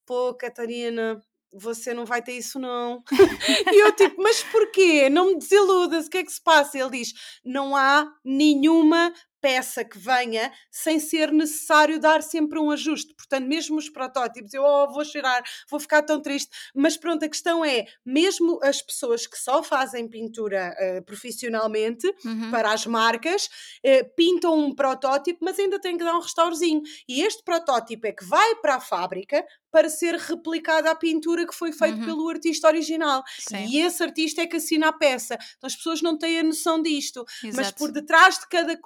pô, 0.06 0.34
Catarina, 0.34 1.20
você 1.52 1.94
não 1.94 2.04
vai 2.04 2.22
ter 2.22 2.32
isso 2.32 2.58
não. 2.58 3.02
e 3.72 3.82
eu 3.82 3.92
tipo, 3.92 4.20
mas 4.22 4.42
porquê? 4.44 5.08
Não 5.08 5.28
me 5.28 5.38
desiludas, 5.38 6.06
o 6.06 6.10
que 6.10 6.18
é 6.18 6.24
que 6.24 6.32
se 6.32 6.42
passa? 6.42 6.78
Ele 6.78 6.98
diz, 6.98 7.12
não 7.44 7.76
há 7.76 8.06
nenhuma 8.24 9.12
peça 9.40 9.84
que 9.84 9.98
venha 9.98 10.52
sem 10.70 10.98
ser 10.98 11.32
necessário 11.32 11.98
dar 11.98 12.22
sempre 12.22 12.58
um 12.58 12.70
ajuste. 12.70 13.14
Portanto, 13.14 13.46
mesmo 13.46 13.76
os 13.76 13.88
protótipos, 13.88 14.52
eu 14.54 14.62
oh, 14.62 14.92
vou 14.92 15.04
chorar, 15.04 15.42
vou 15.70 15.78
ficar 15.80 16.02
tão 16.02 16.20
triste. 16.20 16.50
Mas 16.74 16.96
pronto, 16.96 17.24
a 17.24 17.28
questão 17.28 17.64
é, 17.64 17.86
mesmo 18.04 18.58
as 18.62 18.82
pessoas 18.82 19.26
que 19.26 19.38
só 19.38 19.62
fazem 19.62 20.08
pintura 20.08 20.74
uh, 20.78 21.04
profissionalmente 21.04 22.06
uhum. 22.24 22.50
para 22.50 22.72
as 22.72 22.86
marcas, 22.86 23.46
uh, 23.46 24.14
pintam 24.16 24.58
um 24.58 24.74
protótipo, 24.74 25.44
mas 25.44 25.58
ainda 25.58 25.80
têm 25.80 25.96
que 25.96 26.04
dar 26.04 26.14
um 26.14 26.20
restaurozinho. 26.20 26.82
E 27.08 27.22
este 27.22 27.42
protótipo 27.42 28.06
é 28.06 28.12
que 28.12 28.24
vai 28.24 28.54
para 28.56 28.76
a 28.76 28.80
fábrica 28.80 29.44
para 29.70 29.88
ser 29.88 30.14
replicada 30.14 30.90
a 30.90 30.94
pintura 30.94 31.46
que 31.46 31.54
foi 31.54 31.72
feita 31.72 31.98
uhum. 31.98 32.04
pelo 32.04 32.28
artista 32.28 32.68
original. 32.68 33.22
Sim. 33.38 33.66
E 33.66 33.80
esse 33.80 34.02
artista 34.02 34.42
é 34.42 34.46
que 34.46 34.56
assina 34.56 34.88
a 34.88 34.92
peça. 34.92 35.34
Então 35.56 35.66
as 35.66 35.76
pessoas 35.76 36.00
não 36.00 36.16
têm 36.16 36.40
a 36.40 36.42
noção 36.42 36.80
disto. 36.80 37.24
Exato. 37.44 37.56
Mas 37.56 37.70
por 37.72 37.92
detrás 37.92 38.38
de 38.38 38.48
cada 38.48 38.76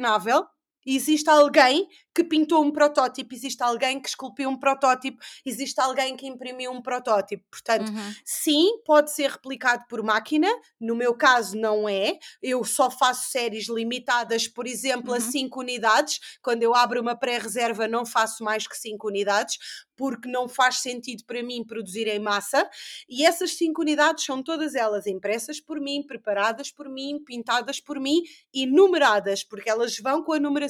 colecionável 0.00 0.48
existe 0.86 1.28
alguém 1.28 1.88
que 2.14 2.24
pintou 2.24 2.64
um 2.64 2.72
protótipo, 2.72 3.34
existe 3.34 3.62
alguém 3.62 4.00
que 4.00 4.08
esculpiu 4.08 4.48
um 4.48 4.58
protótipo, 4.58 5.22
existe 5.46 5.80
alguém 5.80 6.16
que 6.16 6.26
imprimiu 6.26 6.72
um 6.72 6.82
protótipo. 6.82 7.44
Portanto, 7.50 7.88
uhum. 7.88 8.14
sim, 8.24 8.82
pode 8.84 9.12
ser 9.12 9.30
replicado 9.30 9.84
por 9.88 10.02
máquina, 10.02 10.48
no 10.80 10.96
meu 10.96 11.14
caso 11.14 11.56
não 11.56 11.88
é. 11.88 12.18
Eu 12.42 12.64
só 12.64 12.90
faço 12.90 13.30
séries 13.30 13.68
limitadas, 13.68 14.48
por 14.48 14.66
exemplo, 14.66 15.10
uhum. 15.10 15.16
a 15.16 15.20
5 15.20 15.60
unidades. 15.60 16.18
Quando 16.42 16.62
eu 16.62 16.74
abro 16.74 17.00
uma 17.00 17.14
pré-reserva, 17.14 17.86
não 17.86 18.04
faço 18.04 18.42
mais 18.42 18.66
que 18.66 18.76
5 18.76 19.06
unidades, 19.06 19.58
porque 19.96 20.30
não 20.30 20.48
faz 20.48 20.78
sentido 20.78 21.24
para 21.26 21.42
mim 21.42 21.62
produzir 21.62 22.08
em 22.08 22.18
massa. 22.18 22.68
E 23.08 23.24
essas 23.24 23.56
5 23.56 23.80
unidades 23.82 24.24
são 24.24 24.42
todas 24.42 24.74
elas 24.74 25.06
impressas 25.06 25.60
por 25.60 25.78
mim, 25.78 26.02
preparadas 26.06 26.70
por 26.72 26.88
mim, 26.88 27.22
pintadas 27.24 27.80
por 27.80 28.00
mim 28.00 28.22
e 28.52 28.66
numeradas, 28.66 29.44
porque 29.44 29.68
elas 29.68 29.98
vão 29.98 30.24
com 30.24 30.32
a 30.32 30.40
numeração, 30.40 30.69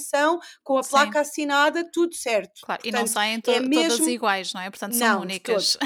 com 0.63 0.79
a 0.79 0.83
placa 0.83 1.21
assinada, 1.21 1.89
tudo 1.91 2.15
certo. 2.15 2.61
Claro, 2.63 2.83
Portanto, 2.83 2.87
e 2.87 3.01
não 3.01 3.07
saem 3.07 3.41
to 3.41 3.51
é 3.51 3.61
mesmo... 3.61 3.91
todas 3.91 4.07
iguais, 4.07 4.53
não 4.53 4.61
é? 4.61 4.71
Portanto, 4.71 4.97
são 4.97 5.09
não, 5.09 5.21
únicas. 5.23 5.77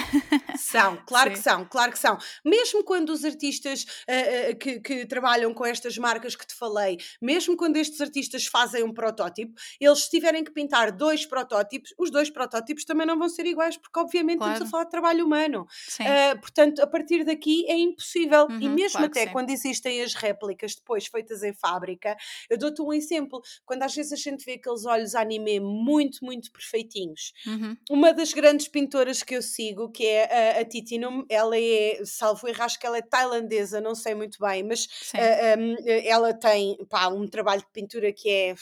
São, 0.58 0.96
claro 1.06 1.30
Sim. 1.30 1.36
que 1.36 1.42
são, 1.42 1.64
claro 1.64 1.92
que 1.92 1.98
são. 1.98 2.18
Mesmo 2.44 2.84
quando 2.84 3.10
os 3.10 3.24
artistas 3.24 3.82
uh, 3.82 4.52
uh, 4.52 4.56
que, 4.58 4.80
que, 4.80 5.06
trabalham 5.06 5.52
com 5.52 5.64
estas 5.64 5.96
marcas 5.98 6.36
que 6.36 6.46
te 6.46 6.54
falei, 6.54 6.98
mesmo 7.20 7.56
quando 7.56 7.76
estes 7.76 8.00
artistas 8.00 8.46
fazem 8.46 8.82
um 8.82 8.92
protótipo, 8.92 9.54
eles 9.80 10.08
tiverem 10.08 10.44
que 10.44 10.52
pintar 10.52 10.92
dois 10.92 11.26
protótipos, 11.26 11.92
os 11.98 12.10
dois 12.10 12.30
protótipos 12.30 12.84
também 12.84 13.06
não 13.06 13.18
vão 13.18 13.28
ser 13.28 13.46
iguais, 13.46 13.76
porque 13.76 13.98
obviamente 13.98 14.38
claro. 14.38 14.52
estamos 14.52 14.68
a 14.68 14.70
falar 14.70 14.84
de 14.84 14.90
trabalho 14.90 15.24
humano. 15.24 15.66
Uh, 16.00 16.40
portanto, 16.40 16.80
a 16.80 16.86
partir 16.86 17.24
daqui 17.24 17.64
é 17.68 17.76
impossível. 17.76 18.46
Uhum, 18.46 18.60
e 18.60 18.68
mesmo 18.68 18.98
claro 18.98 19.06
até 19.06 19.26
quando 19.26 19.50
existem 19.50 20.02
as 20.02 20.14
réplicas 20.14 20.74
depois 20.74 21.06
feitas 21.06 21.42
em 21.42 21.52
fábrica, 21.52 22.16
eu 22.48 22.58
dou-te 22.58 22.82
um 22.82 22.92
exemplo. 22.92 23.40
Quando 23.64 23.82
às 23.82 23.94
vezes 23.94 24.03
a 24.12 24.16
gente 24.16 24.44
vê 24.44 24.52
aqueles 24.52 24.84
olhos 24.84 25.14
anime 25.14 25.60
muito, 25.60 26.24
muito 26.24 26.50
perfeitinhos. 26.50 27.32
Uhum. 27.46 27.76
Uma 27.90 28.12
das 28.12 28.32
grandes 28.32 28.68
pintoras 28.68 29.22
que 29.22 29.34
eu 29.34 29.42
sigo, 29.42 29.90
que 29.90 30.06
é 30.06 30.58
a, 30.58 30.60
a 30.60 30.64
Titi, 30.64 30.98
ela 31.28 31.58
é, 31.58 32.00
salvo 32.04 32.48
erro, 32.48 32.62
acho 32.62 32.78
que 32.78 32.86
ela 32.86 32.98
é 32.98 33.02
tailandesa, 33.02 33.80
não 33.80 33.94
sei 33.94 34.14
muito 34.14 34.38
bem, 34.40 34.62
mas 34.62 34.84
uh, 35.14 35.58
um, 35.58 35.76
ela 35.86 36.32
tem 36.32 36.76
pá, 36.88 37.08
um 37.08 37.26
trabalho 37.26 37.60
de 37.60 37.72
pintura 37.72 38.12
que 38.12 38.28
é 38.28 38.54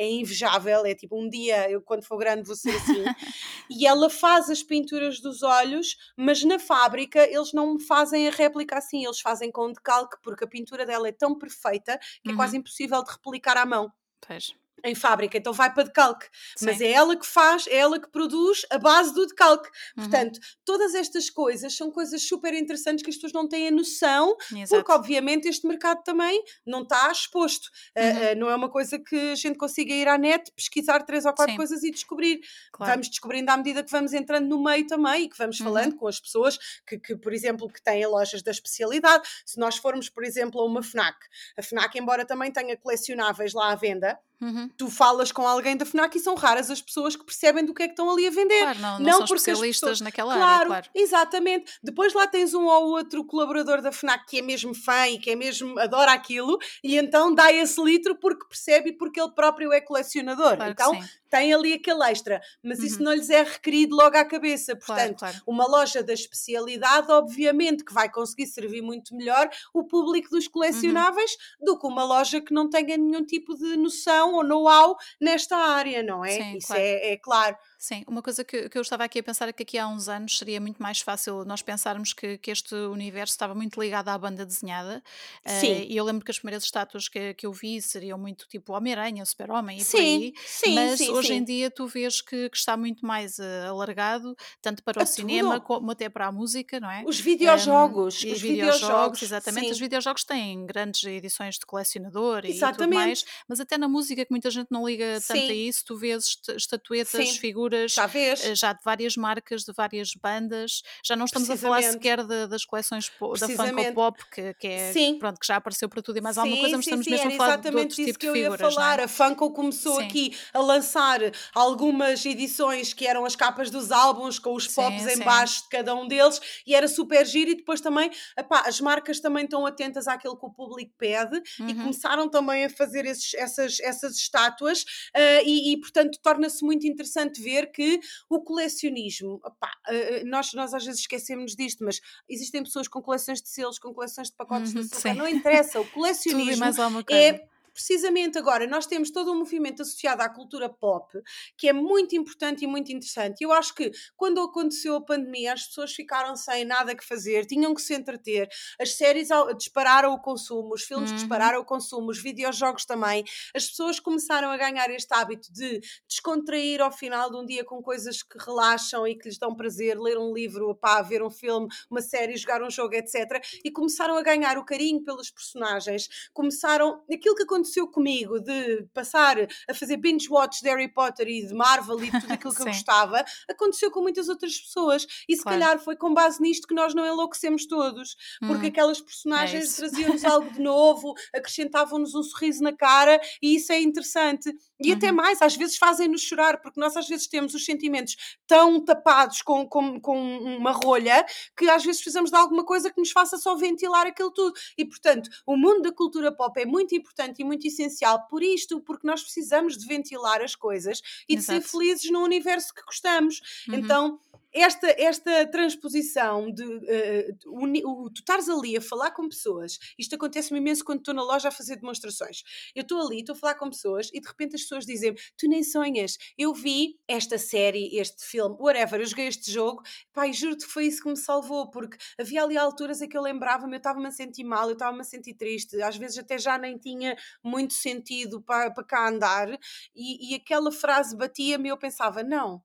é 0.00 0.10
invejável, 0.10 0.86
é 0.86 0.94
tipo 0.94 1.20
um 1.20 1.28
dia, 1.28 1.70
eu 1.70 1.82
quando 1.82 2.02
for 2.02 2.16
grande 2.16 2.46
vou 2.46 2.56
ser 2.56 2.70
assim. 2.70 3.04
e 3.70 3.86
ela 3.86 4.08
faz 4.08 4.48
as 4.48 4.62
pinturas 4.62 5.20
dos 5.20 5.42
olhos, 5.42 5.94
mas 6.16 6.42
na 6.42 6.58
fábrica 6.58 7.22
eles 7.22 7.52
não 7.52 7.78
fazem 7.78 8.26
a 8.26 8.30
réplica 8.30 8.78
assim, 8.78 9.04
eles 9.04 9.20
fazem 9.20 9.52
com 9.52 9.70
decalque, 9.70 10.16
porque 10.22 10.44
a 10.44 10.48
pintura 10.48 10.86
dela 10.86 11.06
é 11.06 11.12
tão 11.12 11.36
perfeita 11.36 11.98
que 12.22 12.30
uhum. 12.30 12.32
é 12.32 12.36
quase 12.36 12.56
impossível 12.56 13.04
de 13.04 13.10
replicar 13.10 13.58
à 13.58 13.66
mão. 13.66 13.92
Pois 14.26 14.54
em 14.84 14.94
fábrica, 14.94 15.36
então 15.36 15.52
vai 15.52 15.72
para 15.72 15.84
decalque. 15.84 16.26
Sim. 16.56 16.66
Mas 16.66 16.80
é 16.80 16.90
ela 16.90 17.16
que 17.16 17.26
faz, 17.26 17.66
é 17.66 17.76
ela 17.76 18.00
que 18.00 18.08
produz 18.10 18.64
a 18.70 18.78
base 18.78 19.14
do 19.14 19.26
decalque. 19.26 19.68
Uhum. 19.96 20.04
Portanto, 20.04 20.40
todas 20.64 20.94
estas 20.94 21.30
coisas 21.30 21.76
são 21.76 21.90
coisas 21.90 22.22
super 22.22 22.54
interessantes 22.54 23.02
que 23.02 23.10
as 23.10 23.16
pessoas 23.16 23.32
não 23.32 23.48
têm 23.48 23.68
a 23.68 23.70
noção, 23.70 24.36
Exato. 24.52 24.68
porque 24.70 24.92
obviamente 24.92 25.48
este 25.48 25.66
mercado 25.66 26.02
também 26.02 26.42
não 26.66 26.82
está 26.82 27.10
exposto. 27.10 27.68
Uhum. 27.96 28.04
Uh, 28.04 28.32
uh, 28.32 28.38
não 28.38 28.50
é 28.50 28.54
uma 28.56 28.68
coisa 28.68 28.98
que 28.98 29.32
a 29.32 29.34
gente 29.34 29.58
consiga 29.58 29.92
ir 29.92 30.08
à 30.08 30.16
net, 30.18 30.50
pesquisar 30.52 31.02
três 31.02 31.24
ou 31.24 31.32
quatro 31.32 31.52
Sim. 31.52 31.56
coisas 31.56 31.82
e 31.82 31.90
descobrir. 31.90 32.40
Claro. 32.72 32.92
Vamos 32.92 33.08
descobrindo 33.08 33.50
à 33.50 33.56
medida 33.56 33.82
que 33.82 33.90
vamos 33.90 34.12
entrando 34.12 34.48
no 34.48 34.62
meio 34.62 34.86
também 34.86 35.24
e 35.24 35.28
que 35.28 35.36
vamos 35.36 35.58
uhum. 35.60 35.66
falando 35.66 35.96
com 35.96 36.06
as 36.06 36.20
pessoas 36.20 36.58
que, 36.86 36.98
que, 36.98 37.16
por 37.16 37.32
exemplo, 37.32 37.68
que 37.68 37.82
têm 37.82 38.06
lojas 38.06 38.42
da 38.42 38.50
especialidade. 38.50 39.28
Se 39.44 39.58
nós 39.58 39.76
formos, 39.76 40.08
por 40.08 40.24
exemplo, 40.24 40.60
a 40.60 40.64
uma 40.64 40.82
FNAC, 40.82 41.16
a 41.56 41.62
FNAC, 41.62 41.98
embora 41.98 42.24
também 42.24 42.50
tenha 42.50 42.76
colecionáveis 42.76 43.52
lá 43.52 43.72
à 43.72 43.74
venda, 43.74 44.18
Uhum. 44.40 44.70
Tu 44.76 44.88
falas 44.88 45.30
com 45.30 45.46
alguém 45.46 45.76
da 45.76 45.84
FNAC 45.84 46.16
e 46.16 46.20
são 46.20 46.34
raras 46.34 46.70
as 46.70 46.80
pessoas 46.80 47.14
que 47.14 47.24
percebem 47.24 47.64
do 47.64 47.74
que 47.74 47.82
é 47.82 47.86
que 47.86 47.92
estão 47.92 48.10
ali 48.10 48.26
a 48.26 48.30
vender. 48.30 48.60
Claro, 48.60 48.78
não, 48.78 48.98
não, 48.98 49.06
não 49.06 49.12
são 49.12 49.24
especialistas 49.24 49.80
pessoas... 49.80 50.00
naquela 50.00 50.34
claro, 50.34 50.52
área, 50.52 50.66
claro. 50.66 50.86
Exatamente. 50.94 51.78
Depois 51.82 52.14
lá 52.14 52.26
tens 52.26 52.54
um 52.54 52.64
ou 52.64 52.88
outro 52.88 53.24
colaborador 53.24 53.82
da 53.82 53.92
FNAC 53.92 54.26
que 54.26 54.38
é 54.38 54.42
mesmo 54.42 54.74
fã 54.74 55.08
e 55.08 55.18
que 55.18 55.30
é 55.30 55.36
mesmo 55.36 55.78
adora 55.78 56.12
aquilo 56.12 56.58
e 56.82 56.96
então 56.96 57.34
dá 57.34 57.52
esse 57.52 57.80
litro 57.82 58.16
porque 58.16 58.46
percebe 58.46 58.90
e 58.90 58.92
porque 58.92 59.20
ele 59.20 59.30
próprio 59.32 59.72
é 59.72 59.80
colecionador. 59.80 60.56
Claro 60.56 60.72
então 60.72 61.00
tem 61.30 61.54
ali 61.54 61.72
aquele 61.74 62.02
extra, 62.10 62.42
mas 62.62 62.80
uhum. 62.80 62.84
isso 62.84 63.02
não 63.02 63.14
lhes 63.14 63.30
é 63.30 63.44
requerido 63.44 63.94
logo 63.94 64.16
à 64.16 64.24
cabeça. 64.24 64.74
Portanto, 64.74 65.18
claro, 65.18 65.34
claro. 65.34 65.36
uma 65.46 65.64
loja 65.66 66.02
da 66.02 66.12
especialidade, 66.12 67.10
obviamente, 67.10 67.84
que 67.84 67.94
vai 67.94 68.10
conseguir 68.10 68.48
servir 68.48 68.82
muito 68.82 69.14
melhor 69.14 69.48
o 69.72 69.84
público 69.84 70.28
dos 70.30 70.46
uhum. 70.46 70.52
colecionáveis 70.52 71.30
uhum. 71.30 71.66
do 71.66 71.78
que 71.78 71.86
uma 71.86 72.04
loja 72.04 72.40
que 72.40 72.52
não 72.52 72.68
tenha 72.68 72.96
nenhum 72.96 73.24
tipo 73.24 73.56
de 73.56 73.76
noção 73.76 74.29
ou 74.34 74.44
know-how 74.44 74.96
nesta 75.20 75.56
área, 75.56 76.02
não 76.02 76.24
é? 76.24 76.30
Sim, 76.30 76.56
isso 76.56 76.68
claro. 76.68 76.82
É, 76.82 77.12
é 77.12 77.16
claro. 77.16 77.56
Sim, 77.82 78.04
uma 78.06 78.20
coisa 78.20 78.44
que, 78.44 78.68
que 78.68 78.76
eu 78.76 78.82
estava 78.82 79.04
aqui 79.04 79.20
a 79.20 79.22
pensar 79.22 79.48
é 79.48 79.54
que 79.54 79.62
aqui 79.62 79.78
há 79.78 79.88
uns 79.88 80.06
anos 80.06 80.36
seria 80.36 80.60
muito 80.60 80.82
mais 80.82 81.00
fácil 81.00 81.46
nós 81.46 81.62
pensarmos 81.62 82.12
que, 82.12 82.36
que 82.36 82.50
este 82.50 82.74
universo 82.74 83.32
estava 83.32 83.54
muito 83.54 83.80
ligado 83.80 84.10
à 84.10 84.18
banda 84.18 84.44
desenhada. 84.44 85.02
Sim. 85.46 85.72
Uh, 85.72 85.86
e 85.88 85.96
eu 85.96 86.04
lembro 86.04 86.22
que 86.22 86.30
as 86.30 86.38
primeiras 86.38 86.62
estátuas 86.62 87.08
que, 87.08 87.32
que 87.32 87.46
eu 87.46 87.52
vi 87.54 87.80
seriam 87.80 88.18
muito 88.18 88.46
tipo 88.48 88.74
Homem-Aranha, 88.74 89.24
Super-Homem 89.24 89.78
e 89.78 89.80
sim, 89.82 89.96
por 89.96 90.02
aí. 90.02 90.34
Sim, 90.44 90.74
mas 90.74 90.98
sim, 90.98 91.08
hoje 91.08 91.28
sim. 91.28 91.34
em 91.36 91.42
dia 91.42 91.70
tu 91.70 91.86
vês 91.86 92.20
que, 92.20 92.50
está 92.52 92.76
muito 92.76 93.06
mais 93.06 93.38
uh, 93.38 93.70
alargado, 93.70 94.36
tanto 94.60 94.82
para 94.82 95.02
o 95.02 95.06
cinema 95.06 95.54
tudo. 95.54 95.64
como 95.64 95.90
até 95.90 96.10
para 96.10 96.26
a 96.26 96.32
música, 96.32 96.78
não 96.78 96.90
é? 96.90 97.02
Os 97.06 97.18
videojogos. 97.18 98.22
Um, 98.22 98.32
os 98.32 98.40
videojogos, 98.42 99.22
exatamente. 99.22 99.68
Sim. 99.68 99.72
Os 99.72 99.80
videojogos 99.80 100.22
têm 100.24 100.66
grandes 100.66 101.02
edições 101.04 101.54
de 101.54 101.64
colecionador 101.64 102.44
exatamente. 102.44 102.74
e 102.74 102.76
tudo 102.76 102.94
mais, 102.94 103.24
mas 103.48 103.58
até 103.58 103.78
na 103.78 103.88
música, 103.88 104.22
que 104.22 104.30
muita 104.30 104.50
gente 104.50 104.68
não 104.70 104.86
liga 104.86 105.18
tanto 105.26 105.50
a 105.50 105.54
isso, 105.54 105.82
tu 105.86 105.96
vês 105.96 106.36
estatuetas, 106.54 107.38
figuras 107.38 107.69
já, 107.88 108.10
eh, 108.14 108.54
já 108.54 108.72
de 108.72 108.82
várias 108.84 109.16
marcas, 109.16 109.62
de 109.64 109.72
várias 109.72 110.12
bandas. 110.14 110.82
Já 111.04 111.16
não 111.16 111.24
estamos 111.24 111.48
a 111.50 111.56
falar 111.56 111.82
sequer 111.82 112.24
de, 112.24 112.46
das 112.46 112.64
coleções 112.64 113.10
da 113.38 113.48
Funko 113.48 113.94
Pop, 113.94 114.24
que, 114.30 114.54
que, 114.54 114.66
é, 114.66 114.92
sim. 114.92 115.18
pronto, 115.18 115.38
que 115.38 115.46
já 115.46 115.56
apareceu 115.56 115.88
para 115.88 116.02
tudo 116.02 116.18
e 116.18 116.20
mais 116.20 116.34
sim, 116.34 116.40
alguma 116.40 116.60
coisa, 116.60 116.76
mas 116.76 116.84
sim, 116.84 116.90
estamos 116.90 117.04
sim, 117.04 117.10
mesmo 117.10 117.32
a 117.32 117.36
falar 117.36 117.56
de 117.56 117.68
outros 117.68 117.96
tipos 117.96 118.12
de 118.12 118.18
figuras. 118.18 118.56
Que 118.58 118.64
eu 118.64 118.68
ia 118.68 118.74
falar. 118.74 119.00
É? 119.00 119.04
A 119.04 119.08
Funko 119.08 119.50
começou 119.52 119.98
aqui 119.98 120.36
a 120.52 120.60
lançar 120.60 121.20
algumas 121.54 122.24
edições 122.24 122.92
que 122.92 123.06
eram 123.06 123.24
as 123.24 123.36
capas 123.36 123.70
dos 123.70 123.90
álbuns 123.90 124.38
com 124.38 124.54
os 124.54 124.66
pops 124.66 125.06
em 125.06 125.18
baixo 125.24 125.62
de 125.64 125.68
cada 125.68 125.94
um 125.94 126.06
deles 126.06 126.40
e 126.66 126.74
era 126.74 126.88
super 126.88 127.24
giro 127.26 127.50
e 127.50 127.54
depois 127.54 127.80
também 127.80 128.10
epá, 128.38 128.64
as 128.66 128.80
marcas 128.80 129.20
também 129.20 129.44
estão 129.44 129.66
atentas 129.66 130.06
àquilo 130.06 130.36
que 130.36 130.46
o 130.46 130.50
público 130.50 130.92
pede 130.98 131.42
uhum. 131.58 131.68
e 131.68 131.74
começaram 131.74 132.28
também 132.28 132.64
a 132.64 132.70
fazer 132.70 133.04
esses, 133.04 133.34
essas, 133.34 133.80
essas 133.80 134.16
estátuas 134.16 134.82
uh, 134.82 135.44
e, 135.44 135.72
e 135.72 135.80
portanto 135.80 136.18
torna-se 136.22 136.64
muito 136.64 136.86
interessante 136.86 137.42
ver 137.42 137.59
que 137.66 138.00
o 138.28 138.40
colecionismo, 138.40 139.40
opá, 139.44 139.70
eh, 139.88 140.20
eh, 140.20 140.24
nós, 140.24 140.52
nós 140.54 140.74
às 140.74 140.84
vezes 140.84 141.00
esquecemos 141.00 141.54
disto, 141.54 141.84
mas 141.84 142.00
existem 142.28 142.62
pessoas 142.62 142.88
com 142.88 143.02
coleções 143.02 143.40
de 143.40 143.48
selos, 143.48 143.78
com 143.78 143.92
coleções 143.92 144.28
de 144.28 144.36
pacotes 144.36 144.74
uhum, 144.74 144.82
de 144.82 144.92
açúcar, 144.92 145.14
não 145.14 145.28
interessa, 145.28 145.80
o 145.80 145.86
colecionismo 145.90 146.64
é 147.10 147.46
precisamente 147.72 148.38
agora 148.38 148.66
nós 148.66 148.86
temos 148.86 149.10
todo 149.10 149.32
um 149.32 149.38
movimento 149.38 149.82
associado 149.82 150.22
à 150.22 150.28
cultura 150.28 150.68
pop 150.68 151.18
que 151.56 151.68
é 151.68 151.72
muito 151.72 152.14
importante 152.14 152.64
e 152.64 152.66
muito 152.66 152.92
interessante. 152.92 153.42
Eu 153.42 153.52
acho 153.52 153.74
que 153.74 153.90
quando 154.16 154.40
aconteceu 154.40 154.96
a 154.96 155.00
pandemia 155.00 155.52
as 155.52 155.66
pessoas 155.66 155.92
ficaram 155.92 156.36
sem 156.36 156.64
nada 156.64 156.94
que 156.94 157.04
fazer, 157.04 157.46
tinham 157.46 157.74
que 157.74 157.82
se 157.82 157.94
entreter, 157.94 158.48
as 158.78 158.94
séries 158.94 159.28
dispararam 159.56 160.12
o 160.12 160.20
consumo, 160.20 160.74
os 160.74 160.82
filmes 160.82 161.10
uhum. 161.10 161.16
dispararam 161.16 161.60
o 161.60 161.64
consumo, 161.64 162.10
os 162.10 162.18
videojogos 162.18 162.84
também. 162.84 163.24
As 163.54 163.68
pessoas 163.68 164.00
começaram 164.00 164.48
a 164.50 164.56
ganhar 164.56 164.90
este 164.90 165.12
hábito 165.14 165.52
de 165.52 165.80
descontrair 166.08 166.80
ao 166.80 166.92
final 166.92 167.30
de 167.30 167.36
um 167.36 167.44
dia 167.44 167.64
com 167.64 167.82
coisas 167.82 168.22
que 168.22 168.38
relaxam 168.38 169.06
e 169.06 169.14
que 169.14 169.28
lhes 169.28 169.38
dão 169.38 169.54
prazer, 169.54 169.98
ler 169.98 170.18
um 170.18 170.32
livro, 170.32 170.74
pá, 170.74 171.02
ver 171.02 171.22
um 171.22 171.30
filme, 171.30 171.68
uma 171.90 172.00
série, 172.00 172.36
jogar 172.36 172.62
um 172.62 172.70
jogo, 172.70 172.94
etc. 172.94 173.42
E 173.64 173.70
começaram 173.70 174.16
a 174.16 174.22
ganhar 174.22 174.58
o 174.58 174.64
carinho 174.64 175.02
pelos 175.02 175.30
personagens, 175.30 176.30
começaram 176.32 177.02
aquilo 177.12 177.34
que 177.34 177.42
aconteceu 177.42 177.59
aconteceu 177.60 177.86
comigo 177.86 178.40
de 178.40 178.86
passar 178.94 179.36
a 179.68 179.74
fazer 179.74 179.98
binge 179.98 180.28
watch 180.30 180.62
de 180.62 180.68
Harry 180.68 180.88
Potter 180.88 181.28
e 181.28 181.46
de 181.46 181.54
Marvel 181.54 182.02
e 182.02 182.10
tudo 182.10 182.32
aquilo 182.32 182.54
que 182.54 182.62
eu 182.62 182.66
gostava, 182.66 183.24
aconteceu 183.48 183.90
com 183.90 184.00
muitas 184.00 184.28
outras 184.28 184.58
pessoas. 184.58 185.06
E 185.28 185.36
se 185.36 185.42
claro. 185.42 185.60
calhar 185.60 185.78
foi 185.78 185.96
com 185.96 186.12
base 186.12 186.40
nisto 186.40 186.66
que 186.66 186.74
nós 186.74 186.94
não 186.94 187.06
enlouquecemos 187.06 187.66
todos, 187.66 188.16
porque 188.40 188.66
hum, 188.66 188.68
aquelas 188.68 189.00
personagens 189.00 189.74
é 189.74 189.76
traziam-nos 189.76 190.24
algo 190.24 190.50
de 190.50 190.60
novo, 190.60 191.14
acrescentavam-nos 191.34 192.14
um 192.14 192.22
sorriso 192.22 192.62
na 192.62 192.72
cara 192.72 193.20
e 193.42 193.56
isso 193.56 193.72
é 193.72 193.80
interessante. 193.80 194.50
E 194.82 194.90
uhum. 194.90 194.96
até 194.96 195.12
mais, 195.12 195.42
às 195.42 195.54
vezes 195.54 195.76
fazem-nos 195.76 196.22
chorar, 196.22 196.60
porque 196.62 196.80
nós 196.80 196.96
às 196.96 197.06
vezes 197.06 197.26
temos 197.26 197.54
os 197.54 197.64
sentimentos 197.64 198.16
tão 198.46 198.82
tapados 198.82 199.42
com, 199.42 199.68
com, 199.68 200.00
com 200.00 200.18
uma 200.56 200.72
rolha 200.72 201.24
que 201.56 201.68
às 201.68 201.84
vezes 201.84 202.00
precisamos 202.00 202.30
de 202.30 202.36
alguma 202.36 202.64
coisa 202.64 202.90
que 202.90 202.98
nos 202.98 203.10
faça 203.10 203.36
só 203.36 203.54
ventilar 203.54 204.06
aquilo 204.06 204.30
tudo. 204.30 204.54
E 204.78 204.84
portanto, 204.84 205.28
o 205.46 205.56
mundo 205.56 205.82
da 205.82 205.92
cultura 205.92 206.32
pop 206.32 206.58
é 206.58 206.64
muito 206.64 206.94
importante 206.94 207.40
e 207.40 207.44
muito 207.50 207.66
essencial 207.66 208.26
por 208.28 208.42
isto, 208.42 208.80
porque 208.80 209.06
nós 209.06 209.22
precisamos 209.22 209.76
de 209.76 209.84
ventilar 209.86 210.40
as 210.40 210.54
coisas 210.54 211.02
e 211.28 211.34
Exato. 211.34 211.58
de 211.58 211.64
ser 211.64 211.70
felizes 211.70 212.10
no 212.10 212.22
universo 212.22 212.72
que 212.72 212.82
gostamos. 212.82 213.40
Uhum. 213.68 213.74
Então 213.74 214.20
esta, 214.52 214.88
esta 214.98 215.46
transposição 215.50 216.50
de 216.52 216.64
uh, 216.64 218.10
tu 218.10 218.18
estares 218.18 218.48
ali 218.48 218.76
a 218.76 218.80
falar 218.80 219.10
com 219.12 219.28
pessoas, 219.28 219.78
isto 219.98 220.14
acontece-me 220.14 220.58
imenso 220.58 220.84
quando 220.84 220.98
estou 220.98 221.14
na 221.14 221.22
loja 221.22 221.48
a 221.48 221.52
fazer 221.52 221.76
demonstrações. 221.76 222.42
Eu 222.74 222.82
estou 222.82 223.00
ali, 223.00 223.20
estou 223.20 223.34
a 223.34 223.38
falar 223.38 223.54
com 223.54 223.70
pessoas 223.70 224.10
e 224.12 224.20
de 224.20 224.26
repente 224.26 224.56
as 224.56 224.62
pessoas 224.62 224.84
dizem 224.84 225.14
tu 225.36 225.48
nem 225.48 225.62
sonhas, 225.62 226.16
eu 226.36 226.52
vi 226.52 226.98
esta 227.06 227.38
série, 227.38 227.96
este 227.96 228.24
filme, 228.24 228.56
whatever, 228.58 229.00
eu 229.00 229.06
joguei 229.06 229.26
este 229.26 229.50
jogo, 229.50 229.82
pai, 230.12 230.32
juro-te 230.32 230.66
que 230.66 230.72
foi 230.72 230.86
isso 230.86 231.02
que 231.02 231.08
me 231.08 231.16
salvou, 231.16 231.70
porque 231.70 231.96
havia 232.18 232.42
ali 232.42 232.56
alturas 232.56 233.00
em 233.00 233.08
que 233.08 233.16
eu 233.16 233.22
lembrava-me, 233.22 233.74
eu 233.74 233.78
estava-me 233.78 234.06
a 234.06 234.10
sentir 234.10 234.44
mal, 234.44 234.68
eu 234.68 234.74
estava-me 234.74 235.00
a 235.00 235.04
sentir 235.04 235.34
triste, 235.34 235.80
às 235.82 235.96
vezes 235.96 236.18
até 236.18 236.38
já 236.38 236.58
nem 236.58 236.76
tinha 236.78 237.16
muito 237.42 237.74
sentido 237.74 238.40
para, 238.42 238.70
para 238.70 238.84
cá 238.84 239.08
andar, 239.08 239.48
e, 239.94 240.32
e 240.32 240.34
aquela 240.34 240.72
frase 240.72 241.16
batia-me 241.16 241.68
e 241.68 241.72
eu 241.72 241.78
pensava, 241.78 242.22
não, 242.22 242.62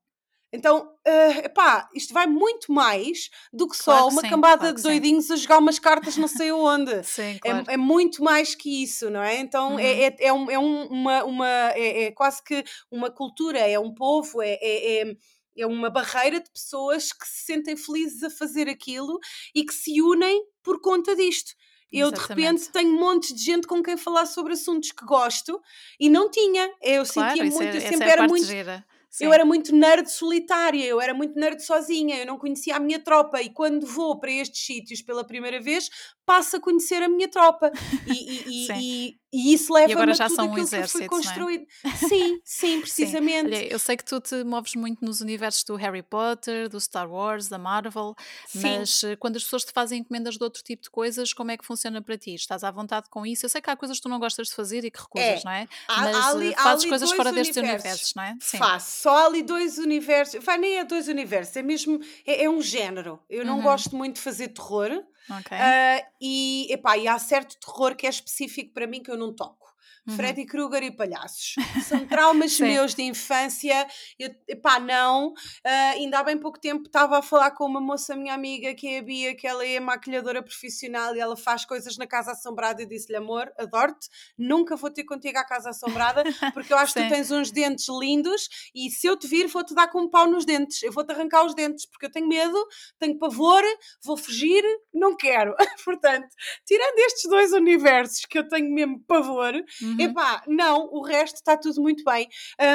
então, 0.56 0.86
uh, 1.06 1.38
epá, 1.44 1.88
isto 1.94 2.14
vai 2.14 2.26
muito 2.26 2.72
mais 2.72 3.30
do 3.52 3.68
que 3.68 3.78
claro 3.78 4.04
só 4.04 4.08
que 4.08 4.14
uma 4.14 4.22
sim, 4.22 4.28
cambada 4.30 4.58
claro 4.60 4.76
de 4.76 4.82
doidinhos 4.82 5.26
sim. 5.26 5.34
a 5.34 5.36
jogar 5.36 5.58
umas 5.58 5.78
cartas 5.78 6.16
não 6.16 6.26
sei 6.26 6.50
onde. 6.50 6.90
sim, 7.04 7.22
é, 7.22 7.38
claro. 7.38 7.64
é, 7.68 7.74
é, 7.74 7.76
muito 7.76 8.24
mais 8.24 8.54
que 8.54 8.82
isso, 8.82 9.10
não 9.10 9.22
é? 9.22 9.38
Então, 9.38 9.72
é, 9.72 9.72
uhum. 9.72 9.78
é, 9.78 10.06
é, 10.06 10.16
é, 10.20 10.32
um, 10.32 10.50
é 10.50 10.58
uma, 10.58 11.24
uma 11.24 11.48
é, 11.74 12.04
é, 12.04 12.12
quase 12.12 12.42
que 12.42 12.64
uma 12.90 13.10
cultura, 13.10 13.58
é 13.58 13.78
um 13.78 13.94
povo, 13.94 14.40
é, 14.40 14.58
é, 14.60 15.02
é, 15.02 15.16
é 15.58 15.66
uma 15.66 15.90
barreira 15.90 16.40
de 16.40 16.50
pessoas 16.50 17.12
que 17.12 17.26
se 17.26 17.44
sentem 17.44 17.76
felizes 17.76 18.22
a 18.22 18.30
fazer 18.30 18.68
aquilo 18.68 19.18
e 19.54 19.64
que 19.64 19.74
se 19.74 20.00
unem 20.00 20.42
por 20.62 20.80
conta 20.80 21.14
disto. 21.14 21.52
Eu 21.92 22.08
Exatamente. 22.08 22.34
de 22.34 22.42
repente 22.42 22.72
tenho 22.72 22.90
um 22.90 23.00
monte 23.00 23.34
de 23.34 23.42
gente 23.42 23.66
com 23.66 23.82
quem 23.82 23.96
falar 23.96 24.26
sobre 24.26 24.54
assuntos 24.54 24.90
que 24.90 25.04
gosto 25.04 25.60
e 26.00 26.08
não 26.08 26.30
tinha. 26.30 26.70
Eu 26.82 27.04
sentia 27.04 27.44
muito, 27.44 27.62
é, 27.62 27.76
eu 27.76 27.80
sempre 27.80 28.08
era 28.08 28.26
muito. 28.26 28.44
Gira. 28.44 28.84
Sim. 29.10 29.24
Eu 29.24 29.32
era 29.32 29.44
muito 29.44 29.74
nerd 29.74 30.10
solitária, 30.10 30.84
eu 30.84 31.00
era 31.00 31.14
muito 31.14 31.38
nerd 31.38 31.62
sozinha, 31.64 32.18
eu 32.18 32.26
não 32.26 32.38
conhecia 32.38 32.76
a 32.76 32.80
minha 32.80 32.98
tropa 32.98 33.40
e 33.40 33.50
quando 33.50 33.86
vou 33.86 34.18
para 34.18 34.30
estes 34.30 34.64
sítios 34.64 35.00
pela 35.00 35.24
primeira 35.24 35.60
vez, 35.60 35.88
passo 36.24 36.56
a 36.56 36.60
conhecer 36.60 37.02
a 37.02 37.08
minha 37.08 37.28
tropa. 37.28 37.70
E, 38.06 38.12
e, 38.12 38.66
e, 38.68 39.18
E 39.32 39.52
isso 39.52 39.72
leva-me 39.72 40.12
a 40.12 40.28
tudo 40.28 40.42
um 40.42 40.52
aquilo 40.52 40.68
que 40.68 40.88
foi 40.88 41.04
é? 41.04 41.08
construído. 41.08 41.66
É? 41.84 41.90
Sim, 41.90 42.40
sim, 42.44 42.80
precisamente. 42.82 43.48
Sim. 43.48 43.54
Olha, 43.56 43.72
eu 43.72 43.78
sei 43.78 43.96
que 43.96 44.04
tu 44.04 44.20
te 44.20 44.44
moves 44.44 44.74
muito 44.74 45.04
nos 45.04 45.20
universos 45.20 45.64
do 45.64 45.74
Harry 45.76 46.02
Potter, 46.02 46.68
do 46.68 46.80
Star 46.80 47.10
Wars, 47.10 47.48
da 47.48 47.58
Marvel, 47.58 48.14
sim. 48.46 48.60
mas 48.62 49.02
eh, 49.04 49.16
quando 49.16 49.36
as 49.36 49.42
pessoas 49.42 49.64
te 49.64 49.72
fazem 49.72 50.00
encomendas 50.00 50.36
de 50.36 50.44
outro 50.44 50.62
tipo 50.62 50.82
de 50.82 50.90
coisas, 50.90 51.32
como 51.32 51.50
é 51.50 51.56
que 51.56 51.64
funciona 51.66 52.00
para 52.00 52.16
ti? 52.16 52.34
Estás 52.34 52.62
à 52.62 52.70
vontade 52.70 53.08
com 53.10 53.26
isso? 53.26 53.44
Eu 53.44 53.50
sei 53.50 53.60
que 53.60 53.68
há 53.68 53.76
coisas 53.76 53.98
que 53.98 54.02
tu 54.02 54.08
não 54.08 54.20
gostas 54.20 54.48
de 54.48 54.54
fazer 54.54 54.84
e 54.84 54.90
que 54.90 55.00
recusas, 55.00 55.42
é. 55.42 55.44
não 55.44 55.52
é? 55.52 55.68
Há, 55.88 56.00
mas 56.00 56.16
há 56.16 56.28
ali, 56.30 56.52
eh, 56.52 56.54
fazes 56.54 56.84
há 56.84 56.88
coisas 56.88 57.10
fora 57.10 57.30
universos. 57.30 57.54
destes 57.54 57.56
universos, 57.56 58.14
não 58.14 58.22
é? 58.22 58.36
Sim. 58.40 58.58
Faço. 58.58 59.02
Só 59.02 59.26
ali 59.26 59.42
dois 59.42 59.78
universos. 59.78 60.44
Vai, 60.44 60.56
nem 60.56 60.78
é 60.78 60.84
dois 60.84 61.08
universos, 61.08 61.56
é 61.56 61.62
mesmo. 61.62 62.00
É, 62.24 62.44
é 62.44 62.50
um 62.50 62.62
género. 62.62 63.20
Eu 63.28 63.44
não 63.44 63.56
uhum. 63.56 63.62
gosto 63.62 63.96
muito 63.96 64.16
de 64.16 64.20
fazer 64.22 64.48
terror. 64.48 65.04
Okay. 65.28 65.58
Uh, 65.58 66.06
e, 66.20 66.72
epá, 66.72 66.96
e 66.96 67.08
há 67.08 67.18
certo 67.18 67.58
terror 67.58 67.96
que 67.96 68.06
é 68.06 68.10
específico 68.10 68.72
para 68.72 68.86
mim 68.86 69.02
que 69.02 69.10
eu 69.10 69.16
não 69.16 69.34
toco. 69.34 69.65
Uhum. 70.06 70.16
Freddy 70.16 70.46
Krueger 70.46 70.84
e 70.84 70.90
palhaços. 70.90 71.54
São 71.84 72.06
traumas 72.06 72.58
meus 72.60 72.94
de 72.94 73.02
infância. 73.02 73.86
Eu, 74.18 74.34
epá, 74.46 74.78
não. 74.78 75.28
Uh, 75.28 75.94
ainda 75.94 76.20
há 76.20 76.22
bem 76.22 76.38
pouco 76.38 76.60
tempo 76.60 76.86
estava 76.86 77.18
a 77.18 77.22
falar 77.22 77.50
com 77.50 77.64
uma 77.64 77.80
moça, 77.80 78.14
minha 78.14 78.34
amiga, 78.34 78.72
que 78.74 78.86
é 78.86 78.98
a 78.98 79.02
Bia, 79.02 79.34
que 79.34 79.46
ela 79.46 79.66
é 79.66 79.80
maquilhadora 79.80 80.42
profissional 80.42 81.16
e 81.16 81.20
ela 81.20 81.36
faz 81.36 81.64
coisas 81.64 81.96
na 81.96 82.06
Casa 82.06 82.32
Assombrada. 82.32 82.82
E 82.82 82.86
disse-lhe, 82.86 83.16
amor, 83.16 83.52
adoro-te, 83.58 84.08
nunca 84.38 84.76
vou 84.76 84.90
ter 84.90 85.04
contigo 85.04 85.38
à 85.38 85.44
Casa 85.44 85.70
Assombrada, 85.70 86.22
porque 86.54 86.72
eu 86.72 86.78
acho 86.78 86.94
que 86.94 87.02
tu 87.02 87.08
tens 87.08 87.30
uns 87.30 87.50
dentes 87.50 87.86
lindos 87.88 88.48
e 88.74 88.90
se 88.90 89.06
eu 89.06 89.16
te 89.16 89.26
vir, 89.26 89.46
vou-te 89.48 89.74
dar 89.74 89.88
com 89.88 90.02
um 90.02 90.08
pau 90.08 90.26
nos 90.26 90.44
dentes. 90.44 90.82
Eu 90.82 90.92
vou-te 90.92 91.12
arrancar 91.12 91.44
os 91.44 91.54
dentes, 91.54 91.86
porque 91.86 92.06
eu 92.06 92.10
tenho 92.10 92.28
medo, 92.28 92.56
tenho 92.98 93.18
pavor, 93.18 93.62
vou 94.04 94.16
fugir, 94.16 94.62
não 94.94 95.16
quero. 95.16 95.54
Portanto, 95.84 96.28
tirando 96.64 96.98
estes 97.00 97.28
dois 97.28 97.52
universos 97.52 98.24
que 98.24 98.38
eu 98.38 98.48
tenho 98.48 98.72
mesmo 98.72 99.00
pavor, 99.06 99.54
uhum. 99.82 99.95
Uhum. 99.98 100.10
Epá, 100.10 100.42
não, 100.46 100.88
o 100.92 101.02
resto 101.02 101.36
está 101.36 101.56
tudo 101.56 101.80
muito 101.80 102.04
bem. 102.04 102.28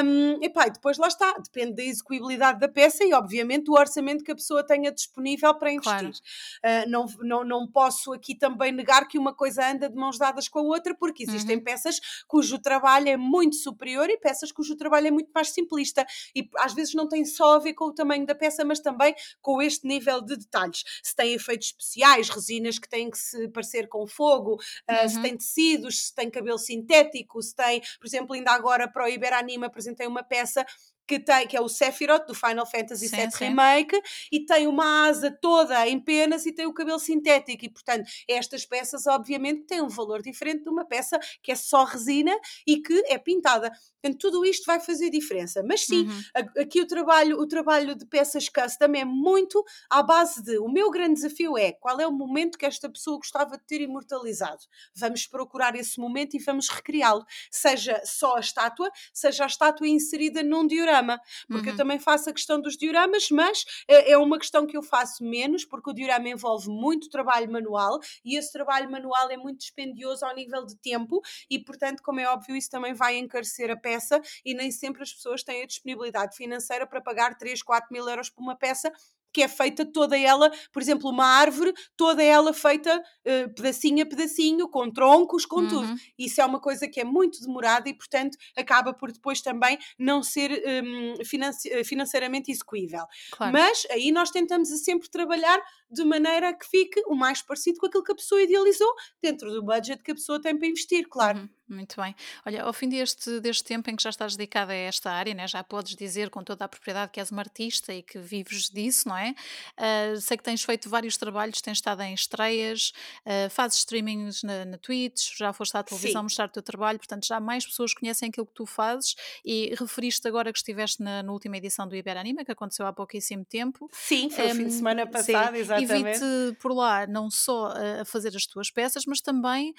Um, 0.04 0.42
epá, 0.42 0.66
e 0.66 0.70
depois 0.70 0.98
lá 0.98 1.08
está, 1.08 1.32
depende 1.38 1.76
da 1.76 1.82
execuibilidade 1.82 2.58
da 2.58 2.68
peça 2.68 3.04
e, 3.04 3.12
obviamente, 3.12 3.64
do 3.64 3.74
orçamento 3.74 4.24
que 4.24 4.32
a 4.32 4.34
pessoa 4.34 4.64
tenha 4.64 4.90
disponível 4.90 5.54
para 5.54 5.72
investir. 5.72 5.92
Claro. 5.92 6.86
Uh, 6.86 6.90
não, 6.90 7.06
não, 7.20 7.44
não 7.44 7.66
posso 7.66 8.12
aqui 8.12 8.34
também 8.34 8.72
negar 8.72 9.06
que 9.06 9.18
uma 9.18 9.34
coisa 9.34 9.70
anda 9.70 9.88
de 9.88 9.96
mãos 9.96 10.18
dadas 10.18 10.48
com 10.48 10.60
a 10.60 10.62
outra, 10.62 10.94
porque 10.94 11.22
existem 11.22 11.56
uhum. 11.56 11.64
peças 11.64 12.00
cujo 12.26 12.58
trabalho 12.58 13.08
é 13.08 13.16
muito 13.16 13.56
superior 13.56 14.08
e 14.08 14.16
peças 14.16 14.50
cujo 14.52 14.76
trabalho 14.76 15.08
é 15.08 15.10
muito 15.10 15.30
mais 15.34 15.50
simplista. 15.50 16.06
E 16.34 16.48
às 16.58 16.74
vezes 16.74 16.94
não 16.94 17.08
tem 17.08 17.24
só 17.24 17.56
a 17.56 17.58
ver 17.58 17.74
com 17.74 17.86
o 17.86 17.94
tamanho 17.94 18.26
da 18.26 18.34
peça, 18.34 18.64
mas 18.64 18.80
também 18.80 19.14
com 19.40 19.60
este 19.62 19.86
nível 19.86 20.20
de 20.20 20.36
detalhes. 20.36 20.82
Se 21.02 21.14
tem 21.14 21.34
efeitos 21.34 21.68
especiais, 21.68 22.28
resinas 22.28 22.78
que 22.78 22.88
têm 22.88 23.10
que 23.10 23.18
se 23.18 23.48
parecer 23.48 23.88
com 23.88 24.06
fogo, 24.06 24.54
uh, 24.54 25.08
se 25.08 25.16
uhum. 25.16 25.22
tem 25.22 25.36
tecidos, 25.36 26.06
se 26.06 26.14
tem 26.14 26.30
cabelo 26.30 26.58
sintético 26.58 27.11
se 27.40 27.54
tem, 27.54 27.80
por 27.98 28.06
exemplo, 28.06 28.34
ainda 28.34 28.52
agora 28.52 28.88
para 28.88 29.04
o 29.04 29.08
Iberanime 29.08 29.66
apresentei 29.66 30.06
uma 30.06 30.22
peça 30.22 30.64
que, 31.06 31.18
tem, 31.18 31.46
que 31.46 31.56
é 31.56 31.60
o 31.60 31.68
Sephiroth 31.68 32.26
do 32.26 32.34
Final 32.34 32.66
Fantasy 32.66 33.08
VII 33.08 33.28
Remake 33.38 34.00
e 34.30 34.44
tem 34.44 34.66
uma 34.66 35.08
asa 35.08 35.30
toda 35.30 35.86
em 35.86 36.00
penas 36.00 36.46
e 36.46 36.52
tem 36.52 36.66
o 36.66 36.72
cabelo 36.72 36.98
sintético 36.98 37.64
e 37.64 37.68
portanto 37.68 38.08
estas 38.28 38.64
peças 38.64 39.06
obviamente 39.06 39.64
têm 39.64 39.82
um 39.82 39.88
valor 39.88 40.22
diferente 40.22 40.62
de 40.62 40.70
uma 40.70 40.84
peça 40.84 41.18
que 41.42 41.52
é 41.52 41.54
só 41.54 41.84
resina 41.84 42.32
e 42.66 42.80
que 42.80 43.02
é 43.06 43.18
pintada. 43.18 43.70
Portanto, 44.02 44.18
tudo 44.18 44.44
isto 44.44 44.64
vai 44.66 44.80
fazer 44.80 45.10
diferença. 45.10 45.62
Mas 45.62 45.86
sim, 45.86 46.08
uhum. 46.08 46.22
aqui 46.58 46.80
o 46.80 46.86
trabalho, 46.86 47.38
o 47.38 47.46
trabalho 47.46 47.94
de 47.94 48.04
peças 48.04 48.48
custom 48.48 48.92
é 48.96 49.04
muito 49.04 49.64
à 49.88 50.02
base 50.02 50.42
de 50.42 50.58
o 50.58 50.68
meu 50.68 50.90
grande 50.90 51.14
desafio 51.14 51.56
é 51.56 51.72
qual 51.72 52.00
é 52.00 52.06
o 52.06 52.12
momento 52.12 52.58
que 52.58 52.66
esta 52.66 52.90
pessoa 52.90 53.18
gostava 53.18 53.56
de 53.56 53.64
ter 53.64 53.80
imortalizado. 53.80 54.64
Vamos 54.94 55.26
procurar 55.26 55.76
esse 55.76 56.00
momento 56.00 56.34
e 56.34 56.40
vamos 56.40 56.68
recriá-lo. 56.68 57.24
Seja 57.50 58.02
só 58.04 58.36
a 58.36 58.40
estátua, 58.40 58.90
seja 59.12 59.44
a 59.44 59.46
estátua 59.46 59.86
inserida 59.86 60.42
num 60.42 60.66
diorama. 60.66 61.20
Porque 61.46 61.68
uhum. 61.68 61.74
eu 61.74 61.76
também 61.76 61.98
faço 62.00 62.28
a 62.30 62.32
questão 62.32 62.60
dos 62.60 62.76
dioramas, 62.76 63.30
mas 63.30 63.64
é, 63.86 64.12
é 64.12 64.18
uma 64.18 64.38
questão 64.38 64.66
que 64.66 64.76
eu 64.76 64.82
faço 64.82 65.22
menos, 65.24 65.64
porque 65.64 65.90
o 65.90 65.92
diorama 65.92 66.28
envolve 66.28 66.68
muito 66.68 67.08
trabalho 67.08 67.50
manual 67.50 68.00
e 68.24 68.36
esse 68.36 68.52
trabalho 68.52 68.90
manual 68.90 69.30
é 69.30 69.36
muito 69.36 69.60
dispendioso 69.60 70.24
ao 70.24 70.34
nível 70.34 70.66
de 70.66 70.76
tempo 70.76 71.20
e, 71.48 71.58
portanto, 71.58 72.02
como 72.02 72.18
é 72.18 72.26
óbvio, 72.26 72.56
isso 72.56 72.70
também 72.70 72.94
vai 72.94 73.16
encarecer 73.16 73.70
a 73.70 73.76
peça 73.76 73.91
peça 73.92 74.20
e 74.44 74.54
nem 74.54 74.70
sempre 74.70 75.02
as 75.02 75.12
pessoas 75.12 75.42
têm 75.42 75.62
a 75.62 75.66
disponibilidade 75.66 76.36
financeira 76.36 76.86
para 76.86 77.00
pagar 77.00 77.36
3, 77.36 77.62
4 77.62 77.88
mil 77.92 78.08
euros 78.08 78.30
por 78.30 78.42
uma 78.42 78.56
peça 78.56 78.90
que 79.32 79.42
é 79.42 79.48
feita 79.48 79.84
toda 79.86 80.18
ela, 80.18 80.52
por 80.70 80.82
exemplo, 80.82 81.08
uma 81.08 81.24
árvore, 81.24 81.72
toda 81.96 82.22
ela 82.22 82.52
feita 82.52 82.98
uh, 82.98 83.54
pedacinho 83.54 84.02
a 84.02 84.06
pedacinho, 84.06 84.68
com 84.68 84.90
troncos, 84.90 85.46
com 85.46 85.60
uhum. 85.60 85.68
tudo. 85.68 85.94
Isso 86.18 86.40
é 86.40 86.44
uma 86.44 86.60
coisa 86.60 86.86
que 86.86 87.00
é 87.00 87.04
muito 87.04 87.40
demorada 87.40 87.88
e, 87.88 87.94
portanto, 87.94 88.36
acaba 88.54 88.92
por 88.92 89.10
depois 89.10 89.40
também 89.40 89.78
não 89.98 90.22
ser 90.22 90.50
um, 90.84 91.14
eh, 91.14 91.84
financeiramente 91.84 92.52
execuível. 92.52 93.06
Claro. 93.30 93.52
Mas 93.52 93.86
aí 93.90 94.12
nós 94.12 94.30
tentamos 94.30 94.68
sempre 94.84 95.08
trabalhar 95.08 95.58
de 95.92 96.04
maneira 96.04 96.52
que 96.54 96.66
fique 96.66 97.02
o 97.06 97.14
mais 97.14 97.42
parecido 97.42 97.78
com 97.78 97.86
aquilo 97.86 98.04
que 98.04 98.12
a 98.12 98.16
pessoa 98.16 98.42
idealizou, 98.42 98.92
dentro 99.22 99.52
do 99.52 99.62
budget 99.62 100.02
que 100.02 100.12
a 100.12 100.14
pessoa 100.14 100.40
tem 100.40 100.56
para 100.56 100.66
investir, 100.66 101.06
claro. 101.08 101.38
Uhum. 101.38 101.48
Muito 101.72 102.00
bem. 102.00 102.14
Olha, 102.44 102.64
ao 102.64 102.72
fim 102.72 102.88
deste, 102.88 103.40
deste 103.40 103.64
tempo 103.64 103.88
em 103.88 103.96
que 103.96 104.02
já 104.02 104.10
estás 104.10 104.36
dedicada 104.36 104.72
a 104.72 104.76
esta 104.76 105.10
área, 105.10 105.32
né, 105.32 105.48
já 105.48 105.64
podes 105.64 105.96
dizer 105.96 106.28
com 106.28 106.44
toda 106.44 106.64
a 106.64 106.68
propriedade 106.68 107.10
que 107.10 107.18
és 107.18 107.30
uma 107.30 107.40
artista 107.40 107.94
e 107.94 108.02
que 108.02 108.18
vives 108.18 108.68
disso, 108.68 109.08
não 109.08 109.16
é? 109.16 109.34
Uh, 109.78 110.20
sei 110.20 110.36
que 110.36 110.42
tens 110.42 110.62
feito 110.62 110.90
vários 110.90 111.16
trabalhos, 111.16 111.62
tens 111.62 111.78
estado 111.78 112.02
em 112.02 112.12
estreias, 112.12 112.92
uh, 113.24 113.48
fazes 113.48 113.78
streamings 113.78 114.42
na, 114.42 114.66
na 114.66 114.76
Twitch, 114.76 115.36
já 115.36 115.52
foste 115.52 115.74
à 115.76 115.82
televisão 115.82 116.20
Sim. 116.20 116.24
mostrar 116.24 116.46
o 116.46 116.48
teu 116.50 116.62
trabalho, 116.62 116.98
portanto 116.98 117.26
já 117.26 117.40
mais 117.40 117.64
pessoas 117.64 117.94
conhecem 117.94 118.28
aquilo 118.28 118.46
que 118.46 118.54
tu 118.54 118.66
fazes 118.66 119.14
e 119.42 119.74
referiste 119.78 120.28
agora 120.28 120.52
que 120.52 120.58
estiveste 120.58 121.02
na, 121.02 121.22
na 121.22 121.32
última 121.32 121.56
edição 121.56 121.88
do 121.88 121.96
Iberanima, 121.96 122.44
que 122.44 122.52
aconteceu 122.52 122.86
há 122.86 122.92
pouquíssimo 122.92 123.46
tempo. 123.46 123.88
Sim, 123.92 124.28
foi 124.28 124.48
um, 124.48 124.50
o 124.50 124.54
fim 124.56 124.66
de 124.66 124.72
semana 124.74 125.06
passado, 125.06 125.54
sim, 125.54 125.60
exatamente. 125.60 125.81
E 125.82 125.86
vi-te 125.86 126.56
por 126.60 126.72
lá 126.72 127.06
não 127.06 127.30
só 127.30 127.72
a 128.00 128.04
fazer 128.04 128.34
as 128.36 128.46
tuas 128.46 128.70
peças, 128.70 129.04
mas 129.06 129.20
também 129.20 129.74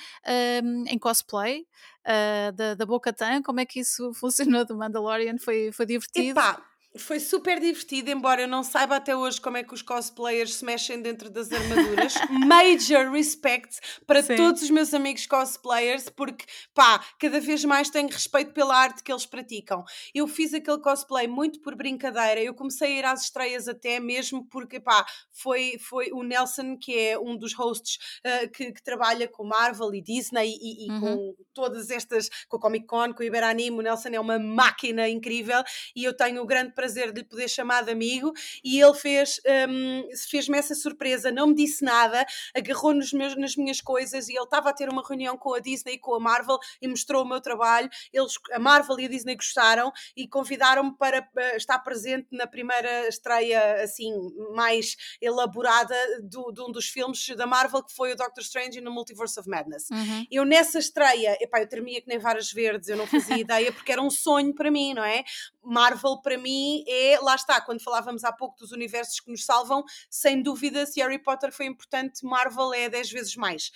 um, 0.64 0.86
em 0.88 0.98
cosplay 0.98 1.66
uh, 2.06 2.52
da, 2.54 2.76
da 2.76 2.86
Boca 2.86 3.12
Tan, 3.12 3.42
como 3.42 3.60
é 3.60 3.66
que 3.66 3.80
isso 3.80 4.14
funcionou 4.16 4.66
do 4.66 4.76
Mandalorian? 4.76 5.38
Foi, 5.38 5.72
foi 5.72 5.86
divertido? 5.86 6.40
Epá, 6.40 6.62
foi 6.98 7.20
super 7.20 7.60
divertido, 7.60 8.12
embora 8.12 8.42
eu 8.42 8.48
não 8.48 8.64
saiba 8.64 8.96
até 8.96 9.16
hoje 9.16 9.42
como 9.42 9.58
é 9.58 9.64
que 9.64 9.74
os 9.74 9.82
cosplayers 9.82 10.56
se 10.56 10.66
mexem 10.66 11.02
dentro 11.02 11.30
das 11.30 11.52
armaduras. 11.52 12.14
Major 12.46 13.12
respect 13.12 13.80
para 14.06 14.22
Sim. 14.22 14.36
todos 14.36 14.62
os 14.62 14.70
meus 14.70 14.94
amigos 14.94 15.26
cosplayers, 15.26 16.10
porque 16.10 16.46
pá, 16.74 17.04
cada 17.20 17.40
vez 17.40 17.66
mais 17.66 17.90
tenho 17.90 18.08
respeito 18.08 18.54
pela 18.54 18.76
arte 18.76 19.02
que 19.02 19.12
eles 19.12 19.26
praticam. 19.26 19.84
Eu 20.14 20.28
fiz 20.28 20.54
aquele 20.54 20.80
cosplay 20.80 21.28
muito 21.28 21.62
por 21.62 21.76
brincadeira, 21.76 22.42
eu 22.42 22.54
comecei 22.54 22.96
a 22.96 23.00
ir 23.00 23.06
às 23.06 23.24
estreias 23.24 23.68
até 23.68 24.00
mesmo 24.00 24.46
porque 24.50 24.80
pá, 24.80 25.04
foi, 25.32 25.78
foi 25.80 26.12
o 26.12 26.22
Nelson, 26.22 26.78
que 26.78 26.98
é 26.98 27.18
um 27.18 27.36
dos 27.36 27.54
hosts 27.54 27.98
uh, 28.26 28.50
que, 28.52 28.72
que, 28.72 28.84
trabalha 28.84 29.28
com 29.28 29.44
Marvel 29.44 29.94
e 29.96 30.02
Disney 30.02 30.58
e, 30.62 30.86
e 30.86 30.92
uhum. 30.92 31.00
com 31.00 31.36
todas 31.54 31.90
estas, 31.90 32.30
com 32.48 32.58
a 32.58 32.60
Comic 32.60 32.86
Con, 32.86 33.14
com 33.14 33.24
o 33.24 33.26
Iberanime. 33.26 33.78
O 33.78 33.82
Nelson 33.82 34.10
é 34.10 34.20
uma 34.20 34.38
máquina 34.38 35.10
incrível 35.10 35.64
e 35.96 36.04
eu 36.04 36.16
tenho 36.16 36.42
o 36.42 36.46
grande 36.46 36.74
prazer 36.84 37.14
de 37.14 37.22
lhe 37.22 37.26
poder 37.26 37.48
chamar 37.48 37.86
de 37.86 37.92
amigo 37.92 38.34
e 38.62 38.82
ele 38.82 38.94
fez, 38.94 39.40
um, 39.70 40.10
fez-me 40.30 40.58
essa 40.58 40.76
surpresa, 40.76 41.32
não 41.32 41.48
me 41.48 41.56
disse 41.56 41.84
nada, 41.84 42.26
agarrou 42.54 42.94
nos 42.94 43.14
meus, 43.14 43.38
nas 43.38 43.56
minhas 43.56 43.80
coisas 43.80 44.28
e 44.28 44.34
ele 44.34 44.44
estava 44.44 44.70
a 44.70 44.74
ter 44.74 44.90
uma 44.90 45.02
reunião 45.02 45.38
com 45.38 45.54
a 45.54 45.60
Disney 45.60 45.94
e 45.94 45.98
com 45.98 46.14
a 46.14 46.20
Marvel 46.20 46.58
e 46.82 46.88
mostrou 46.90 47.24
o 47.24 47.26
meu 47.26 47.40
trabalho. 47.40 47.90
Eles, 48.12 48.34
a 48.52 48.60
Marvel 48.60 49.00
e 49.00 49.06
a 49.06 49.08
Disney 49.08 49.36
gostaram 49.36 49.94
e 50.16 50.28
convidaram-me 50.28 50.94
para 50.98 51.22
uh, 51.22 51.56
estar 51.56 51.80
presente 51.80 52.28
na 52.32 52.46
primeira 52.46 53.08
estreia 53.08 53.82
assim 53.82 54.12
mais 54.54 54.98
elaborada 55.22 55.96
do, 56.22 56.52
de 56.52 56.62
um 56.62 56.70
dos 56.70 56.90
filmes 56.90 57.30
da 57.30 57.48
Marvel 57.48 57.82
que 57.82 57.94
foi 57.94 58.12
o 58.12 58.16
Doctor 58.18 58.44
Strange 58.44 58.82
no 58.82 58.92
Multiverse 58.92 59.40
of 59.40 59.48
Madness. 59.48 59.90
Uhum. 59.90 60.26
Eu 60.30 60.44
nessa 60.44 60.80
estreia, 60.80 61.38
epá, 61.40 61.62
eu 61.62 61.70
tremia 61.70 62.02
que 62.02 62.10
nem 62.10 62.20
varas 62.20 62.52
verdes, 62.52 62.90
eu 62.90 62.98
não 62.98 63.08
fazia 63.08 63.38
ideia 63.40 63.72
porque 63.72 63.92
era 63.92 64.02
um 64.02 64.10
sonho 64.10 64.54
para 64.54 64.70
mim, 64.70 64.94
não 64.94 65.04
é? 65.04 65.24
Marvel 65.64 66.22
para 66.22 66.38
mim 66.38 66.73
é, 66.88 67.20
lá 67.20 67.36
está, 67.36 67.60
quando 67.62 67.82
falávamos 67.82 68.24
há 68.24 68.32
pouco 68.32 68.58
dos 68.58 68.72
universos 68.72 69.20
que 69.20 69.30
nos 69.30 69.46
salvam, 69.46 69.84
sem 70.10 70.42
dúvida, 70.42 70.86
se 70.86 71.02
Harry 71.02 71.20
Potter 71.20 71.52
foi 71.52 71.66
importante, 71.66 72.26
Marvel 72.26 72.74
é 72.74 72.90
10 72.90 73.12
vezes 73.12 73.36
mais. 73.36 73.72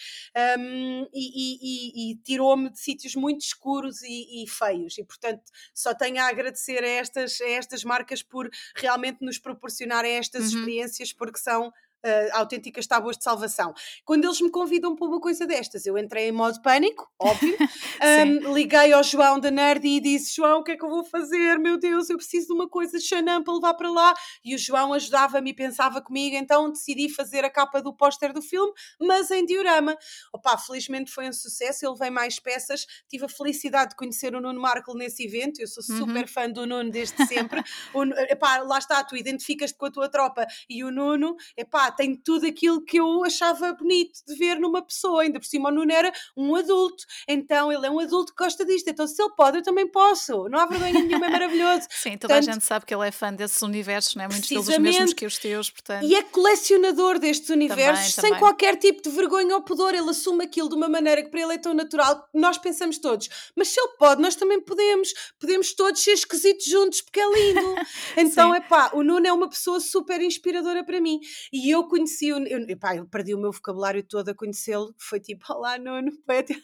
Um, 0.59 1.07
e, 1.13 2.11
e, 2.11 2.11
e 2.11 2.15
tirou-me 2.17 2.69
de 2.69 2.79
sítios 2.79 3.15
muito 3.15 3.41
escuros 3.41 4.01
e, 4.01 4.43
e, 4.43 4.47
feios, 4.47 4.97
e 4.97 5.03
portanto 5.03 5.43
só 5.73 5.93
tenho 5.93 6.21
a 6.21 6.27
agradecer 6.27 6.83
a 6.83 6.87
estas, 6.87 7.41
a 7.41 7.49
estas 7.49 7.83
marcas 7.83 8.23
por 8.23 8.49
realmente 8.75 9.23
nos 9.23 9.37
proporcionarem 9.37 10.13
estas 10.13 10.51
uhum. 10.51 10.59
experiências, 10.59 11.13
porque 11.13 11.39
são 11.39 11.71
uh, 12.07 12.37
autênticas 12.37 12.87
tábuas 12.87 13.17
de 13.17 13.23
salvação. 13.23 13.73
Quando 14.05 14.25
eles 14.25 14.39
me 14.41 14.49
convidam 14.49 14.95
para 14.95 15.07
uma 15.07 15.19
coisa 15.19 15.45
destas, 15.45 15.85
eu 15.85 15.97
entrei 15.97 16.29
em 16.29 16.31
modo 16.31 16.61
pânico, 16.61 17.09
óbvio, 17.19 17.57
um, 18.47 18.53
liguei 18.53 18.93
ao 18.93 19.03
João 19.03 19.39
da 19.39 19.51
Nerd 19.51 19.85
e 19.85 19.99
disse: 19.99 20.35
João, 20.35 20.59
o 20.59 20.63
que 20.63 20.71
é 20.71 20.77
que 20.77 20.83
eu 20.83 20.89
vou 20.89 21.03
fazer? 21.03 21.57
Meu 21.59 21.77
Deus, 21.77 22.09
eu 22.09 22.17
preciso 22.17 22.47
de 22.47 22.53
uma 22.53 22.67
coisa 22.69 22.97
de 22.97 23.03
Xanã 23.03 23.43
para 23.43 23.53
levar 23.53 23.73
para 23.73 23.91
lá. 23.91 24.13
E 24.43 24.55
o 24.55 24.57
João 24.57 24.93
ajudava-me 24.93 25.51
e 25.51 25.53
pensava 25.53 26.01
comigo, 26.01 26.35
então 26.35 26.71
decidi 26.71 27.09
fazer 27.09 27.43
a 27.43 27.49
capa 27.49 27.81
do 27.81 27.93
póster 27.93 28.33
do 28.33 28.41
filme, 28.41 28.71
mas 28.99 29.31
em 29.31 29.45
diorama. 29.45 29.97
Opa, 30.33 30.57
felizmente 30.57 31.11
foi 31.11 31.27
um 31.27 31.33
sucesso, 31.33 31.85
ele 31.85 31.95
veio 31.97 32.11
mais 32.11 32.39
peças, 32.39 32.85
tive 33.09 33.25
a 33.25 33.29
felicidade 33.29 33.91
de 33.91 33.95
conhecer 33.95 34.35
o 34.35 34.41
Nuno 34.41 34.59
Marco 34.59 34.93
nesse 34.95 35.25
evento, 35.25 35.59
eu 35.59 35.67
sou 35.67 35.83
uhum. 35.89 36.05
super 36.05 36.27
fã 36.27 36.49
do 36.49 36.65
Nuno 36.65 36.89
desde 36.89 37.25
sempre. 37.25 37.61
o, 37.93 38.03
epá, 38.03 38.59
lá 38.59 38.77
está, 38.77 39.03
tu 39.03 39.15
identificas-te 39.15 39.77
com 39.77 39.85
a 39.85 39.91
tua 39.91 40.09
tropa 40.09 40.45
e 40.69 40.83
o 40.83 40.91
Nuno, 40.91 41.35
epá, 41.55 41.91
tem 41.97 42.15
tudo 42.15 42.45
aquilo 42.45 42.81
que 42.81 42.97
eu 42.97 43.23
achava 43.25 43.73
bonito 43.73 44.19
de 44.25 44.35
ver 44.35 44.59
numa 44.59 44.81
pessoa, 44.81 45.23
ainda 45.23 45.39
por 45.39 45.45
cima 45.45 45.69
o 45.69 45.71
Nuno 45.71 45.91
era 45.91 46.11
um 46.35 46.55
adulto, 46.55 47.03
então 47.27 47.71
ele 47.71 47.85
é 47.85 47.89
um 47.89 47.99
adulto 47.99 48.33
que 48.33 48.43
gosta 48.43 48.63
disto, 48.63 48.87
então 48.87 49.07
se 49.07 49.21
ele 49.21 49.33
pode, 49.35 49.57
eu 49.57 49.63
também 49.63 49.87
posso, 49.87 50.47
não 50.49 50.59
há 50.59 50.65
vergonha 50.65 50.93
nenhuma, 50.93 51.25
é 51.25 51.29
maravilhoso. 51.29 51.87
Sim, 51.91 52.17
toda 52.17 52.33
portanto, 52.33 52.49
a 52.49 52.53
gente 52.53 52.63
sabe 52.63 52.85
que 52.85 52.93
ele 52.93 53.07
é 53.07 53.11
fã 53.11 53.33
desses 53.33 53.61
universos, 53.61 54.15
não 54.15 54.23
é? 54.23 54.27
Muitos 54.27 54.47
deles 54.47 54.67
os 54.67 54.77
mesmos 54.77 55.13
que 55.13 55.25
os 55.25 55.37
teus, 55.37 55.69
portanto. 55.69 56.05
E 56.05 56.15
é 56.15 56.23
colecionador 56.23 57.19
destes 57.19 57.49
universos, 57.49 58.15
também, 58.15 58.31
sem 58.31 58.39
qualquer 58.39 58.77
tipo 58.77 59.01
de 59.01 59.09
vergonha 59.09 59.55
ou 59.55 59.61
pudor, 59.61 59.93
ele 59.93 60.09
assume 60.09 60.45
aquilo 60.45 60.69
de 60.69 60.75
uma 60.75 60.87
maneira 60.87 61.23
que 61.23 61.29
para 61.29 61.41
ele 61.41 61.53
é 61.53 61.57
tão 61.57 61.73
natural 61.73 62.27
nós 62.33 62.57
pensamos 62.57 62.97
todos, 62.97 63.27
mas 63.55 63.69
se 63.69 63.79
ele 63.79 63.89
pode, 63.97 64.21
nós 64.21 64.35
também 64.35 64.61
podemos, 64.61 65.13
podemos 65.39 65.73
todos 65.73 66.01
ser 66.01 66.11
esquisitos 66.11 66.65
juntos, 66.65 67.01
porque 67.01 67.19
é 67.19 67.29
lindo. 67.29 67.75
Então, 68.17 68.53
é 68.53 68.59
pá, 68.59 68.91
o 68.93 69.03
Nuno 69.03 69.27
é 69.27 69.33
uma 69.33 69.49
pessoa 69.49 69.79
super 69.79 70.21
inspiradora 70.21 70.83
para 70.83 70.99
mim. 70.99 71.19
E 71.51 71.69
eu 71.69 71.76
conheci 71.85 72.31
o. 72.31 72.37
Eu, 72.47 72.65
eu 72.95 73.05
perdi 73.07 73.35
o 73.35 73.37
meu 73.37 73.51
vocabulário 73.51 74.01
todo 74.03 74.29
a 74.29 74.33
conhecê-lo. 74.33 74.93
Foi 74.97 75.19
tipo, 75.19 75.45
olá, 75.51 75.77
Nuno. 75.77 76.11
Foi 76.25 76.43
tipo, 76.43 76.61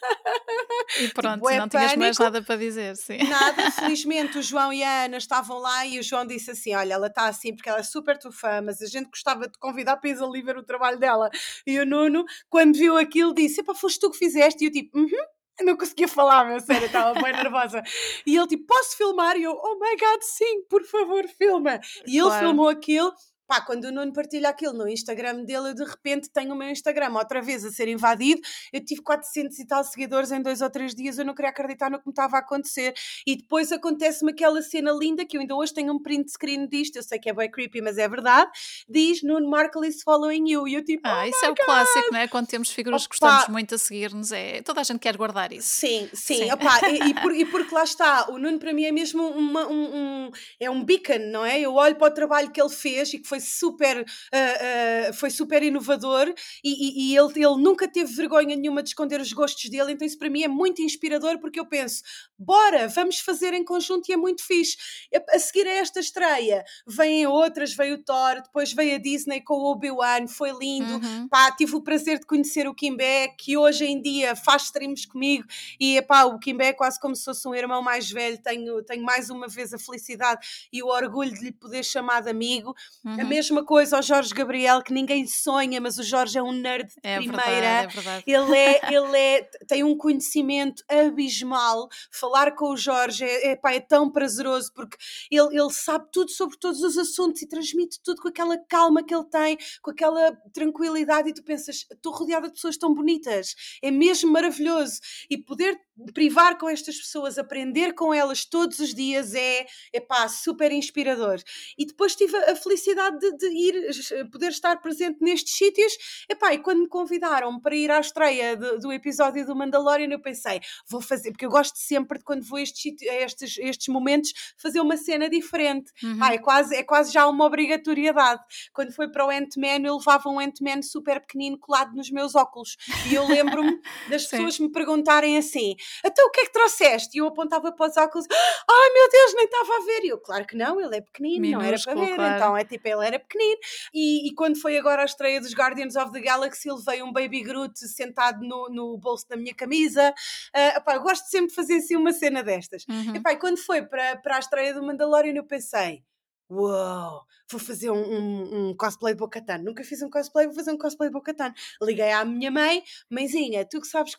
e 1.00 1.08
pronto, 1.10 1.36
tipo, 1.36 1.50
é 1.50 1.58
não 1.58 1.68
tinhas 1.68 1.96
mais 1.96 2.18
nada 2.18 2.42
para 2.42 2.56
dizer, 2.56 2.96
sim. 2.96 3.18
Nada, 3.18 3.72
felizmente 3.72 4.38
o 4.38 4.42
João 4.42 4.72
e 4.72 4.84
a 4.84 5.06
Ana 5.06 5.18
estavam 5.18 5.58
lá 5.60 5.86
e 5.86 6.00
o 6.00 6.04
João 6.04 6.26
disse 6.26 6.52
assim: 6.52 6.76
Olha, 6.76 6.94
ela 6.94 7.08
está 7.08 7.28
assim 7.28 7.56
porque 7.56 7.70
ela 7.70 7.80
é 7.80 7.84
super 7.84 8.18
tua 8.18 8.32
fã, 8.32 8.62
mas 8.62 8.82
a 8.82 8.86
gente 8.86 9.10
gostava 9.10 9.48
de 9.48 9.58
convidar 9.58 9.98
para 9.98 10.10
ir 10.10 10.22
ali 10.22 10.42
ver 10.42 10.58
o 10.58 10.64
trabalho 10.64 11.00
dela. 11.00 11.30
E 11.66 11.80
o 11.80 11.86
Nuno, 11.86 12.26
quando 12.50 12.78
viu 12.78 12.98
aquilo, 12.98 13.34
disse: 13.34 13.62
Epá, 13.62 13.74
foste 13.74 14.00
tu 14.00 14.12
que 14.12 14.18
fizeste? 14.18 14.64
E 14.64 14.68
eu 14.68 14.72
tipo, 14.72 14.98
uhum. 14.98 15.08
-huh 15.08 15.34
não 15.62 15.78
conseguia 15.78 16.08
falar, 16.08 16.46
meu 16.46 16.60
sério, 16.60 16.88
estava 16.88 17.14
bem 17.22 17.32
nervosa. 17.34 17.84
E 18.26 18.36
ele 18.36 18.48
tipo, 18.48 18.66
posso 18.66 18.98
filmar? 18.98 19.38
E 19.38 19.44
eu, 19.44 19.52
oh 19.52 19.76
my 19.76 19.96
god, 19.98 20.22
sim, 20.22 20.64
por 20.68 20.84
favor, 20.84 21.28
filma. 21.28 21.80
E 22.08 22.18
ele 22.18 22.32
filmou 22.40 22.70
aquilo 22.70 23.14
Pá, 23.46 23.62
quando 23.62 23.86
o 23.86 23.92
Nuno 23.92 24.14
partilha 24.14 24.50
aquilo 24.50 24.74
no 24.74 24.88
Instagram 24.88 25.44
dele, 25.44 25.70
eu 25.70 25.74
de 25.74 25.84
repente 25.84 26.30
tenho 26.30 26.54
o 26.54 26.58
meu 26.58 26.70
Instagram 26.70 27.14
outra 27.14 27.42
vez 27.42 27.66
a 27.66 27.72
ser 27.72 27.88
invadido. 27.88 28.42
Eu 28.72 28.84
tive 28.84 29.02
400 29.02 29.60
e 29.60 29.68
tal 29.68 29.84
seguidores 29.84 30.32
em 30.32 30.42
dois 30.42 30.62
ou 30.62 30.70
três 30.70 30.96
dias, 30.96 31.18
eu 31.18 31.26
não 31.26 31.34
queria 31.34 31.50
acreditar 31.50 31.90
no 31.90 32.00
que 32.00 32.08
me 32.08 32.12
estava 32.12 32.38
a 32.38 32.40
acontecer. 32.40 32.94
E 33.28 33.36
depois 33.36 33.72
acontece-me 33.72 34.32
aquela 34.32 34.62
cena 34.62 34.92
linda 34.92 35.26
que 35.26 35.38
eu 35.38 35.42
ainda 35.42 35.56
hoje 35.56 35.74
tenho 35.74 35.94
um 35.94 36.02
print 36.02 36.32
screen 36.32 36.68
disto, 36.68 36.96
eu 36.96 37.04
sei 37.04 37.20
que 37.20 37.30
é 37.30 37.34
bem 37.34 37.52
creepy, 37.52 37.82
mas 37.82 37.98
é 37.98 38.08
verdade. 38.08 38.50
Diz 38.88 39.22
Nuno 39.24 39.50
Markle 39.50 39.88
is 39.88 40.02
following 40.02 40.50
you. 40.50 40.68
E 40.68 40.76
eu 40.76 40.84
tipo, 40.84 41.06
ah, 41.06 41.24
oh 41.24 41.30
isso 41.30 41.46
é 41.46 41.50
o 41.50 41.56
God. 41.56 41.66
clássico, 41.66 42.12
não 42.12 42.20
é? 42.20 42.28
Quando 42.28 42.48
temos 42.48 42.70
figuras 42.72 43.06
que 43.06 43.18
gostamos 43.18 43.48
muito 43.50 43.76
a 43.76 43.78
seguir-nos, 43.78 44.32
é... 44.32 44.62
toda 44.62 44.82
a 44.82 44.84
gente 44.84 45.00
quer 45.00 45.18
guardar 45.18 45.52
isso. 45.52 45.68
Sim, 45.68 46.10
sim, 46.14 46.38
sim. 46.38 46.52
Opa, 46.52 46.80
e, 46.90 47.10
e, 47.10 47.14
por, 47.22 47.32
e, 47.36 47.46
porque 47.46 47.76
lá 47.76 47.84
está, 47.84 48.30
o 48.32 48.40
Nuno 48.40 48.58
para 48.58 48.74
mim 48.74 48.86
é 48.86 48.92
mesmo 48.92 49.28
uma, 49.28 49.68
um, 49.68 49.96
um, 49.96 50.32
é 50.60 50.70
um 50.70 50.84
beacon, 50.84 51.20
não 51.32 51.46
é? 51.46 51.60
Eu 51.60 51.74
olho 51.76 51.96
para 51.96 52.08
o 52.08 52.14
trabalho 52.14 52.52
que 52.52 52.62
ele 52.62 52.70
fez 52.70 53.14
e 53.14 53.20
que 53.20 53.28
foi 53.28 53.43
super, 53.44 54.02
uh, 54.02 55.10
uh, 55.10 55.14
foi 55.14 55.30
super 55.30 55.64
inovador 55.64 56.34
e, 56.64 56.70
e, 56.70 57.12
e, 57.14 57.18
ele, 57.18 57.34
ele 57.36 57.62
nunca 57.62 57.88
teve 57.88 58.14
vergonha 58.14 58.56
nenhuma 58.56 58.82
de 58.82 58.90
esconder 58.90 59.20
os 59.20 59.32
gostos 59.32 59.70
dele, 59.70 59.94
então 59.94 60.06
isso 60.06 60.18
para 60.18 60.30
mim 60.30 60.44
é 60.44 60.48
muito 60.48 60.82
inspirador 60.82 61.40
porque 61.40 61.60
eu 61.60 61.66
penso, 61.66 62.04
bora, 62.38 62.88
vamos 62.88 63.20
fazer 63.20 63.54
em 63.54 63.64
conjunto 63.64 64.10
e 64.10 64.14
é 64.14 64.18
muito 64.18 64.44
fixe. 64.44 64.78
A, 65.14 65.36
a 65.36 65.40
seguir 65.40 65.68
a 65.68 65.74
esta 65.74 66.00
estreia, 66.00 66.64
vêm 66.86 67.26
outras, 67.28 67.74
veio 67.74 67.96
o 67.96 68.04
Thor, 68.04 68.42
depois 68.42 68.74
veio 68.74 68.96
a 68.96 68.98
Disney 68.98 69.42
com 69.42 69.56
o 69.56 69.72
Obi-Wan, 69.72 70.28
foi 70.28 70.52
lindo, 70.52 70.96
uhum. 70.96 71.28
pá, 71.28 71.52
tive 71.52 71.76
o 71.76 71.82
prazer 71.82 72.20
de 72.20 72.26
conhecer 72.26 72.68
o 72.68 72.74
Kimbé, 72.74 73.30
que 73.38 73.58
hoje 73.58 73.86
em 73.86 74.02
dia 74.02 74.36
faz 74.36 74.64
streams 74.64 75.08
comigo 75.08 75.46
e 75.80 76.02
pá, 76.02 76.24
o 76.26 76.40
Kimbé 76.40 76.68
é 76.68 76.74
quase 76.74 77.00
como 77.00 77.16
se 77.16 77.24
fosse 77.24 77.48
um 77.48 77.56
irmão 77.56 77.82
mais 77.82 78.10
velho, 78.10 78.38
tenho, 78.42 78.84
tenho 78.84 79.04
mais 79.04 79.30
uma 79.30 79.48
vez 79.48 79.74
a 79.74 79.80
felicidade 79.80 80.46
e 80.72 80.82
o 80.82 80.88
orgulho 80.88 81.34
de 81.34 81.42
lhe 81.42 81.52
poder 81.52 81.84
chamar 81.84 82.22
de 82.22 82.30
amigo. 82.30 82.76
Uhum. 83.04 83.20
A 83.24 83.26
mesma 83.26 83.64
coisa 83.64 83.96
ao 83.96 84.04
Jorge 84.04 84.34
Gabriel, 84.34 84.84
que 84.84 84.92
ninguém 84.92 85.26
sonha, 85.26 85.80
mas 85.80 85.98
o 85.98 86.04
Jorge 86.04 86.38
é 86.38 86.44
um 86.44 86.52
nerd 86.52 86.90
de 86.90 86.96
é 87.02 87.16
primeira. 87.18 87.42
Verdade, 87.46 87.86
é 87.86 87.88
verdade. 87.88 88.24
Ele 88.28 88.58
é, 88.58 88.82
ele 88.94 89.18
é, 89.18 89.44
tem 89.66 89.82
um 89.82 89.96
conhecimento 89.96 90.84
abismal. 90.90 91.88
Falar 92.12 92.52
com 92.54 92.74
o 92.74 92.78
Jorge 92.78 93.24
é, 93.24 93.52
é, 93.52 93.56
pá, 93.56 93.72
é 93.74 93.80
tão 93.80 94.12
prazeroso 94.12 94.74
porque 94.74 94.98
ele, 95.32 95.58
ele 95.58 95.72
sabe 95.72 96.06
tudo 96.12 96.32
sobre 96.32 96.58
todos 96.58 96.82
os 96.82 96.98
assuntos 96.98 97.42
e 97.42 97.48
transmite 97.48 98.02
tudo 98.04 98.22
com 98.22 98.28
aquela 98.28 98.58
calma 98.58 99.02
que 99.02 99.16
ele 99.16 99.26
tem, 99.30 99.58
com 99.82 99.92
aquela 99.92 100.34
tranquilidade, 100.54 101.30
e 101.30 101.34
tu 101.34 101.44
pensas, 101.44 101.86
estou 101.90 102.12
rodeada 102.12 102.48
de 102.48 102.54
pessoas 102.54 102.78
tão 102.78 102.94
bonitas, 102.94 103.56
é 103.82 103.90
mesmo 103.90 104.32
maravilhoso. 104.32 105.00
E 105.30 105.38
poder 105.38 105.80
privar 106.14 106.58
com 106.58 106.68
estas 106.70 106.98
pessoas, 106.98 107.38
aprender 107.38 107.94
com 107.94 108.14
elas 108.14 108.46
todos 108.46 108.80
os 108.80 108.94
dias 108.94 109.36
é, 109.36 109.66
é 109.92 110.00
pá, 110.00 110.28
super 110.28 110.72
inspirador. 110.72 111.40
E 111.78 111.86
depois 111.86 112.16
tive 112.16 112.36
a 112.36 112.56
felicidade 112.56 113.13
de, 113.18 113.38
de 113.38 113.48
ir, 113.48 114.30
poder 114.32 114.50
estar 114.50 114.82
presente 114.82 115.18
nestes 115.22 115.56
sítios, 115.56 115.94
epá, 116.30 116.54
e 116.54 116.60
quando 116.60 116.82
me 116.82 116.88
convidaram 116.88 117.60
para 117.60 117.76
ir 117.76 117.92
à 117.92 118.00
estreia 118.00 118.56
do, 118.56 118.80
do 118.80 118.92
episódio 118.92 119.46
do 119.46 119.56
Mandalorian, 119.56 120.10
eu 120.12 120.22
pensei, 120.22 120.60
vou 120.88 121.02
fazer, 121.02 121.32
porque 121.32 121.46
eu 121.46 121.50
gosto 121.50 121.78
sempre 121.78 122.20
de 122.20 122.24
quando 122.24 122.44
vou 122.44 122.58
a 122.58 122.62
estes, 122.62 123.08
a 123.08 123.16
estes, 123.22 123.58
estes 123.58 123.88
momentos 123.88 124.32
fazer 124.58 124.80
uma 124.80 124.98
cena 124.98 125.30
diferente. 125.30 125.92
Uhum. 126.04 126.24
É, 126.24 126.38
quase, 126.38 126.76
é 126.76 126.84
quase 126.84 127.12
já 127.12 127.28
uma 127.28 127.46
obrigatoriedade. 127.46 128.42
Quando 128.74 128.94
foi 128.94 129.10
para 129.10 129.26
o 129.26 129.30
Ant-Man, 129.30 129.86
eu 129.86 129.98
levava 129.98 130.30
um 130.30 130.40
Ant-Man 130.40 130.82
super 130.82 131.20
pequenino 131.22 131.58
colado 131.58 131.94
nos 131.96 132.10
meus 132.10 132.36
óculos. 132.36 132.78
E 133.10 133.16
eu 133.16 133.28
lembro-me 133.28 133.80
das 134.10 134.26
pessoas 134.26 134.60
me 134.60 134.72
perguntarem 134.72 135.38
assim: 135.38 135.76
então 136.06 136.28
o 136.28 136.32
que 136.32 136.42
é 136.42 136.46
que 136.46 136.52
trouxeste? 136.52 137.18
E 137.18 137.20
eu 137.20 137.28
apontava 137.28 137.72
para 137.72 137.90
os 137.90 137.98
óculos, 137.98 138.28
ai 138.30 138.94
meu 138.94 139.10
Deus, 139.10 139.34
nem 139.36 139.46
estava 139.46 139.76
a 139.76 139.86
ver. 139.86 140.06
E 140.06 140.10
eu, 140.10 140.18
claro 140.20 140.46
que 140.46 140.56
não, 140.56 140.80
ele 140.80 140.98
é 140.98 141.02
pequenino, 141.02 141.42
Minúsculo, 141.42 141.64
não 141.64 141.68
era 141.68 141.82
para 141.84 141.94
ver. 141.96 142.16
Claro. 142.16 142.36
Então 142.36 142.58
é 142.58 142.64
tipo, 142.64 142.88
ele 142.88 143.03
era 143.04 143.20
pequenino. 143.20 143.60
E, 143.94 144.28
e, 144.28 144.34
quando 144.34 144.60
foi 144.60 144.78
agora 144.78 145.02
a 145.02 145.06
estreia 145.06 145.40
dos 145.40 145.54
Guardians 145.54 145.96
of 145.96 146.12
the 146.12 146.22
Galaxy, 146.22 146.70
ele 146.70 146.82
veio 146.86 147.06
um 147.06 147.14
Baby 147.14 147.42
Groot 147.42 147.78
sentado 147.88 148.46
no, 148.46 148.70
no 148.70 148.98
bolso 148.98 149.28
da 149.28 149.36
minha 149.36 149.54
camisa. 149.54 150.14
Uh, 150.56 150.78
epá, 150.78 150.98
gosto 150.98 151.26
sempre 151.26 151.50
de 151.50 151.56
fazer 151.56 151.76
assim 151.76 151.96
uma 151.96 152.14
cena 152.14 152.44
destas. 152.44 152.86
Uhum. 152.88 153.16
Epá, 153.16 153.34
e 153.34 153.38
quando 153.38 153.58
foi 153.58 153.82
para, 153.82 154.18
para 154.18 154.38
a 154.38 154.40
estreia 154.40 154.74
do 154.74 154.84
Mandalorian, 154.84 155.34
eu 155.36 155.44
pensei 155.44 156.04
Uou, 156.50 157.22
vou 157.50 157.60
fazer 157.60 157.90
um, 157.90 157.96
um, 157.96 158.70
um 158.70 158.76
cosplay 158.76 159.14
de 159.14 159.20
Bocatan. 159.20 159.60
Nunca 159.60 159.84
fiz 159.84 160.02
um 160.02 160.10
cosplay, 160.10 160.46
vou 160.46 160.56
fazer 160.56 160.72
um 160.72 160.78
cosplay 160.78 161.10
de 161.10 161.14
Bocatan. 161.14 161.54
Liguei 161.82 162.12
à 162.12 162.24
minha 162.26 162.52
mãe, 162.52 162.84
mãezinha, 163.10 163.66
tu 163.66 163.80
que 163.80 163.88
sabes 163.88 164.14
uh, 164.14 164.18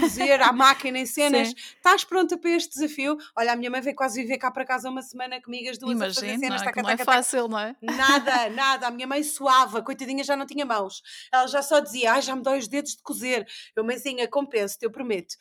cozer 0.00 0.40
à 0.40 0.52
máquina 0.52 0.98
em 0.98 1.06
cenas, 1.06 1.48
Sim. 1.48 1.54
estás 1.76 2.04
pronta 2.04 2.36
para 2.38 2.50
este 2.50 2.74
desafio? 2.74 3.16
Olha, 3.36 3.52
a 3.52 3.56
minha 3.56 3.70
mãe 3.70 3.80
veio 3.80 3.94
quase 3.94 4.20
viver 4.20 4.38
cá 4.38 4.50
para 4.50 4.64
casa 4.64 4.88
uma 4.88 5.02
semana 5.02 5.40
comigo, 5.40 5.68
as 5.68 5.78
duas 5.78 5.92
Imagino, 5.92 6.10
a 6.10 6.14
fazer 6.14 6.38
cenas. 6.38 6.62
Não 6.62 6.68
é, 6.68 6.72
taca, 6.72 6.82
taca, 6.82 7.02
é 7.02 7.04
fácil, 7.04 7.48
não 7.48 7.58
é? 7.58 7.76
Nada, 7.80 8.48
nada. 8.50 8.86
A 8.86 8.90
minha 8.90 9.06
mãe 9.06 9.22
suava, 9.22 9.82
coitadinha, 9.82 10.24
já 10.24 10.36
não 10.36 10.46
tinha 10.46 10.64
mãos. 10.64 11.02
Ela 11.32 11.46
já 11.46 11.62
só 11.62 11.80
dizia, 11.80 12.12
ai, 12.12 12.22
já 12.22 12.34
me 12.34 12.42
dói 12.42 12.58
os 12.58 12.68
dedos 12.68 12.96
de 12.96 13.02
cozer. 13.02 13.46
Eu, 13.76 13.84
mãezinha, 13.84 14.26
compenso-te, 14.26 14.84
eu 14.84 14.90
prometo. 14.90 15.34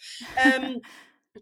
Um, 0.62 0.82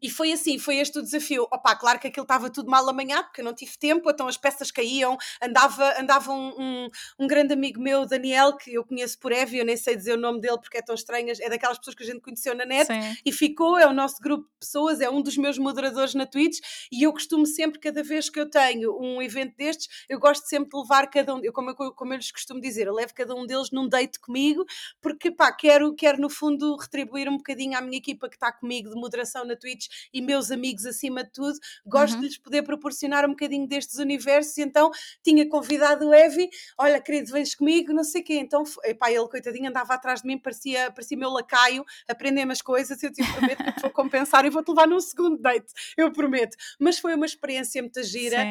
E 0.01 0.09
foi 0.09 0.31
assim, 0.31 0.59
foi 0.59 0.77
este 0.77 0.99
o 0.99 1.01
desafio. 1.01 1.47
Opa, 1.51 1.75
claro 1.75 1.99
que 1.99 2.07
aquilo 2.07 2.23
estava 2.23 2.49
tudo 2.49 2.69
mal 2.69 2.87
amanhã, 2.87 3.23
porque 3.23 3.41
eu 3.41 3.45
não 3.45 3.53
tive 3.53 3.77
tempo, 3.77 4.09
então 4.09 4.27
as 4.27 4.37
peças 4.37 4.69
caíam. 4.69 5.17
Andava, 5.41 5.99
andava 5.99 6.31
um, 6.31 6.53
um, 6.59 6.87
um 7.19 7.27
grande 7.27 7.53
amigo 7.53 7.81
meu, 7.81 8.05
Daniel, 8.05 8.55
que 8.55 8.73
eu 8.73 8.85
conheço 8.85 9.17
por 9.19 9.31
Evi, 9.31 9.57
eu 9.57 9.65
nem 9.65 9.75
sei 9.75 9.95
dizer 9.95 10.13
o 10.13 10.17
nome 10.17 10.39
dele 10.41 10.59
porque 10.59 10.77
é 10.77 10.81
tão 10.81 10.93
estranho, 10.93 11.33
é 11.39 11.49
daquelas 11.49 11.77
pessoas 11.79 11.95
que 11.95 12.03
a 12.03 12.05
gente 12.05 12.21
conheceu 12.21 12.55
na 12.55 12.65
net 12.65 12.87
Sim. 12.87 13.17
e 13.25 13.31
ficou, 13.31 13.79
é 13.79 13.87
o 13.87 13.93
nosso 13.93 14.21
grupo 14.21 14.43
de 14.43 14.59
pessoas, 14.59 15.01
é 15.01 15.09
um 15.09 15.21
dos 15.21 15.37
meus 15.37 15.57
moderadores 15.57 16.13
na 16.13 16.25
Twitch 16.25 16.59
e 16.91 17.03
eu 17.03 17.11
costumo 17.11 17.45
sempre, 17.45 17.79
cada 17.79 18.03
vez 18.03 18.29
que 18.29 18.39
eu 18.39 18.49
tenho 18.49 18.95
um 18.99 19.21
evento 19.21 19.55
destes, 19.57 20.05
eu 20.07 20.19
gosto 20.19 20.45
sempre 20.45 20.69
de 20.69 20.77
levar 20.77 21.07
cada 21.07 21.33
um, 21.33 21.43
eu, 21.43 21.51
como, 21.51 21.71
eu, 21.71 21.75
como 21.93 22.13
eu 22.13 22.17
lhes 22.17 22.31
costumo 22.31 22.61
dizer, 22.61 22.87
eu 22.87 22.93
levo 22.93 23.13
cada 23.13 23.33
um 23.33 23.45
deles 23.45 23.71
num 23.71 23.87
date 23.87 24.19
comigo, 24.19 24.65
porque 25.01 25.31
pá, 25.31 25.51
quero, 25.51 25.95
quero 25.95 26.19
no 26.19 26.29
fundo 26.29 26.75
retribuir 26.75 27.27
um 27.27 27.37
bocadinho 27.37 27.77
à 27.77 27.81
minha 27.81 27.97
equipa 27.97 28.29
que 28.29 28.35
está 28.35 28.51
comigo 28.51 28.89
de 28.89 28.95
moderação 28.95 29.45
na 29.45 29.55
Twitch 29.55 29.78
e 30.13 30.21
meus 30.21 30.51
amigos 30.51 30.85
acima 30.85 31.23
de 31.23 31.31
tudo. 31.31 31.57
Gosto 31.85 32.15
Uhum. 32.15 32.21
de 32.21 32.27
lhes 32.27 32.37
poder 32.37 32.63
proporcionar 32.63 33.25
um 33.25 33.29
bocadinho 33.29 33.67
destes 33.67 33.97
universos. 33.99 34.57
Então 34.57 34.89
tinha 35.23 35.47
convidado 35.47 36.07
o 36.07 36.13
Evi, 36.13 36.49
olha, 36.77 36.99
querido, 37.01 37.31
vens 37.31 37.53
comigo, 37.55 37.93
não 37.93 38.03
sei 38.03 38.21
o 38.21 38.23
quê. 38.23 38.35
Então, 38.35 38.63
epá, 38.83 39.11
ele, 39.11 39.27
coitadinho, 39.27 39.69
andava 39.69 39.93
atrás 39.93 40.21
de 40.21 40.27
mim, 40.27 40.37
parecia, 40.37 40.91
parecia 40.91 41.17
meu 41.17 41.29
lacaio, 41.29 41.85
aprender-me 42.07 42.51
as 42.51 42.61
coisas. 42.61 43.01
Eu 43.03 43.11
te 43.13 43.23
prometo 43.31 43.63
que 43.75 43.81
vou 43.81 43.89
compensar 43.91 44.45
e 44.45 44.49
vou-te 44.49 44.69
levar 44.69 44.87
num 44.87 44.99
segundo 44.99 45.37
date, 45.39 45.67
eu 45.97 46.11
prometo. 46.11 46.55
Mas 46.79 46.97
foi 46.99 47.13
uma 47.15 47.25
experiência 47.25 47.81
muito 47.81 48.01
gira. 48.03 48.49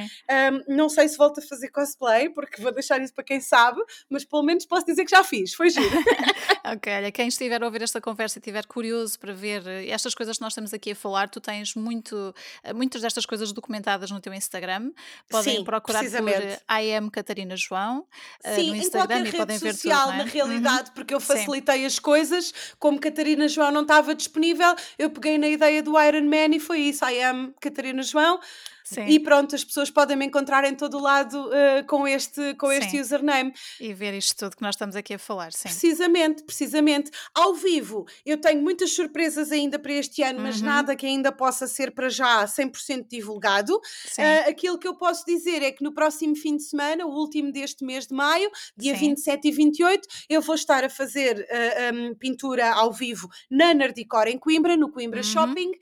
Um, 0.69 0.75
não 0.77 0.89
sei 0.89 1.09
se 1.09 1.17
volto 1.17 1.41
a 1.41 1.43
fazer 1.43 1.69
cosplay, 1.71 2.29
porque 2.31 2.61
vou 2.63 2.73
deixar 2.73 3.01
isso 3.03 3.13
para 3.15 3.25
quem 3.25 3.41
sabe, 3.41 3.81
mas 4.09 4.25
pelo 4.25 4.43
menos 4.43 4.65
posso 4.67 4.87
dizer 4.87 5.05
que 5.05 5.11
já 5.11 5.25
fiz, 5.25 5.55
foi 5.55 5.71
giro. 5.71 5.89
Ok, 6.73 6.93
olha, 6.93 7.11
quem 7.11 7.29
estiver 7.29 7.63
a 7.63 7.67
ouvir 7.67 7.83
esta 7.83 8.01
conversa 8.01 8.39
e 8.39 8.41
estiver 8.41 8.67
curioso 8.67 9.19
para 9.19 9.33
ver 9.33 9.67
eh, 9.67 9.89
estas 9.89 10.15
coisas 10.15 10.37
que 10.37 10.43
nós 10.43 10.53
estamos 10.53 10.75
aqui 10.75 10.91
a 10.91 10.95
falar, 10.95 11.29
tu 11.31 11.41
tens 11.41 11.75
muito, 11.75 12.35
eh, 12.63 12.75
muitas 12.75 13.01
destas 13.01 13.25
coisas 13.25 13.53
documentadas 13.53 14.11
no 14.11 14.21
teu 14.21 14.35
Instagram. 14.35 14.91
Podem 15.31 15.57
Sim, 15.57 15.65
procurar 15.65 16.05
por 16.05 16.29
eh, 16.29 16.61
I 16.71 16.95
am 16.95 17.09
Catarina 17.09 17.57
João 17.57 18.07
Sim, 18.45 18.71
no 18.71 18.77
Instagram 18.77 19.29
e 19.29 19.33
podem 19.33 19.59
ver 19.59 19.75
social, 19.75 20.09
tudo, 20.09 20.15
é? 20.15 20.19
na 20.19 20.25
realidade, 20.25 20.91
porque 20.91 21.15
eu 21.15 21.21
Sim. 21.21 21.27
facilitei 21.27 21.87
as 21.87 21.99
coisas, 21.99 22.53
como 22.79 23.01
Catarina 23.01 23.49
João 23.49 23.71
não 23.71 23.83
estava 23.83 24.15
disponível, 24.15 24.75
eu 24.99 25.09
peguei 25.09 25.39
na 25.39 25.49
ideia 25.49 25.83
do 25.83 25.99
Iron 25.99 26.25
Man 26.25 26.55
e 26.55 26.61
foi 26.61 26.81
isso, 26.81 27.05
I 27.07 27.23
am 27.23 27.55
Catarina 27.61 28.03
João, 28.03 28.41
Sim. 28.95 29.05
e 29.07 29.21
pronto, 29.21 29.55
as 29.55 29.63
pessoas 29.65 29.91
podem 29.91 30.17
me 30.17 30.25
encontrar 30.27 30.65
em 30.65 30.75
todo 30.75 30.97
o 30.97 31.01
lado 31.01 31.53
eh, 31.53 31.83
com 31.83 32.07
este, 32.09 32.55
com 32.55 32.73
este 32.73 32.99
username. 33.01 33.53
E 33.81 33.93
ver 33.93 34.15
isto 34.15 34.35
tudo 34.37 34.57
que 34.57 34.63
nós 34.63 34.75
estamos 34.75 34.97
aqui 34.97 35.15
a 35.15 35.19
falar, 35.19 35.53
sim. 35.53 35.69
Precisamente, 35.69 36.43
precisamente. 36.45 37.11
Ao 37.35 37.55
vivo, 37.55 38.07
eu 38.25 38.41
tenho 38.41 38.63
muitas 38.63 38.93
surpresas 38.93 39.53
ainda 39.53 39.79
para 39.79 39.93
este 39.93 40.23
ano, 40.23 40.41
mas 40.41 40.59
Uhum. 40.61 40.67
nada 40.67 40.97
que 40.97 41.05
ainda 41.07 41.31
possa 41.31 41.67
ser 41.67 41.91
para 41.91 42.09
já 42.09 42.47
100% 42.47 43.07
divulgado. 43.11 43.79
Ah, 44.19 44.49
aquilo 44.49 44.79
que 44.79 44.89
eu 44.89 44.95
posso 44.97 45.25
dizer 45.27 45.63
é 45.63 45.71
que 45.71 45.85
no 45.85 45.93
próximo 45.93 46.35
fim 46.35 46.57
de 46.57 46.63
semana, 46.63 47.05
o 47.07 47.11
último 47.11 47.53
deste 47.53 47.85
mês 47.85 48.07
de 48.07 48.15
maio, 48.15 48.51
dia 48.77 48.95
Sim. 48.95 49.09
27 49.11 49.49
e 49.49 49.51
28, 49.53 50.09
eu 50.31 50.41
vou 50.41 50.55
estar 50.55 50.83
a 50.85 50.89
fazer 50.89 51.47
ah, 51.51 51.93
hum, 51.95 52.15
pintura 52.15 52.73
ao 52.73 52.93
vivo 52.93 53.29
na 53.51 53.75
Nardicor 53.75 54.27
em 54.29 54.39
Coimbra, 54.39 54.77
no 54.77 54.91
Coimbra 54.91 55.19
Uhum. 55.19 55.25
Shopping. 55.25 55.73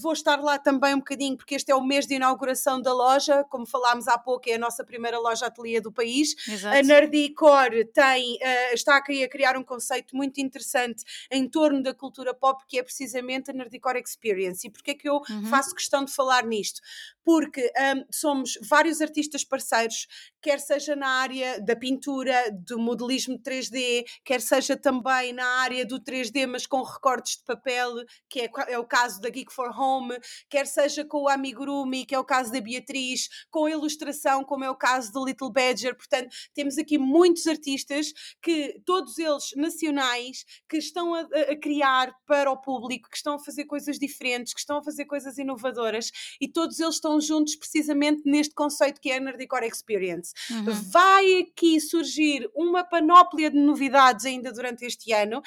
Vou 0.00 0.12
estar 0.12 0.40
lá 0.40 0.58
também 0.58 0.94
um 0.94 0.98
bocadinho, 0.98 1.36
porque 1.36 1.54
este 1.54 1.70
é 1.70 1.74
o 1.74 1.82
mês 1.84 2.06
de 2.06 2.15
inauguração 2.16 2.80
da 2.80 2.92
loja, 2.92 3.44
como 3.44 3.66
falámos 3.66 4.08
há 4.08 4.18
pouco, 4.18 4.48
é 4.50 4.54
a 4.54 4.58
nossa 4.58 4.84
primeira 4.84 5.18
loja 5.18 5.46
ateliê 5.46 5.80
do 5.80 5.92
país. 5.92 6.34
A 6.48 6.52
Exato. 6.52 6.86
Nerdicor 6.86 7.70
tem, 7.92 8.38
eh, 8.40 8.74
está 8.74 8.96
a 8.96 9.02
querer 9.02 9.28
criar 9.28 9.56
um 9.56 9.62
conceito 9.64 10.16
muito 10.16 10.40
interessante 10.40 11.04
em 11.30 11.48
torno 11.48 11.82
da 11.82 11.94
cultura 11.94 12.34
pop, 12.34 12.64
que 12.66 12.78
é 12.78 12.82
precisamente 12.82 13.50
a 13.50 13.54
Nerdicor 13.54 13.96
Experience. 13.96 14.66
E 14.66 14.70
porquê 14.70 14.90
é 14.92 14.94
que 14.94 15.08
eu 15.08 15.20
Uhum. 15.30 15.46
faço 15.46 15.74
questão 15.74 16.04
de 16.04 16.12
falar 16.12 16.44
nisto? 16.44 16.80
Porque 17.24 17.72
ahm, 17.76 18.04
somos 18.10 18.56
vários 18.62 19.00
artistas 19.00 19.42
parceiros, 19.44 20.06
quer 20.40 20.60
seja 20.60 20.94
na 20.94 21.08
área 21.08 21.60
da 21.60 21.74
pintura, 21.74 22.50
do 22.52 22.78
modelismo 22.78 23.36
3D, 23.38 24.04
quer 24.24 24.40
seja 24.40 24.76
também 24.76 25.32
na 25.32 25.44
área 25.60 25.84
do 25.84 25.98
3D, 26.00 26.46
mas 26.46 26.66
com 26.66 26.82
recortes 26.82 27.38
de 27.38 27.44
papel, 27.44 27.94
que 28.28 28.42
é, 28.42 28.50
é 28.68 28.78
o 28.78 28.84
caso 28.84 29.20
da 29.20 29.28
Geek 29.28 29.52
for 29.52 29.70
Home, 29.76 30.16
quer 30.48 30.66
seja 30.66 31.04
com 31.04 31.22
o 31.22 31.28
Amigurumi, 31.28 32.05
que 32.06 32.14
é 32.14 32.18
o 32.18 32.24
caso 32.24 32.52
da 32.52 32.60
Beatriz, 32.60 33.28
com 33.50 33.66
a 33.66 33.70
ilustração, 33.70 34.44
como 34.44 34.64
é 34.64 34.70
o 34.70 34.74
caso 34.76 35.12
do 35.12 35.24
Little 35.24 35.50
Badger. 35.50 35.96
Portanto, 35.96 36.34
temos 36.54 36.78
aqui 36.78 36.98
muitos 36.98 37.46
artistas 37.46 38.12
que, 38.42 38.80
todos 38.84 39.18
eles 39.18 39.50
nacionais, 39.56 40.44
que 40.68 40.76
estão 40.78 41.14
a, 41.14 41.20
a- 41.20 41.56
criar 41.60 42.14
para 42.26 42.50
o 42.50 42.56
público, 42.56 43.08
que 43.10 43.16
estão 43.16 43.34
a 43.34 43.38
fazer 43.38 43.64
coisas 43.64 43.98
diferentes, 43.98 44.54
que 44.54 44.60
estão 44.60 44.78
a 44.78 44.82
fazer 44.82 45.04
coisas 45.04 45.38
inovadoras 45.38 46.10
e 46.40 46.48
todos 46.48 46.80
eles 46.80 46.94
estão 46.96 47.20
juntos 47.20 47.56
precisamente 47.56 48.22
neste 48.24 48.54
conceito 48.54 49.00
que 49.00 49.10
é 49.10 49.16
a 49.16 49.20
Nerdcore 49.20 49.66
Experience. 49.66 50.32
Uhum. 50.50 50.64
Vai 50.90 51.40
aqui 51.40 51.80
surgir 51.80 52.48
uma 52.54 52.84
panóplia 52.84 53.50
de 53.50 53.58
novidades 53.58 54.24
ainda 54.26 54.52
durante 54.52 54.84
este 54.84 55.12
ano, 55.12 55.42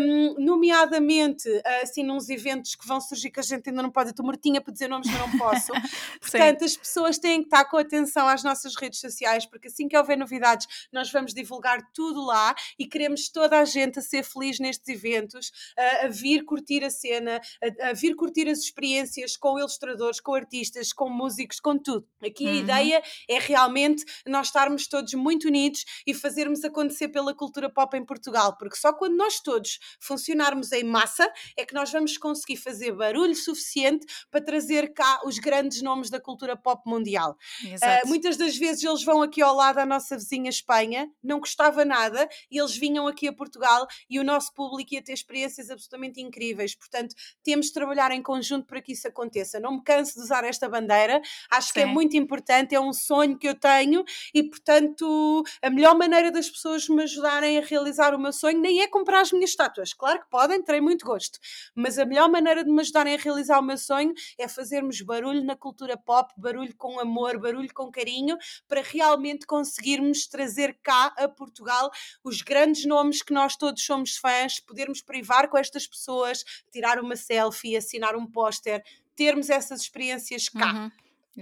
hum, 0.00 0.34
nomeadamente 0.38 1.48
assim 1.82 2.02
nos 2.02 2.28
eventos 2.28 2.74
que 2.74 2.86
vão 2.86 3.00
surgir 3.00 3.30
que 3.30 3.40
a 3.40 3.42
gente 3.42 3.68
ainda 3.68 3.82
não 3.82 3.90
pode, 3.90 4.10
estou 4.10 4.24
mortinha 4.24 4.60
para 4.60 4.72
dizer 4.72 4.88
nomes, 4.88 5.08
mas 5.08 5.18
não 5.18 5.38
posso. 5.38 5.72
Portanto, 6.20 6.64
as 6.64 6.76
pessoas 6.76 7.18
têm 7.18 7.40
que 7.40 7.46
estar 7.46 7.64
com 7.64 7.76
atenção 7.76 8.28
às 8.28 8.42
nossas 8.42 8.74
redes 8.76 9.00
sociais, 9.00 9.46
porque 9.46 9.68
assim 9.68 9.88
que 9.88 9.96
houver 9.96 10.16
novidades, 10.16 10.66
nós 10.92 11.10
vamos 11.10 11.32
divulgar 11.34 11.80
tudo 11.94 12.24
lá 12.24 12.54
e 12.78 12.86
queremos 12.86 13.28
toda 13.28 13.58
a 13.58 13.64
gente 13.64 13.98
a 13.98 14.02
ser 14.02 14.22
feliz 14.24 14.58
nestes 14.58 14.88
eventos, 14.88 15.50
a, 15.76 16.06
a 16.06 16.08
vir 16.08 16.44
curtir 16.44 16.84
a 16.84 16.90
cena, 16.90 17.40
a, 17.82 17.90
a 17.90 17.92
vir 17.92 18.14
curtir 18.14 18.48
as 18.48 18.58
experiências 18.58 19.36
com 19.36 19.58
ilustradores, 19.58 20.20
com 20.20 20.34
artistas, 20.34 20.92
com 20.92 21.08
músicos, 21.08 21.60
com 21.60 21.78
tudo. 21.78 22.06
Aqui 22.24 22.46
a 22.46 22.50
Uhum. 22.50 22.56
ideia 22.56 23.02
é 23.28 23.38
realmente 23.38 24.04
nós 24.26 24.46
estarmos 24.48 24.86
todos 24.86 25.12
muito 25.14 25.48
unidos 25.48 25.84
e 26.06 26.14
fazermos 26.14 26.64
acontecer 26.64 27.08
pela 27.08 27.34
cultura 27.34 27.70
pop 27.70 27.96
em 27.96 28.04
Portugal, 28.04 28.56
porque 28.58 28.76
só 28.76 28.92
quando 28.92 29.16
nós 29.16 29.40
todos 29.40 29.78
funcionarmos 30.00 30.72
em 30.72 30.84
massa 30.84 31.30
é 31.56 31.64
que 31.64 31.74
nós 31.74 31.90
vamos 31.92 32.16
conseguir 32.18 32.56
fazer 32.56 32.92
barulho 32.92 33.34
suficiente 33.34 34.06
para 34.30 34.40
trazer 34.44 34.92
cá 34.94 35.20
os 35.24 35.38
grandes 35.38 35.82
nomes 35.88 36.10
da 36.10 36.20
cultura 36.20 36.54
pop 36.56 36.82
mundial. 36.86 37.36
Exato. 37.64 38.06
muitas 38.08 38.36
das 38.36 38.56
vezes 38.56 38.84
eles 38.84 39.02
vão 39.02 39.22
aqui 39.22 39.40
ao 39.40 39.54
lado 39.54 39.76
da 39.76 39.86
nossa 39.86 40.16
vizinha 40.16 40.50
Espanha, 40.50 41.10
não 41.22 41.40
custava 41.40 41.84
nada, 41.84 42.28
e 42.50 42.58
eles 42.58 42.76
vinham 42.76 43.06
aqui 43.06 43.26
a 43.26 43.32
Portugal 43.32 43.86
e 44.10 44.20
o 44.20 44.24
nosso 44.24 44.52
público 44.52 44.94
ia 44.94 45.02
ter 45.02 45.12
experiências 45.12 45.70
absolutamente 45.70 46.20
incríveis. 46.20 46.74
Portanto, 46.74 47.14
temos 47.42 47.66
de 47.66 47.72
trabalhar 47.72 48.10
em 48.10 48.22
conjunto 48.22 48.66
para 48.66 48.82
que 48.82 48.92
isso 48.92 49.08
aconteça. 49.08 49.58
Não 49.58 49.76
me 49.76 49.82
canso 49.82 50.14
de 50.14 50.20
usar 50.20 50.44
esta 50.44 50.68
bandeira, 50.68 51.20
acho 51.50 51.72
que 51.72 51.80
é 51.80 51.86
Sim. 51.86 51.92
muito 51.92 52.16
importante, 52.16 52.74
é 52.74 52.80
um 52.80 52.92
sonho 52.92 53.38
que 53.38 53.48
eu 53.48 53.54
tenho 53.54 54.04
e, 54.34 54.42
portanto, 54.42 55.42
a 55.62 55.70
melhor 55.70 55.96
maneira 55.96 56.30
das 56.30 56.50
pessoas 56.50 56.88
me 56.88 57.02
ajudarem 57.02 57.58
a 57.58 57.62
realizar 57.62 58.14
o 58.14 58.18
meu 58.18 58.32
sonho 58.32 58.60
nem 58.60 58.82
é 58.82 58.88
comprar 58.88 59.20
as 59.20 59.32
minhas 59.32 59.50
estátuas. 59.50 59.94
Claro 59.94 60.20
que 60.20 60.28
podem, 60.28 60.62
terei 60.62 60.80
muito 60.80 61.06
gosto, 61.06 61.38
mas 61.74 61.98
a 61.98 62.04
melhor 62.04 62.28
maneira 62.28 62.62
de 62.62 62.70
me 62.70 62.80
ajudarem 62.80 63.14
a 63.14 63.18
realizar 63.18 63.58
o 63.58 63.62
meu 63.62 63.78
sonho 63.78 64.12
é 64.38 64.48
fazermos 64.48 65.00
barulho 65.00 65.44
na 65.44 65.56
cultura 65.56 65.77
pop, 65.96 66.32
barulho 66.36 66.74
com 66.76 66.98
amor, 66.98 67.38
barulho 67.38 67.72
com 67.72 67.90
carinho, 67.90 68.36
para 68.66 68.82
realmente 68.82 69.46
conseguirmos 69.46 70.26
trazer 70.26 70.78
cá 70.82 71.12
a 71.16 71.28
Portugal 71.28 71.90
os 72.24 72.42
grandes 72.42 72.84
nomes 72.84 73.22
que 73.22 73.32
nós 73.32 73.56
todos 73.56 73.84
somos 73.84 74.16
fãs, 74.16 74.60
podermos 74.60 75.00
privar 75.02 75.48
com 75.48 75.58
estas 75.58 75.86
pessoas, 75.86 76.44
tirar 76.70 76.98
uma 76.98 77.16
selfie, 77.16 77.76
assinar 77.76 78.16
um 78.16 78.26
póster, 78.26 78.82
termos 79.14 79.50
essas 79.50 79.82
experiências 79.82 80.48
cá. 80.48 80.72
Uhum. 80.72 80.90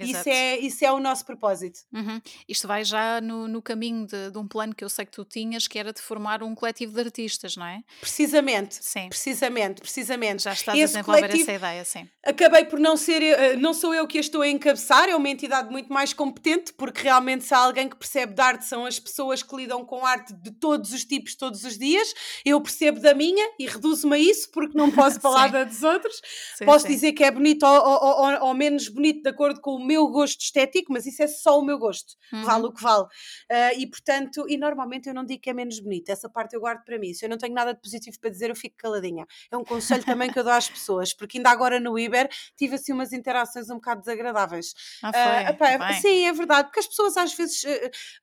Isso 0.05 0.29
é, 0.29 0.59
isso 0.59 0.85
é 0.85 0.93
o 0.93 0.99
nosso 1.01 1.25
propósito. 1.25 1.81
Uhum. 1.93 2.21
Isto 2.49 2.67
vai 2.69 2.85
já 2.85 3.21
no, 3.21 3.49
no 3.49 3.63
caminho 3.63 4.07
de, 4.07 4.31
de 4.31 4.39
um 4.39 4.47
plano 4.47 4.75
que 4.75 4.85
eu 4.85 4.89
sei 4.89 5.05
que 5.07 5.13
tu 5.13 5.25
tinhas, 5.25 5.67
que 5.67 5.79
era 5.79 5.93
de 5.93 6.01
formar 6.01 6.43
um 6.43 6.55
coletivo 6.55 6.93
de 6.95 7.01
artistas, 7.01 7.57
não 7.57 7.67
é? 7.67 7.83
Precisamente. 8.01 8.77
Sim. 8.81 9.09
Precisamente, 9.09 9.81
precisamente. 9.81 10.43
Já 10.43 10.53
estás 10.53 10.79
a 10.79 10.85
desenvolver 10.87 11.21
coletivo- 11.21 11.43
essa 11.51 11.53
ideia, 11.53 11.85
sim. 11.85 12.09
Acabei 12.25 12.65
por 12.65 12.79
não 12.79 12.97
ser, 12.97 13.23
eh, 13.23 13.57
não 13.57 13.73
sou 13.75 13.95
eu 13.95 14.07
que 14.07 14.19
a 14.19 14.21
estou 14.21 14.43
a 14.43 14.49
encabeçar, 14.49 15.09
é 15.09 15.15
uma 15.17 15.29
entidade 15.29 15.71
muito 15.71 15.93
mais 15.93 16.13
competente, 16.13 16.73
porque 16.73 17.03
realmente 17.03 17.45
se 17.45 17.55
há 17.55 17.59
alguém 17.59 17.89
que 17.89 17.97
percebe 17.97 18.35
de 18.35 18.41
arte 18.41 18.65
são 18.67 18.85
as 18.87 18.99
pessoas 18.99 19.43
que 19.43 19.55
lidam 19.57 19.85
com 19.85 20.05
arte 20.05 20.33
de 20.35 20.51
todos 20.51 20.93
os 20.93 21.05
tipos, 21.05 21.35
todos 21.35 21.65
os 21.65 21.79
dias. 21.79 22.13
Eu 22.45 22.61
percebo 22.61 23.01
da 23.01 23.15
minha 23.15 23.45
e 23.59 23.67
reduzo-me 23.67 24.17
a 24.17 24.19
isso, 24.19 24.51
porque 24.51 24.77
não 24.77 24.91
posso 24.91 25.21
falar 25.21 25.49
da 25.49 25.65
dos 25.65 25.83
outros. 25.83 26.21
Sim, 26.57 26.65
Posso 26.65 26.87
sim. 26.87 26.93
dizer 26.95 27.13
que 27.13 27.23
é 27.23 27.31
bonito 27.31 27.65
ou, 27.65 27.73
ou- 27.73 28.25
ou- 28.25 28.47
ou 28.49 28.55
menos 28.55 28.89
bonito 28.89 29.23
de 29.23 29.29
acordo 29.29 29.61
com 29.61 29.73
o 29.77 29.85
meu 29.87 30.07
gosto 30.09 30.41
estético, 30.41 30.93
mas 30.93 31.07
isso 31.07 31.23
é 31.23 31.27
só 31.27 31.59
o 31.59 31.65
meu 31.65 31.79
gosto, 31.79 32.15
Uhum. 32.33 32.43
vale 32.45 32.67
o 32.67 32.73
que 32.73 32.83
vale. 32.83 33.07
Ah, 33.51 33.73
e 33.75 33.87
portanto, 33.89 34.45
e 34.49 34.57
normalmente 34.59 35.09
eu 35.09 35.15
não 35.15 35.25
digo 35.25 35.41
que 35.41 35.51
é 35.51 35.53
menos 35.55 35.79
bonito, 35.81 36.09
essa 36.11 36.29
parte 36.29 36.55
eu 36.55 36.61
guardo 36.61 36.83
para 36.85 36.99
mim. 36.99 37.15
Se 37.15 37.25
eu 37.25 37.29
não 37.29 37.39
tenho 37.39 37.55
nada 37.55 37.73
de 37.73 37.81
positivo 37.81 38.19
para 38.21 38.31
dizer, 38.31 38.51
eu 38.51 38.57
fico 38.57 38.77
caladinha. 38.77 39.25
É 39.51 39.57
um 39.57 39.65
conselho 39.65 40.05
também 40.19 40.31
que 40.33 40.39
eu 40.39 40.45
dou 40.45 40.53
às 40.53 40.69
pessoas, 40.69 41.15
porque 41.15 41.39
ainda 41.39 41.51
agora 41.51 41.79
no 41.81 41.99
Iber 41.99 42.29
tive 42.57 42.75
assim 42.75 42.93
umas 42.93 43.13
interações 43.13 43.71
um 43.71 43.75
bocado 43.77 44.01
desagradáveis. 44.01 44.75
Ah, 45.03 45.11
Ah, 45.15 45.45
foi. 45.55 45.55
epá, 45.75 45.87
Bem. 45.87 46.01
sim, 46.01 46.27
é 46.27 46.33
verdade, 46.33 46.65
porque 46.69 46.81
as 46.81 46.87
pessoas 46.89 47.17
às 47.17 47.33
vezes, 47.35 47.63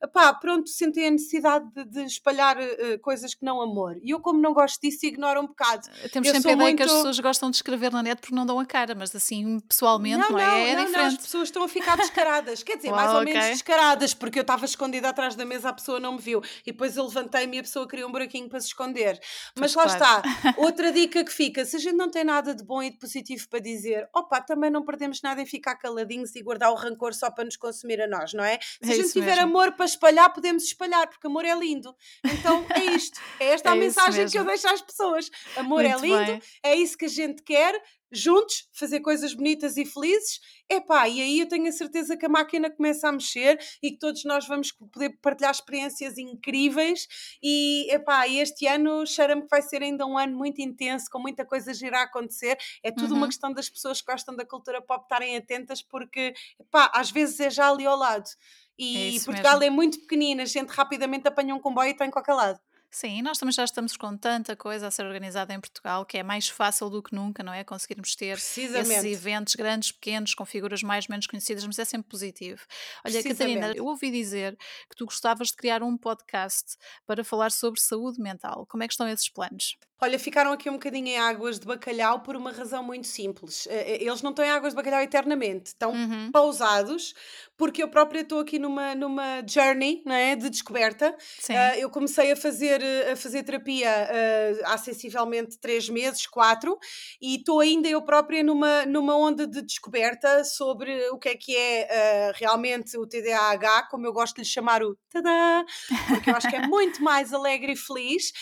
epá, 0.04 0.34
pronto, 0.34 0.70
sentem 0.70 1.08
a 1.08 1.12
necessidade 1.12 1.66
de, 1.74 1.86
de 1.86 2.04
espalhar 2.04 2.58
eh, 2.60 2.98
coisas 3.00 3.34
que 3.34 3.44
não 3.46 3.62
amor. 3.62 3.98
E 4.04 4.12
eu, 4.12 4.20
como 4.20 4.40
não 4.42 4.54
gosto 4.54 4.80
disso, 4.82 5.06
ignoro 5.06 5.42
um 5.42 5.48
bocado. 5.48 5.88
Temos 6.12 6.28
eu 6.28 6.36
sempre 6.36 6.52
a 6.52 6.54
ideia 6.56 6.76
que 6.76 6.84
as 6.84 6.90
muito- 6.92 6.98
pessoas 7.04 7.20
gostam 7.20 7.50
de 7.50 7.58
escrever 7.58 7.92
na 7.92 8.04
net 8.04 8.20
porque 8.20 8.36
não 8.36 8.46
dão 8.46 8.60
a 8.60 8.66
cara, 8.66 8.96
mas 8.96 9.16
assim, 9.16 9.60
pessoalmente, 9.62 10.18
não, 10.18 10.32
não, 10.32 10.40
é? 10.40 10.70
É 10.72 10.76
não, 10.76 10.76
não, 10.76 10.82
as 10.84 10.88
diferente. 10.88 11.22
Pessoas 11.44 11.50
estão 11.50 11.64
a 11.64 11.68
ficar 11.68 11.98
descaradas. 11.98 12.64
Quer 12.64 12.78
dizer, 12.78 12.90
Uau, 12.90 12.96
mais 12.98 13.12
ou 13.12 13.22
ok. 13.22 13.34
menos 13.34 13.48
descaradas, 13.50 14.14
porque 14.14 14.40
eu 14.40 14.42
estava 14.42 14.66
escondida 14.66 15.10
atrás 15.10 15.36
da 15.36 15.46
mesa, 15.46 15.70
a 15.70 15.74
pessoa 15.74 16.00
não 16.00 16.14
me 16.14 16.20
viu. 16.20 16.42
E 16.66 16.72
depois 16.72 16.96
eu 16.98 17.04
levantei-me 17.06 17.58
e 17.58 17.60
a 17.60 17.64
pessoa 17.64 17.88
queria 17.88 18.08
um 18.08 18.12
buraquinho 18.12 18.48
para 18.50 18.60
se 18.60 18.68
esconder. 18.68 19.20
Mas 19.58 19.74
lá 19.76 19.84
Pois, 19.84 19.96
claro. 19.96 20.28
está. 20.28 20.54
Outra 20.58 20.92
dica 20.92 21.24
que 21.24 21.32
fica: 21.32 21.66
se 21.66 21.76
a 21.76 21.80
gente 21.80 21.96
não 21.96 22.10
tem 22.10 22.24
nada 22.24 22.54
de 22.56 22.64
bom 22.64 22.82
e 22.82 22.90
de 22.90 22.98
positivo 22.98 23.48
para 23.50 23.60
dizer, 23.60 24.08
opa, 24.14 24.42
também 24.42 24.70
não 24.70 24.84
perdemos 24.84 25.22
nada 25.22 25.42
em 25.42 25.46
ficar 25.46 25.76
caladinhos 25.76 26.36
e 26.36 26.42
guardar 26.42 26.72
o 26.72 26.76
rancor 26.76 27.14
só 27.14 27.30
para 27.30 27.46
nos 27.46 27.58
consumir 27.58 28.02
a 28.02 28.08
nós, 28.08 28.34
não 28.34 28.44
é? 28.44 28.60
Se 28.82 28.90
É 28.90 28.94
a 28.94 28.96
gente 28.96 29.12
tiver 29.12 29.36
mesmo. 29.36 29.44
amor 29.44 29.72
para 29.74 29.86
espalhar, 29.86 30.32
podemos 30.34 30.64
espalhar, 30.64 31.08
porque 31.08 31.28
amor 31.28 31.46
é 31.46 31.54
lindo. 31.56 31.96
Então 32.24 32.66
é 32.70 32.84
isto. 32.96 33.20
É 33.40 33.48
esta 33.50 33.70
a 33.72 33.74
É 33.74 33.78
isso 33.78 33.86
mensagem 33.86 34.28
que 34.28 34.38
eu 34.38 34.44
mesmo. 34.46 34.62
deixo 34.62 34.68
às 34.74 34.82
pessoas. 34.82 35.30
Amor 35.56 35.84
é 35.86 35.90
Muito 35.90 36.02
lindo, 36.06 36.26
bem. 36.26 36.42
é 36.64 36.76
isso 36.76 36.98
que 36.98 37.06
a 37.06 37.10
gente 37.10 37.42
quer. 37.44 37.74
Juntos, 38.14 38.68
fazer 38.72 39.00
coisas 39.00 39.34
bonitas 39.34 39.76
e 39.78 39.86
felizes, 39.86 40.40
epá, 40.70 41.08
e 41.10 41.22
aí 41.22 41.40
eu 41.40 41.48
tenho 41.48 41.68
a 41.68 41.72
certeza 41.72 42.16
que 42.16 42.26
a 42.26 42.30
máquina 42.30 42.70
começa 42.70 43.10
a 43.10 43.12
mexer 43.12 43.60
e 43.82 43.92
que 43.92 43.98
todos 43.98 44.24
nós 44.24 44.48
vamos 44.48 44.72
poder 44.72 45.18
partilhar 45.22 45.52
experiências 45.52 46.18
incríveis 46.18 47.08
e, 47.42 47.92
epá, 47.92 48.28
este 48.28 48.68
ano 48.68 49.06
cheira-me 49.06 49.42
que 49.42 49.50
vai 49.50 49.62
ser 49.62 49.82
ainda 49.82 50.06
um 50.06 50.18
ano 50.18 50.38
muito 50.38 50.62
intenso, 50.62 51.10
com 51.12 51.20
muita 51.20 51.44
coisa 51.46 51.74
gira 51.74 52.00
a 52.00 52.04
acontecer, 52.04 52.58
é 52.84 52.92
tudo 52.92 53.12
uhum. 53.12 53.18
uma 53.18 53.28
questão 53.28 53.52
das 53.52 53.70
pessoas 53.70 54.02
que 54.02 54.12
gostam 54.12 54.36
da 54.36 54.46
cultura 54.46 54.82
pop 54.82 55.04
estarem 55.04 55.36
atentas 55.36 55.82
porque, 55.82 56.34
epá, 56.60 56.92
às 56.94 57.12
vezes 57.12 57.40
é 57.40 57.50
já 57.50 57.70
ali 57.70 57.86
ao 57.86 57.98
lado. 57.98 58.30
E 58.78 59.18
é 59.18 59.24
Portugal 59.24 59.60
mesmo. 59.60 59.74
é 59.74 59.76
muito 59.76 60.00
pequenina, 60.02 60.44
a 60.44 60.46
gente 60.46 60.70
rapidamente 60.70 61.28
apanha 61.28 61.54
um 61.54 61.60
comboio 61.60 61.90
e 61.90 61.92
está 61.92 62.06
em 62.06 62.12
qualquer 62.12 62.34
lado. 62.34 62.60
Sim, 62.94 63.24
nós 63.24 63.40
também 63.40 63.52
já 63.52 63.64
estamos 63.64 63.98
com 63.98 64.16
tanta 64.16 64.56
coisa 64.56 64.86
a 64.86 64.92
ser 64.92 65.04
organizada 65.04 65.52
em 65.52 65.60
Portugal 65.60 66.06
que 66.06 66.20
é 66.20 66.22
mais 66.22 66.48
fácil 66.48 66.92
do 66.92 67.02
que 67.02 67.16
nunca, 67.16 67.42
não 67.42 67.52
é? 67.52 67.64
Conseguirmos 67.64 68.16
ter 68.16 68.38
esses 68.38 69.04
eventos 69.04 69.56
grandes, 69.56 69.92
pequenos, 69.92 70.36
com 70.36 70.46
figuras 70.46 70.84
mais 70.84 71.06
ou 71.06 71.14
menos 71.14 71.26
conhecidas, 71.26 71.66
mas 71.66 71.80
é 71.80 71.86
sempre 71.86 72.08
positivo. 72.08 72.62
Olha, 73.04 73.24
Catarina, 73.24 73.74
eu 73.76 73.88
ouvi 73.88 74.12
dizer 74.12 74.56
que 74.88 74.96
tu 74.96 75.06
gostavas 75.06 75.48
de 75.48 75.56
criar 75.56 75.82
um 75.82 75.98
podcast 75.98 76.78
para 77.08 77.24
falar 77.24 77.52
sobre 77.52 77.82
saúde 77.82 78.22
mental. 78.22 78.68
Como 78.68 78.84
é 78.84 78.88
que 78.88 78.94
estão 78.94 79.08
esses 79.08 79.28
planos? 79.28 79.76
Olha, 80.02 80.20
ficaram 80.20 80.52
aqui 80.52 80.70
um 80.70 80.74
bocadinho 80.74 81.08
em 81.08 81.18
águas 81.18 81.60
de 81.60 81.66
bacalhau 81.66 82.22
por 82.22 82.36
uma 82.36 82.52
razão 82.52 82.84
muito 82.84 83.08
simples. 83.08 83.68
Eh, 83.68 83.94
eh, 83.94 84.04
eles 84.04 84.22
não 84.22 84.32
estão 84.32 84.44
em 84.44 84.50
águas 84.50 84.74
de 84.74 84.76
bacalhau 84.76 85.02
eternamente, 85.02 85.68
estão 85.68 85.92
uhum. 85.92 86.30
pausados, 86.32 87.14
porque 87.58 87.82
eu 87.82 87.88
própria 87.88 88.22
estou 88.22 88.40
aqui 88.42 88.60
numa, 88.60 88.94
numa 88.96 89.42
journey 89.48 90.02
não 90.06 90.14
é, 90.14 90.36
de 90.36 90.50
descoberta. 90.50 91.16
Uh, 91.50 91.80
eu 91.80 91.90
comecei 91.90 92.32
a 92.32 92.36
fazer, 92.36 92.82
a 93.10 93.16
fazer 93.16 93.44
terapia 93.44 93.90
uh, 93.90 94.62
há 94.66 94.78
sensivelmente 94.78 95.58
três 95.58 95.88
meses, 95.88 96.28
quatro, 96.28 96.78
e 97.22 97.36
estou 97.38 97.62
ainda 97.62 97.88
eu 97.88 98.02
própria 98.02 98.44
numa, 98.44 98.86
numa 98.86 99.16
onda 99.16 99.48
de 99.48 99.62
descoberta 99.62 100.44
sobre 100.44 101.10
o 101.12 101.18
que 101.18 101.30
é 101.30 101.36
que 101.36 101.56
é 101.56 101.88
uh, 102.32 102.38
realmente 102.38 102.98
o 102.98 103.08
TDAH, 103.08 103.88
como 103.90 104.06
eu 104.06 104.12
gosto 104.12 104.36
de 104.36 104.42
lhe 104.42 104.48
chamar 104.48 104.84
o 104.84 104.98
tadã, 105.10 105.64
porque 106.10 106.30
eu 106.30 106.36
acho 106.36 106.50
que 106.50 106.56
é 106.56 106.68
muito 106.68 107.02
mais 107.02 107.34
alegre 107.34 107.74
e 107.74 107.78
feliz, 107.78 108.34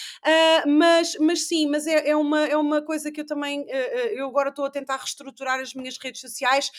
mas, 0.66 1.14
mas 1.20 1.41
sim, 1.48 1.68
mas 1.68 1.88
é, 1.88 2.10
é, 2.10 2.16
uma, 2.16 2.46
é 2.46 2.58
uma 2.58 2.82
coisa 2.82 3.12
que 3.12 3.22
eu 3.22 3.26
também, 3.26 3.66
eu 4.14 4.28
agora 4.28 4.50
estou 4.50 4.66
a 4.66 4.70
tentar 4.70 4.98
reestruturar 4.98 5.60
as 5.60 5.74
minhas 5.74 5.98
redes 5.98 6.22
sociais 6.22 6.72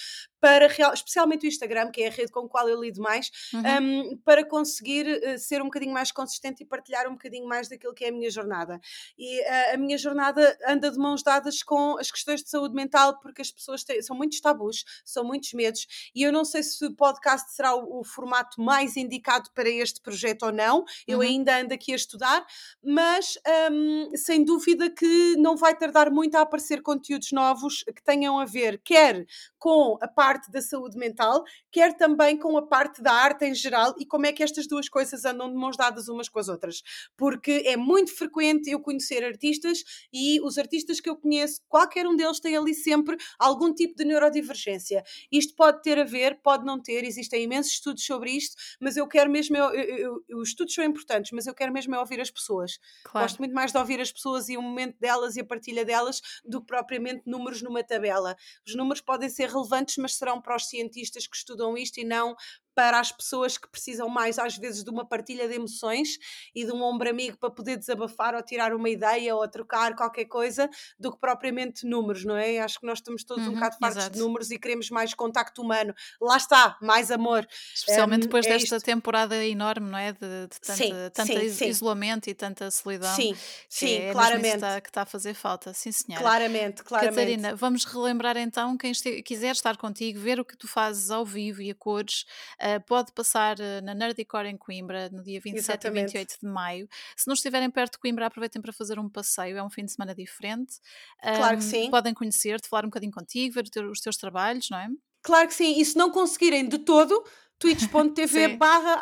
para, 0.43 0.67
especialmente 0.93 1.47
o 1.47 1.49
Instagram, 1.49 1.93
que 1.93 2.03
é 2.03 2.09
a 2.09 2.11
rede 2.11 2.33
com 2.33 2.41
a 2.41 2.49
qual 2.49 2.69
eu 2.69 2.83
lido 2.83 3.01
mais, 3.01 3.31
uhum. 3.55 4.11
um, 4.11 4.17
para 4.25 4.45
conseguir 4.45 5.07
uh, 5.07 5.39
ser 5.39 5.63
um 5.63 5.67
bocadinho 5.67 5.93
mais 5.93 6.11
consistente 6.11 6.65
e 6.65 6.67
partilhar 6.67 7.07
um 7.07 7.13
bocadinho 7.13 7.47
mais 7.47 7.69
daquilo 7.69 7.95
que 7.95 8.05
é 8.05 8.09
a 8.09 8.13
minha 8.13 8.29
jornada. 8.29 8.81
E 9.17 9.41
uh, 9.41 9.75
a 9.75 9.77
minha 9.77 9.97
jornada 9.97 10.59
anda 10.67 10.91
de 10.91 10.99
mãos 10.99 11.23
dadas 11.23 11.63
com 11.63 11.97
as 11.97 12.11
questões 12.11 12.43
de 12.43 12.51
saúde 12.51 12.75
mental, 12.75 13.21
porque 13.21 13.41
as 13.41 13.53
pessoas 13.53 13.85
têm, 13.85 14.03
são 14.03 14.17
muitos 14.17 14.41
tabus, 14.41 14.85
são 15.05 15.23
muitos 15.23 15.53
medos, 15.53 16.11
e 16.13 16.25
eu 16.25 16.33
não 16.33 16.45
sei 16.45 16.65
se 16.65 16.85
o 16.85 16.93
podcast 16.93 17.53
será 17.53 17.77
o, 17.77 18.01
o 18.01 18.05
formato 18.05 18.61
mais 18.61 18.97
indicado 18.97 19.49
para 19.55 19.69
este 19.69 20.01
projeto 20.01 20.47
ou 20.47 20.53
não, 20.53 20.85
eu 21.07 21.19
uhum. 21.19 21.25
ainda 21.25 21.57
ando 21.57 21.73
aqui 21.73 21.93
a 21.93 21.97
estudar, 21.97 22.45
mas 22.83 23.39
um, 23.71 24.11
sem 24.17 24.45
dúvida 24.45 24.91
que 24.91 25.37
não 25.37 25.57
vai 25.57 25.77
tardar 25.77 26.11
muito 26.11 26.35
a 26.35 26.41
aparecer 26.41 26.83
conteúdos 26.83 27.31
novos 27.31 27.85
que 27.85 28.03
tenham 28.03 28.41
a 28.41 28.45
ver 28.45 28.81
quer 28.83 29.25
com 29.57 29.97
a 30.01 30.09
parte 30.09 30.32
parte 30.33 30.51
da 30.51 30.63
saúde 30.63 30.97
mental, 30.97 31.45
quer 31.71 31.95
também 31.95 32.39
com 32.39 32.57
a 32.57 32.67
parte 32.67 33.03
da 33.03 33.13
arte 33.13 33.45
em 33.45 33.55
geral 33.55 33.95
e 33.99 34.07
como 34.07 34.25
é 34.25 34.33
que 34.33 34.43
estas 34.43 34.67
duas 34.67 34.89
coisas 34.89 35.25
andam 35.25 35.49
de 35.49 35.55
mãos 35.55 35.77
dadas 35.77 36.09
umas 36.09 36.29
com 36.29 36.39
as 36.39 36.49
outras. 36.49 36.83
Porque 37.17 37.63
é 37.67 37.77
muito 37.77 38.17
frequente 38.17 38.71
eu 38.71 38.81
conhecer 38.81 39.23
artistas 39.25 39.85
e 40.13 40.41
os 40.41 40.57
artistas 40.57 41.01
que 41.01 41.11
eu 41.11 41.17
conheço, 41.17 41.61
qualquer 41.69 42.07
um 42.07 42.17
deles 42.17 42.41
tem 42.41 42.57
ali 42.57 42.75
sempre 42.75 43.17
algum 43.39 43.75
tipo 43.75 43.95
de 43.95 44.05
neurodivergência. 44.05 45.03
Isto 45.31 45.55
pode 45.55 45.83
ter 45.83 45.99
a 45.99 46.05
ver, 46.05 46.41
pode 46.43 46.65
não 46.65 46.81
ter, 46.81 47.05
existem 47.05 47.43
imensos 47.43 47.73
estudos 47.73 48.05
sobre 48.05 48.31
isto, 48.31 48.57
mas 48.81 48.97
eu 48.97 49.07
quero 49.07 49.31
mesmo, 49.31 49.57
eu, 49.57 49.75
eu, 49.75 50.25
eu, 50.29 50.39
os 50.39 50.49
estudos 50.49 50.75
são 50.75 50.85
importantes, 50.85 51.31
mas 51.33 51.47
eu 51.47 51.55
quero 51.55 51.73
mesmo 51.73 51.95
é 51.95 51.99
ouvir 51.99 52.21
as 52.21 52.31
pessoas. 52.31 52.79
Claro. 53.05 53.27
Gosto 53.27 53.39
muito 53.39 53.55
mais 53.55 53.71
de 53.71 53.79
ouvir 53.79 54.01
as 54.01 54.11
pessoas 54.11 54.49
e 54.49 54.57
o 54.57 54.63
momento 54.63 54.99
delas 54.99 55.37
e 55.37 55.41
a 55.41 55.45
partilha 55.45 55.85
delas 55.85 56.23
do 56.45 56.61
que 56.61 56.67
propriamente 56.67 57.23
números 57.27 57.61
numa 57.61 57.85
tabela. 57.85 58.35
Os 58.67 58.75
números 58.75 59.03
podem 59.03 59.29
ser 59.29 59.51
relevantes, 59.51 59.97
mas 59.99 60.17
serão 60.23 60.41
para 60.41 60.55
os 60.55 60.69
cientistas 60.69 61.27
que 61.27 61.37
estudam 61.37 61.77
isto 61.77 61.99
e 61.99 62.05
não 62.05 62.37
para 62.75 62.99
as 62.99 63.13
pessoas 63.13 63.59
que 63.59 63.69
precisam 63.69 64.09
mais, 64.09 64.39
às 64.39 64.57
vezes, 64.57 64.83
de 64.83 64.91
uma 64.91 65.05
partilha 65.05 65.49
de 65.49 65.55
emoções 65.55 66.19
e 66.55 66.65
de 66.65 66.73
um 66.73 66.83
ombro 66.83 67.09
amigo 67.09 67.37
para 67.37 67.51
poder 67.51 67.77
desabafar 67.77 68.35
ou 68.35 68.43
tirar 68.43 68.75
uma 68.75 68.89
ideia 68.89 69.35
ou 69.35 69.47
trocar 69.49 69.95
qualquer 69.95 70.25
coisa, 70.27 70.69
do 70.99 71.13
que 71.13 71.19
propriamente 71.19 71.87
números, 71.87 72.25
não 72.25 72.37
é? 72.37 72.59
Acho 72.59 72.81
que 72.81 72.87
nós 72.87 72.99
estamos 72.99 73.25
todos 73.25 73.45
uhum, 73.45 73.53
um 73.53 73.55
bocado 73.55 73.77
fartos 73.79 74.11
de 74.11 74.19
números 74.19 74.51
e 74.51 74.59
queremos 74.59 74.91
mais 74.91 75.15
contacto 75.15 75.63
humano. 75.63 75.95
Lá 76.21 76.37
está, 76.37 76.77
mais 76.81 77.11
amor. 77.11 77.47
Especialmente 77.75 78.21
um, 78.21 78.27
depois 78.27 78.47
é 78.47 78.51
desta 78.51 78.77
isto. 78.77 78.85
temporada 78.85 79.45
enorme, 79.45 79.91
não 79.91 79.99
é? 79.99 80.13
De, 80.13 80.19
de 80.19 80.61
tanta, 80.61 80.77
sim, 80.77 80.93
tanto 81.13 81.33
sim, 81.33 81.51
sim. 81.51 81.67
isolamento 81.67 82.29
e 82.29 82.35
tanta 82.35 82.71
solidão. 82.71 83.15
Sim, 83.15 83.37
sim, 83.69 83.97
é 83.97 84.13
claramente. 84.13 84.51
Que 84.51 84.55
está, 84.55 84.81
que 84.81 84.89
está, 84.89 85.03
a 85.03 85.07
fazer 85.07 85.35
falta, 85.35 85.73
sim 85.75 85.93
senhora. 85.93 86.23
Claramente, 86.23 86.83
claramente. 86.83 87.17
Catarina, 87.17 87.55
vamos 87.55 87.85
relembrar 87.85 88.37
então, 88.37 88.77
quem 88.77 88.93
quiser 89.25 89.53
estar 89.53 89.77
contigo, 89.77 90.19
ver 90.19 90.41
o 90.41 90.45
que 90.45 90.57
tu 90.57 90.67
fazes 90.67 91.11
ao 91.11 91.25
vivo 91.25 91.63
e 91.63 91.71
a 91.71 91.75
cores, 91.75 92.25
Uh, 92.63 92.81
pode 92.87 93.13
passar 93.13 93.59
uh, 93.59 93.83
na 93.83 93.93
Nerdicore 93.93 94.47
em 94.47 94.57
Coimbra 94.57 95.11
no 95.11 95.23
dia 95.23 95.41
27 95.41 95.59
Exatamente. 95.59 96.11
e 96.11 96.19
28 96.19 96.39
de 96.41 96.47
maio. 96.47 96.89
Se 97.17 97.27
não 97.27 97.35
estiverem 97.35 97.69
perto 97.69 97.95
de 97.95 97.99
Coimbra, 97.99 98.27
aproveitem 98.27 98.63
para 98.63 98.73
fazer 98.73 98.99
um 99.01 99.09
passeio, 99.09 99.59
é 99.59 99.63
um 99.63 99.71
fim 99.71 99.85
de 99.85 99.93
semana 99.93 100.15
diferente. 100.15 100.75
Claro 101.21 101.57
um, 101.57 101.59
que 101.59 101.65
sim. 101.65 101.91
Podem 101.91 102.15
conhecer-te, 102.15 102.69
falar 102.69 102.85
um 102.85 102.89
bocadinho 102.89 103.13
contigo, 103.13 103.55
ver 103.55 103.65
os 103.87 104.01
teus 104.01 104.17
trabalhos, 104.17 104.71
não 104.71 104.79
é? 104.79 104.89
Claro 105.23 105.49
que 105.49 105.55
sim, 105.55 105.81
e 105.81 105.85
se 105.85 105.97
não 105.97 106.11
conseguirem 106.11 106.69
de 106.69 106.79
todo, 106.79 107.25
twitch.tv 107.59 108.57
barra 108.57 109.01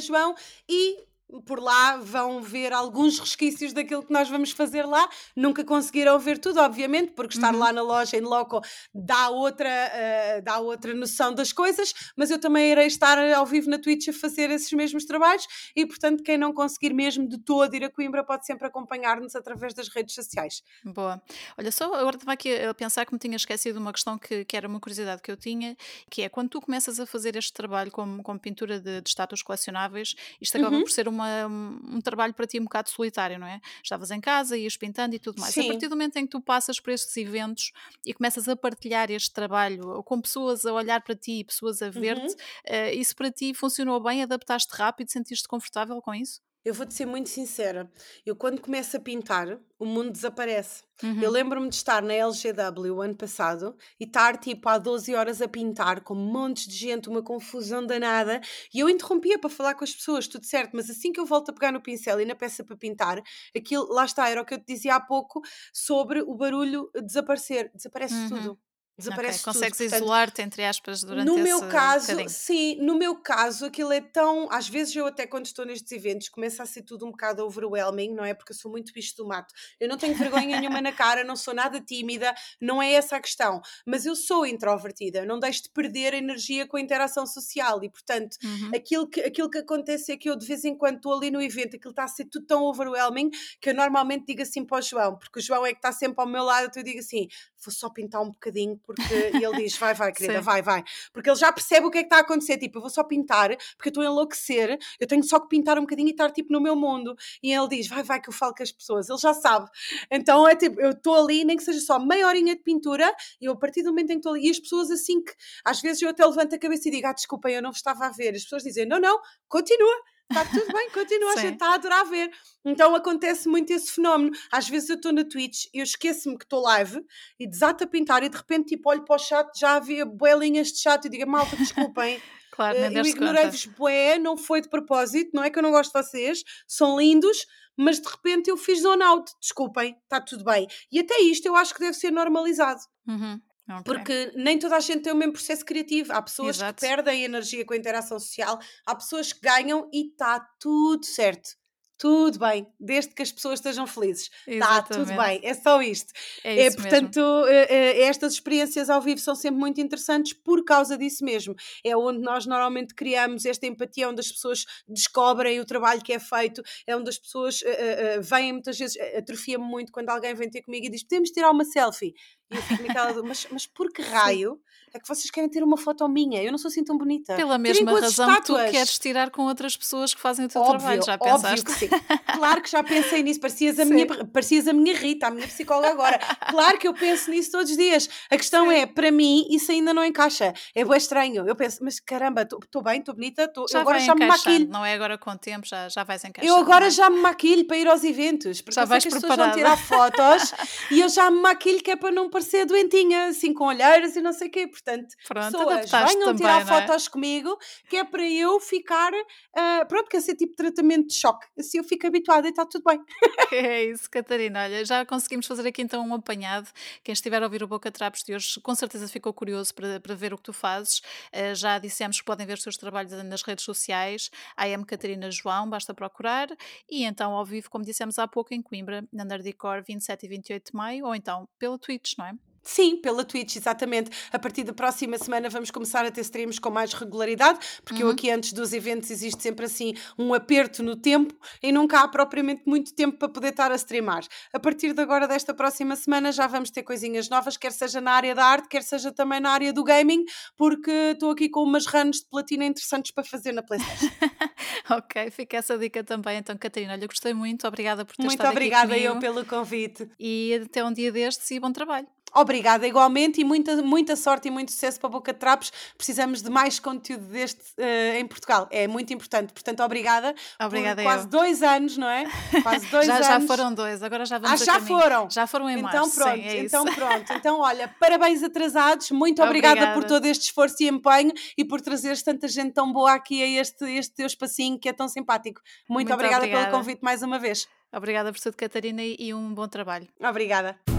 João 0.00 0.34
e 0.68 1.04
por 1.46 1.60
lá 1.60 1.96
vão 1.96 2.40
ver 2.40 2.72
alguns 2.72 3.18
resquícios 3.18 3.72
daquilo 3.72 4.04
que 4.04 4.12
nós 4.12 4.28
vamos 4.28 4.52
fazer 4.52 4.84
lá. 4.84 5.08
Nunca 5.34 5.64
conseguiram 5.64 6.18
ver 6.18 6.38
tudo, 6.38 6.60
obviamente, 6.60 7.12
porque 7.12 7.34
estar 7.34 7.52
uhum. 7.52 7.60
lá 7.60 7.72
na 7.72 7.82
loja 7.82 8.16
em 8.16 8.20
loco 8.20 8.60
dá 8.94 9.30
outra, 9.30 9.68
uh, 9.68 10.42
dá 10.42 10.58
outra 10.58 10.94
noção 10.94 11.34
das 11.34 11.52
coisas, 11.52 11.92
mas 12.16 12.30
eu 12.30 12.38
também 12.38 12.70
irei 12.70 12.86
estar 12.86 13.18
ao 13.34 13.46
vivo 13.46 13.70
na 13.70 13.78
Twitch 13.78 14.08
a 14.08 14.12
fazer 14.12 14.50
esses 14.50 14.72
mesmos 14.72 15.04
trabalhos 15.04 15.46
e, 15.74 15.86
portanto, 15.86 16.22
quem 16.22 16.38
não 16.38 16.52
conseguir 16.52 16.92
mesmo 16.92 17.28
de 17.28 17.38
todo 17.38 17.74
ir 17.74 17.84
a 17.84 17.90
Coimbra 17.90 18.24
pode 18.24 18.46
sempre 18.46 18.66
acompanhar-nos 18.66 19.34
através 19.34 19.74
das 19.74 19.88
redes 19.88 20.14
sociais. 20.14 20.62
Boa. 20.84 21.20
Olha, 21.58 21.72
só 21.72 21.92
agora 21.94 22.16
estava 22.16 22.32
aqui 22.32 22.54
a 22.62 22.74
pensar 22.74 23.06
que 23.06 23.12
me 23.12 23.18
tinha 23.18 23.36
esquecido 23.36 23.78
uma 23.78 23.92
questão 23.92 24.18
que, 24.18 24.44
que 24.44 24.56
era 24.56 24.68
uma 24.68 24.78
curiosidade 24.78 25.22
que 25.22 25.30
eu 25.30 25.36
tinha, 25.36 25.76
que 26.10 26.22
é 26.22 26.28
quando 26.28 26.50
tu 26.50 26.60
começas 26.60 27.00
a 27.00 27.06
fazer 27.06 27.36
este 27.36 27.52
trabalho 27.52 27.90
como, 27.90 28.22
como 28.22 28.38
pintura 28.38 28.78
de, 28.78 29.00
de 29.00 29.08
estátuas 29.08 29.42
colecionáveis, 29.42 30.14
isto 30.40 30.56
acaba 30.56 30.76
uhum. 30.76 30.82
por 30.82 30.90
ser 30.90 31.08
uma 31.08 31.13
uma, 31.14 31.46
um 31.46 32.00
trabalho 32.00 32.34
para 32.34 32.46
ti 32.46 32.58
um 32.60 32.64
bocado 32.64 32.90
solitário, 32.90 33.38
não 33.38 33.46
é? 33.46 33.60
Estavas 33.82 34.10
em 34.10 34.20
casa, 34.20 34.56
ias 34.56 34.76
pintando 34.76 35.14
e 35.14 35.18
tudo 35.18 35.40
mais. 35.40 35.54
Sim. 35.54 35.62
A 35.62 35.66
partir 35.72 35.88
do 35.88 35.96
momento 35.96 36.16
em 36.16 36.26
que 36.26 36.30
tu 36.30 36.40
passas 36.40 36.80
por 36.80 36.92
estes 36.92 37.16
eventos 37.16 37.72
e 38.04 38.12
começas 38.12 38.48
a 38.48 38.56
partilhar 38.56 39.10
este 39.10 39.32
trabalho 39.32 40.02
com 40.02 40.20
pessoas 40.20 40.66
a 40.66 40.72
olhar 40.72 41.00
para 41.02 41.14
ti, 41.14 41.44
pessoas 41.44 41.80
a 41.80 41.88
ver-te, 41.88 42.34
uhum. 42.34 42.90
uh, 42.90 42.94
isso 42.94 43.14
para 43.14 43.30
ti 43.30 43.54
funcionou 43.54 44.00
bem? 44.02 44.22
Adaptaste 44.22 44.74
rápido? 44.74 45.10
Sentiste 45.10 45.48
confortável 45.48 46.00
com 46.02 46.14
isso? 46.14 46.40
Eu 46.64 46.72
vou-te 46.72 46.94
ser 46.94 47.04
muito 47.06 47.28
sincera. 47.28 47.90
Eu, 48.24 48.34
quando 48.34 48.60
começo 48.60 48.96
a 48.96 49.00
pintar, 49.00 49.58
o 49.78 49.84
mundo 49.84 50.10
desaparece. 50.10 50.82
Uhum. 51.02 51.20
Eu 51.20 51.30
lembro-me 51.30 51.68
de 51.68 51.74
estar 51.74 52.02
na 52.02 52.14
LGW 52.14 52.94
o 52.94 53.02
ano 53.02 53.14
passado 53.14 53.76
e 54.00 54.04
estar 54.04 54.38
tipo 54.38 54.68
há 54.68 54.78
12 54.78 55.14
horas 55.14 55.42
a 55.42 55.48
pintar 55.48 56.00
com 56.00 56.14
montes 56.14 56.66
de 56.66 56.76
gente, 56.76 57.08
uma 57.08 57.22
confusão 57.22 57.84
danada. 57.84 58.40
E 58.72 58.80
eu 58.80 58.88
interrompia 58.88 59.38
para 59.38 59.50
falar 59.50 59.74
com 59.74 59.84
as 59.84 59.94
pessoas, 59.94 60.26
tudo 60.26 60.46
certo, 60.46 60.70
mas 60.74 60.88
assim 60.88 61.12
que 61.12 61.20
eu 61.20 61.26
volto 61.26 61.50
a 61.50 61.52
pegar 61.52 61.72
no 61.72 61.82
pincel 61.82 62.20
e 62.20 62.24
na 62.24 62.34
peça 62.34 62.64
para 62.64 62.76
pintar, 62.76 63.22
aquilo, 63.54 63.86
lá 63.92 64.04
está, 64.04 64.28
era 64.28 64.40
o 64.40 64.44
que 64.44 64.54
eu 64.54 64.58
te 64.58 64.66
dizia 64.66 64.94
há 64.94 65.00
pouco 65.00 65.42
sobre 65.72 66.22
o 66.22 66.34
barulho 66.34 66.90
desaparecer. 67.04 67.70
Desaparece 67.74 68.14
uhum. 68.14 68.28
tudo. 68.28 68.58
Desaparece 68.96 69.40
okay. 69.40 69.52
Consegues 69.52 69.80
isolar-te, 69.80 70.40
entre 70.40 70.64
aspas, 70.64 71.02
durante 71.02 71.26
No 71.26 71.36
meu 71.36 71.60
caso, 71.68 72.12
bocadinho. 72.12 72.28
sim, 72.28 72.76
no 72.80 72.94
meu 72.94 73.16
caso, 73.16 73.66
aquilo 73.66 73.92
é 73.92 74.00
tão. 74.00 74.48
Às 74.52 74.68
vezes 74.68 74.94
eu, 74.94 75.06
até 75.06 75.26
quando 75.26 75.46
estou 75.46 75.64
nestes 75.66 75.90
eventos, 75.90 76.28
começa 76.28 76.62
a 76.62 76.66
ser 76.66 76.82
tudo 76.82 77.04
um 77.04 77.10
bocado 77.10 77.44
overwhelming, 77.44 78.14
não 78.14 78.24
é? 78.24 78.34
Porque 78.34 78.52
eu 78.52 78.56
sou 78.56 78.70
muito 78.70 78.92
bicho 78.92 79.16
do 79.16 79.26
mato. 79.26 79.52
Eu 79.80 79.88
não 79.88 79.98
tenho 79.98 80.14
vergonha 80.14 80.60
nenhuma 80.60 80.80
na 80.80 80.92
cara, 80.92 81.24
não 81.24 81.34
sou 81.34 81.52
nada 81.52 81.80
tímida, 81.80 82.32
não 82.60 82.80
é 82.80 82.92
essa 82.92 83.16
a 83.16 83.20
questão. 83.20 83.60
Mas 83.84 84.06
eu 84.06 84.14
sou 84.14 84.46
introvertida, 84.46 85.24
não 85.24 85.40
deixo 85.40 85.64
de 85.64 85.70
perder 85.70 86.14
energia 86.14 86.64
com 86.64 86.76
a 86.76 86.80
interação 86.80 87.26
social 87.26 87.82
e, 87.82 87.90
portanto, 87.90 88.36
uhum. 88.44 88.70
aquilo, 88.74 89.08
que, 89.08 89.20
aquilo 89.22 89.50
que 89.50 89.58
acontece 89.58 90.12
é 90.12 90.16
que 90.16 90.30
eu 90.30 90.36
de 90.36 90.46
vez 90.46 90.64
em 90.64 90.76
quando 90.76 90.96
estou 90.96 91.14
ali 91.14 91.32
no 91.32 91.42
evento, 91.42 91.74
aquilo 91.74 91.90
está 91.90 92.04
a 92.04 92.08
ser 92.08 92.26
tudo 92.26 92.46
tão 92.46 92.62
overwhelming 92.62 93.30
que 93.60 93.70
eu 93.70 93.74
normalmente 93.74 94.26
digo 94.26 94.42
assim 94.42 94.64
para 94.64 94.78
o 94.78 94.82
João, 94.82 95.16
porque 95.16 95.40
o 95.40 95.42
João 95.42 95.66
é 95.66 95.72
que 95.72 95.78
está 95.78 95.90
sempre 95.90 96.22
ao 96.22 96.28
meu 96.28 96.44
lado, 96.44 96.66
então 96.66 96.80
eu 96.80 96.84
digo 96.84 97.00
assim: 97.00 97.26
vou 97.64 97.72
só 97.72 97.90
pintar 97.90 98.22
um 98.22 98.30
bocadinho 98.30 98.78
porque 98.86 99.14
ele 99.14 99.56
diz: 99.56 99.76
vai, 99.76 99.94
vai, 99.94 100.12
querida, 100.12 100.40
vai, 100.40 100.62
vai. 100.62 100.84
Porque 101.12 101.28
ele 101.28 101.36
já 101.36 101.52
percebe 101.52 101.86
o 101.86 101.90
que 101.90 101.98
é 101.98 102.02
que 102.02 102.06
está 102.06 102.18
a 102.18 102.20
acontecer. 102.20 102.58
Tipo, 102.58 102.78
eu 102.78 102.82
vou 102.82 102.90
só 102.90 103.02
pintar, 103.02 103.50
porque 103.76 103.88
eu 103.88 103.90
estou 103.90 104.02
a 104.02 104.06
enlouquecer, 104.06 104.78
eu 105.00 105.06
tenho 105.06 105.22
só 105.22 105.40
que 105.40 105.48
pintar 105.48 105.78
um 105.78 105.82
bocadinho 105.82 106.08
e 106.08 106.10
estar 106.12 106.30
tipo 106.30 106.52
no 106.52 106.60
meu 106.60 106.76
mundo. 106.76 107.16
E 107.42 107.52
ele 107.52 107.68
diz: 107.68 107.88
vai, 107.88 108.02
vai, 108.02 108.20
que 108.20 108.28
eu 108.28 108.32
falo 108.32 108.54
com 108.54 108.62
as 108.62 108.72
pessoas. 108.72 109.08
Ele 109.08 109.18
já 109.18 109.34
sabe. 109.34 109.68
Então 110.10 110.46
é 110.46 110.54
tipo, 110.54 110.80
eu 110.80 110.90
estou 110.90 111.14
ali, 111.14 111.44
nem 111.44 111.56
que 111.56 111.64
seja 111.64 111.80
só 111.80 111.98
meia 111.98 112.26
horinha 112.26 112.54
de 112.54 112.62
pintura, 112.62 113.12
e 113.40 113.46
eu 113.46 113.52
a 113.52 113.56
partir 113.56 113.82
do 113.82 113.90
momento 113.90 114.10
em 114.10 114.14
que 114.14 114.20
estou 114.20 114.32
ali, 114.32 114.46
e 114.46 114.50
as 114.50 114.58
pessoas 114.58 114.90
assim 114.90 115.22
que 115.22 115.32
às 115.64 115.80
vezes 115.80 116.02
eu 116.02 116.08
até 116.08 116.24
levanto 116.24 116.54
a 116.54 116.58
cabeça 116.58 116.88
e 116.88 116.92
digo: 116.92 117.06
ah, 117.06 117.12
desculpem, 117.12 117.54
eu 117.54 117.62
não 117.62 117.70
estava 117.70 118.06
a 118.06 118.10
ver. 118.10 118.34
As 118.34 118.42
pessoas 118.42 118.62
dizem: 118.62 118.86
não, 118.86 119.00
não, 119.00 119.20
continua 119.48 120.13
está 120.30 120.44
tudo 120.44 120.72
bem, 120.72 120.90
continua, 120.90 121.32
a 121.32 121.36
gente 121.36 121.54
está 121.54 121.68
a 121.68 121.74
adorar 121.74 122.04
ver. 122.06 122.30
Então 122.64 122.94
acontece 122.94 123.48
muito 123.48 123.72
esse 123.72 123.92
fenómeno. 123.92 124.32
Às 124.50 124.68
vezes 124.68 124.88
eu 124.88 124.96
estou 124.96 125.12
na 125.12 125.24
Twitch 125.24 125.66
e 125.72 125.78
eu 125.78 125.84
esqueço-me 125.84 126.38
que 126.38 126.44
estou 126.44 126.62
live 126.62 127.04
e 127.38 127.46
desato 127.46 127.84
a 127.84 127.86
pintar 127.86 128.22
e 128.22 128.28
de 128.28 128.36
repente 128.36 128.68
tipo 128.68 128.88
olho 128.88 129.04
para 129.04 129.16
o 129.16 129.18
chat, 129.18 129.48
já 129.58 129.74
havia 129.76 130.04
boelinhas 130.04 130.68
de 130.68 130.80
chat 130.80 131.04
e 131.04 131.08
digo, 131.08 131.30
malta, 131.30 131.56
desculpem. 131.56 132.20
Claro, 132.54 132.78
uh, 132.78 132.82
eu 132.82 133.04
ignorei-vos 133.04 133.66
bué, 133.66 134.16
não 134.16 134.36
foi 134.36 134.60
de 134.60 134.68
propósito, 134.68 135.32
não 135.34 135.42
é 135.42 135.50
que 135.50 135.58
eu 135.58 135.62
não 135.62 135.72
gosto 135.72 135.92
de 135.92 136.00
vocês, 136.00 136.44
são 136.68 136.96
lindos, 136.96 137.44
mas 137.76 138.00
de 138.00 138.08
repente 138.08 138.48
eu 138.48 138.56
fiz 138.56 138.82
zone 138.82 139.02
out, 139.02 139.28
desculpem, 139.40 139.96
está 140.04 140.20
tudo 140.20 140.44
bem. 140.44 140.68
E 140.92 141.00
até 141.00 141.20
isto 141.20 141.46
eu 141.46 141.56
acho 141.56 141.74
que 141.74 141.80
deve 141.80 141.94
ser 141.94 142.12
normalizado. 142.12 142.80
Uhum. 143.08 143.40
Okay. 143.68 143.82
Porque 143.82 144.32
nem 144.34 144.58
toda 144.58 144.76
a 144.76 144.80
gente 144.80 145.02
tem 145.02 145.12
o 145.12 145.16
mesmo 145.16 145.32
processo 145.32 145.64
criativo. 145.64 146.12
Há 146.12 146.20
pessoas 146.20 146.56
Exato. 146.56 146.74
que 146.74 146.86
perdem 146.86 147.24
energia 147.24 147.64
com 147.64 147.72
a 147.72 147.76
interação 147.76 148.18
social, 148.18 148.58
há 148.84 148.94
pessoas 148.94 149.32
que 149.32 149.40
ganham 149.40 149.88
e 149.92 150.08
está 150.08 150.40
tudo 150.60 151.04
certo 151.04 151.50
tudo 151.96 152.38
bem, 152.38 152.66
desde 152.78 153.14
que 153.14 153.22
as 153.22 153.30
pessoas 153.30 153.60
estejam 153.60 153.86
felizes. 153.86 154.30
Está 154.46 154.82
tudo 154.82 155.06
bem, 155.16 155.40
é 155.42 155.54
só 155.54 155.80
isto. 155.80 156.12
É, 156.42 156.66
é 156.66 156.70
portanto, 156.70 157.20
eh, 157.46 157.66
eh, 157.70 158.02
estas 158.02 158.34
experiências 158.34 158.90
ao 158.90 159.00
vivo 159.00 159.20
são 159.20 159.34
sempre 159.34 159.58
muito 159.60 159.80
interessantes 159.80 160.32
por 160.32 160.64
causa 160.64 160.98
disso 160.98 161.24
mesmo. 161.24 161.54
É 161.84 161.96
onde 161.96 162.18
nós 162.18 162.46
normalmente 162.46 162.94
criamos 162.94 163.46
esta 163.46 163.66
empatia, 163.66 164.08
onde 164.08 164.20
as 164.20 164.30
pessoas 164.30 164.64
descobrem 164.88 165.60
o 165.60 165.64
trabalho 165.64 166.02
que 166.02 166.12
é 166.12 166.18
feito, 166.18 166.62
é 166.86 166.96
onde 166.96 167.08
as 167.08 167.18
pessoas 167.18 167.62
uh, 167.62 168.18
uh, 168.18 168.22
vêm 168.22 168.52
muitas 168.52 168.76
vezes, 168.76 168.98
atrofia-me 169.16 169.64
muito 169.64 169.92
quando 169.92 170.10
alguém 170.10 170.34
vem 170.34 170.50
ter 170.50 170.62
comigo 170.62 170.86
e 170.86 170.90
diz: 170.90 171.04
Podemos 171.04 171.30
tirar 171.30 171.50
uma 171.50 171.64
selfie? 171.64 172.12
E 172.50 172.56
eu 172.56 172.62
fico 172.62 172.82
naquela, 172.82 173.22
mas, 173.22 173.46
mas 173.50 173.66
por 173.66 173.92
que 173.92 174.02
raio? 174.02 174.60
é 174.94 175.00
que 175.00 175.08
vocês 175.08 175.28
querem 175.28 175.50
ter 175.50 175.62
uma 175.64 175.76
foto 175.76 176.08
minha, 176.08 176.40
eu 176.40 176.52
não 176.52 176.58
sou 176.58 176.68
assim 176.68 176.84
tão 176.84 176.96
bonita. 176.96 177.34
Pela 177.34 177.58
mesma 177.58 177.98
razão 178.00 178.32
que 178.36 178.42
tu 178.42 178.54
queres 178.70 178.96
tirar 178.96 179.28
com 179.28 179.42
outras 179.42 179.76
pessoas 179.76 180.14
que 180.14 180.20
fazem 180.20 180.46
o 180.46 180.48
teu 180.48 180.60
óbvio, 180.62 180.78
trabalho, 180.78 181.02
já 181.02 181.18
pensaste? 181.18 181.46
Óbvio 181.46 181.64
que 181.64 181.72
sim. 181.72 181.88
claro 182.32 182.62
que 182.62 182.70
já 182.70 182.84
pensei 182.84 183.22
nisso, 183.24 183.40
parecias 183.40 183.80
a, 183.80 183.84
minha, 183.84 184.06
parecias 184.06 184.68
a 184.68 184.72
minha 184.72 184.96
Rita, 184.96 185.26
a 185.26 185.30
minha 185.32 185.48
psicóloga 185.48 185.90
agora. 185.90 186.20
Claro 186.48 186.78
que 186.78 186.86
eu 186.86 186.94
penso 186.94 187.28
nisso 187.32 187.50
todos 187.50 187.72
os 187.72 187.76
dias. 187.76 188.08
A 188.30 188.36
questão 188.36 188.70
sim. 188.70 188.76
é, 188.76 188.86
para 188.86 189.10
mim, 189.10 189.44
isso 189.50 189.72
ainda 189.72 189.92
não 189.92 190.04
encaixa. 190.04 190.54
É 190.72 190.84
bem 190.84 190.96
estranho. 190.96 191.44
Eu 191.44 191.56
penso, 191.56 191.82
mas 191.82 191.98
caramba, 191.98 192.42
estou 192.42 192.80
bem, 192.80 193.00
estou 193.00 193.14
bonita, 193.14 193.48
tô, 193.48 193.66
já 193.68 193.78
eu 193.78 193.82
agora 193.82 193.98
já 193.98 194.14
me 194.14 194.26
maquilho. 194.26 194.68
Não 194.68 194.84
é 194.84 194.94
agora 194.94 195.18
com 195.18 195.30
o 195.30 195.36
tempo, 195.36 195.66
já, 195.66 195.88
já 195.88 196.04
vais 196.04 196.22
encaixar. 196.22 196.48
Eu 196.48 196.56
agora 196.56 196.86
é? 196.86 196.90
já 196.90 197.10
me 197.10 197.18
maquilho 197.18 197.66
para 197.66 197.78
ir 197.78 197.88
aos 197.88 198.04
eventos, 198.04 198.60
porque 198.60 198.76
já 198.76 198.84
vais 198.84 199.04
as 199.04 199.12
preparada. 199.12 199.50
pessoas 199.50 199.72
vão 199.72 199.76
tirar 199.76 200.14
fotos 200.16 200.54
e 200.92 201.00
eu 201.00 201.08
já 201.08 201.28
me 201.32 201.40
maquilho 201.40 201.82
que 201.82 201.90
é 201.90 201.96
para 201.96 202.12
não 202.12 202.30
parecer 202.34 202.66
doentinha, 202.66 203.26
assim 203.26 203.54
com 203.54 203.66
olheiras 203.66 204.16
e 204.16 204.20
não 204.20 204.32
sei 204.32 204.48
o 204.48 204.50
quê. 204.50 204.66
Portanto, 204.66 205.14
Pronto, 205.28 205.52
pessoas 205.52 205.90
venham 205.90 206.24
também, 206.24 206.34
tirar 206.34 206.62
é? 206.62 206.64
fotos 206.64 207.06
comigo, 207.06 207.56
que 207.88 207.96
é 207.96 208.02
para 208.02 208.28
eu 208.28 208.58
ficar, 208.58 209.12
uh, 209.12 209.86
pronto, 209.86 210.08
que 210.08 210.16
é 210.16 210.20
ser 210.20 210.34
tipo 210.34 210.56
tratamento 210.56 211.06
de 211.06 211.14
choque. 211.14 211.46
Assim 211.56 211.78
eu 211.78 211.84
fico 211.84 212.08
habituada 212.08 212.48
e 212.48 212.50
está 212.50 212.66
tudo 212.66 212.82
bem. 212.84 213.00
É 213.52 213.84
isso, 213.84 214.10
Catarina. 214.10 214.64
Olha, 214.64 214.84
já 214.84 215.06
conseguimos 215.06 215.46
fazer 215.46 215.68
aqui 215.68 215.80
então 215.80 216.04
um 216.04 216.14
apanhado. 216.14 216.68
Quem 217.04 217.12
estiver 217.12 217.40
a 217.40 217.46
ouvir 217.46 217.62
o 217.62 217.68
Boca 217.68 217.88
Trapos 217.88 218.24
de 218.24 218.34
hoje, 218.34 218.58
com 218.60 218.74
certeza 218.74 219.06
ficou 219.06 219.32
curioso 219.32 219.72
para, 219.72 220.00
para 220.00 220.14
ver 220.16 220.34
o 220.34 220.36
que 220.36 220.42
tu 220.42 220.52
fazes. 220.52 220.98
Uh, 221.32 221.54
já 221.54 221.78
dissemos 221.78 222.18
que 222.18 222.24
podem 222.24 222.44
ver 222.44 222.54
os 222.54 222.64
teus 222.64 222.76
trabalhos 222.76 223.12
nas 223.12 223.42
redes 223.42 223.64
sociais. 223.64 224.28
AM 224.56 224.84
Catarina 224.84 225.30
João, 225.30 225.70
basta 225.70 225.94
procurar. 225.94 226.48
E 226.90 227.04
então 227.04 227.32
ao 227.32 227.44
vivo, 227.44 227.70
como 227.70 227.84
dissemos 227.84 228.18
há 228.18 228.26
pouco, 228.26 228.52
em 228.52 228.60
Coimbra, 228.60 229.06
na 229.12 229.24
Nerdicor, 229.24 229.84
27 229.86 230.26
e 230.26 230.28
28 230.28 230.72
de 230.72 230.76
maio, 230.76 231.06
ou 231.06 231.14
então 231.14 231.48
pela 231.56 231.78
Twitch, 231.78 232.14
não 232.18 232.26
é? 232.26 232.33
Sim, 232.64 232.96
pela 232.96 233.24
Twitch, 233.24 233.56
exatamente. 233.56 234.10
A 234.32 234.38
partir 234.38 234.64
da 234.64 234.72
próxima 234.72 235.18
semana 235.18 235.50
vamos 235.50 235.70
começar 235.70 236.04
a 236.04 236.10
ter 236.10 236.22
streams 236.22 236.58
com 236.58 236.70
mais 236.70 236.94
regularidade, 236.94 237.58
porque 237.84 238.02
uhum. 238.02 238.08
eu 238.08 238.14
aqui 238.14 238.30
antes 238.30 238.52
dos 238.52 238.72
eventos 238.72 239.10
existe 239.10 239.42
sempre 239.42 239.66
assim 239.66 239.94
um 240.18 240.32
aperto 240.32 240.82
no 240.82 240.96
tempo 240.96 241.34
e 241.62 241.70
nunca 241.70 242.00
há 242.00 242.08
propriamente 242.08 242.62
muito 242.66 242.94
tempo 242.94 243.18
para 243.18 243.28
poder 243.28 243.48
estar 243.48 243.70
a 243.70 243.74
streamar. 243.74 244.24
A 244.52 244.58
partir 244.58 244.94
de 244.94 245.02
agora, 245.02 245.28
desta 245.28 245.52
próxima 245.52 245.94
semana, 245.94 246.32
já 246.32 246.46
vamos 246.46 246.70
ter 246.70 246.82
coisinhas 246.82 247.28
novas, 247.28 247.56
quer 247.56 247.72
seja 247.72 248.00
na 248.00 248.12
área 248.12 248.34
da 248.34 248.44
arte, 248.44 248.68
quer 248.68 248.82
seja 248.82 249.12
também 249.12 249.40
na 249.40 249.50
área 249.50 249.72
do 249.72 249.84
gaming, 249.84 250.24
porque 250.56 250.90
estou 250.90 251.30
aqui 251.30 251.48
com 251.48 251.62
umas 251.62 251.86
runs 251.86 252.18
de 252.18 252.26
platina 252.30 252.64
interessantes 252.64 253.12
para 253.12 253.24
fazer 253.24 253.52
na 253.52 253.62
PlayStation. 253.62 254.08
ok, 254.90 255.30
fica 255.30 255.58
essa 255.58 255.76
dica 255.76 256.02
também. 256.02 256.38
Então, 256.38 256.56
Catarina, 256.56 256.94
olha, 256.94 257.06
gostei 257.06 257.34
muito, 257.34 257.66
obrigada 257.66 258.04
por 258.04 258.16
ter 258.16 258.22
muito 258.22 258.32
estado 258.32 258.56
aqui 258.56 258.70
Muito 258.70 258.78
obrigada 258.78 258.98
eu 258.98 259.18
pelo 259.18 259.44
convite. 259.44 260.08
E 260.18 260.62
até 260.64 260.84
um 260.84 260.92
dia 260.92 261.12
destes 261.12 261.50
e 261.50 261.60
bom 261.60 261.72
trabalho. 261.72 262.06
Obrigada 262.34 262.86
igualmente 262.86 263.40
e 263.40 263.44
muita, 263.44 263.76
muita 263.82 264.16
sorte 264.16 264.48
e 264.48 264.50
muito 264.50 264.72
sucesso 264.72 264.98
para 264.98 265.08
a 265.08 265.12
Boca 265.12 265.32
de 265.32 265.38
Trapos. 265.38 265.72
Precisamos 265.96 266.42
de 266.42 266.50
mais 266.50 266.80
conteúdo 266.80 267.24
deste 267.26 267.62
uh, 267.78 268.18
em 268.18 268.26
Portugal. 268.26 268.68
É 268.70 268.88
muito 268.88 269.12
importante. 269.12 269.52
Portanto, 269.52 269.82
obrigada. 269.82 270.34
Obrigada 270.60 271.02
por 271.02 271.08
quase 271.08 271.28
dois 271.28 271.62
anos, 271.62 271.96
não 271.96 272.08
é? 272.08 272.24
Quase 272.62 272.86
dois 272.90 273.06
já, 273.06 273.14
anos. 273.16 273.26
Já 273.26 273.40
foram 273.40 273.72
dois, 273.74 274.02
agora 274.02 274.24
já 274.24 274.38
vamos 274.38 274.60
Ah, 274.62 274.64
já 274.64 274.72
caminho. 274.74 275.00
foram? 275.00 275.30
Já 275.30 275.46
foram 275.46 275.70
em 275.70 275.78
então, 275.78 275.92
março. 275.92 276.14
Pronto, 276.14 276.34
sim, 276.34 276.42
é 276.42 276.60
então 276.60 276.84
pronto. 276.84 277.32
Então, 277.32 277.60
olha, 277.60 277.88
parabéns 278.00 278.42
atrasados. 278.42 279.10
Muito 279.10 279.42
obrigada, 279.42 279.74
obrigada, 279.74 280.00
por 280.00 280.08
todo 280.08 280.26
este 280.26 280.46
esforço 280.46 280.82
e 280.82 280.88
empenho 280.88 281.32
e 281.56 281.64
por 281.64 281.80
trazeres 281.80 282.22
tanta 282.22 282.48
gente 282.48 282.72
tão 282.72 282.92
boa 282.92 283.12
aqui 283.12 283.42
a 283.42 283.60
este, 283.60 283.84
este 283.84 284.14
teu 284.14 284.26
espacinho 284.26 284.78
que 284.78 284.88
é 284.88 284.92
tão 284.92 285.08
simpático. 285.08 285.60
Muito, 285.88 286.08
muito 286.08 286.12
obrigada, 286.12 286.38
obrigada 286.44 286.66
pelo 286.66 286.78
convite 286.78 287.02
mais 287.02 287.22
uma 287.22 287.38
vez. 287.38 287.68
Obrigada 287.92 288.32
por 288.32 288.40
tudo, 288.40 288.56
Catarina, 288.56 289.02
e 289.02 289.32
um 289.32 289.54
bom 289.54 289.68
trabalho. 289.68 290.08
Obrigada. 290.20 290.93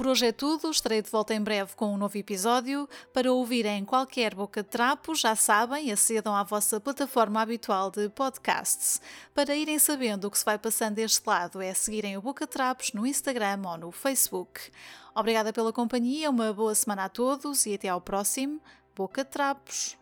Por 0.00 0.06
hoje 0.06 0.28
é 0.28 0.32
tudo, 0.32 0.70
estarei 0.70 1.02
de 1.02 1.10
volta 1.10 1.34
em 1.34 1.42
breve 1.42 1.72
com 1.76 1.92
um 1.92 1.98
novo 1.98 2.16
episódio. 2.16 2.88
Para 3.12 3.30
ouvirem 3.30 3.84
qualquer 3.84 4.34
boca 4.34 4.62
de 4.62 4.68
trapo, 4.70 5.14
já 5.14 5.36
sabem, 5.36 5.92
acedam 5.92 6.34
à 6.34 6.42
vossa 6.42 6.80
plataforma 6.80 7.42
habitual 7.42 7.90
de 7.90 8.08
podcasts. 8.08 8.98
Para 9.34 9.54
irem 9.54 9.78
sabendo 9.78 10.26
o 10.26 10.30
que 10.30 10.38
se 10.38 10.44
vai 10.46 10.56
passando 10.56 10.94
deste 10.94 11.20
lado, 11.26 11.60
é 11.60 11.74
seguirem 11.74 12.16
o 12.16 12.22
Boca 12.22 12.46
Trapos 12.46 12.94
no 12.94 13.06
Instagram 13.06 13.60
ou 13.66 13.76
no 13.76 13.92
Facebook. 13.92 14.72
Obrigada 15.14 15.52
pela 15.52 15.70
companhia, 15.70 16.30
uma 16.30 16.50
boa 16.50 16.74
semana 16.74 17.04
a 17.04 17.08
todos 17.10 17.66
e 17.66 17.74
até 17.74 17.90
ao 17.90 18.00
próximo 18.00 18.58
Boca 18.96 19.22
Trapos. 19.22 19.98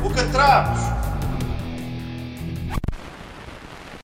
Boca 0.00 0.24
Trapos! 0.30 1.05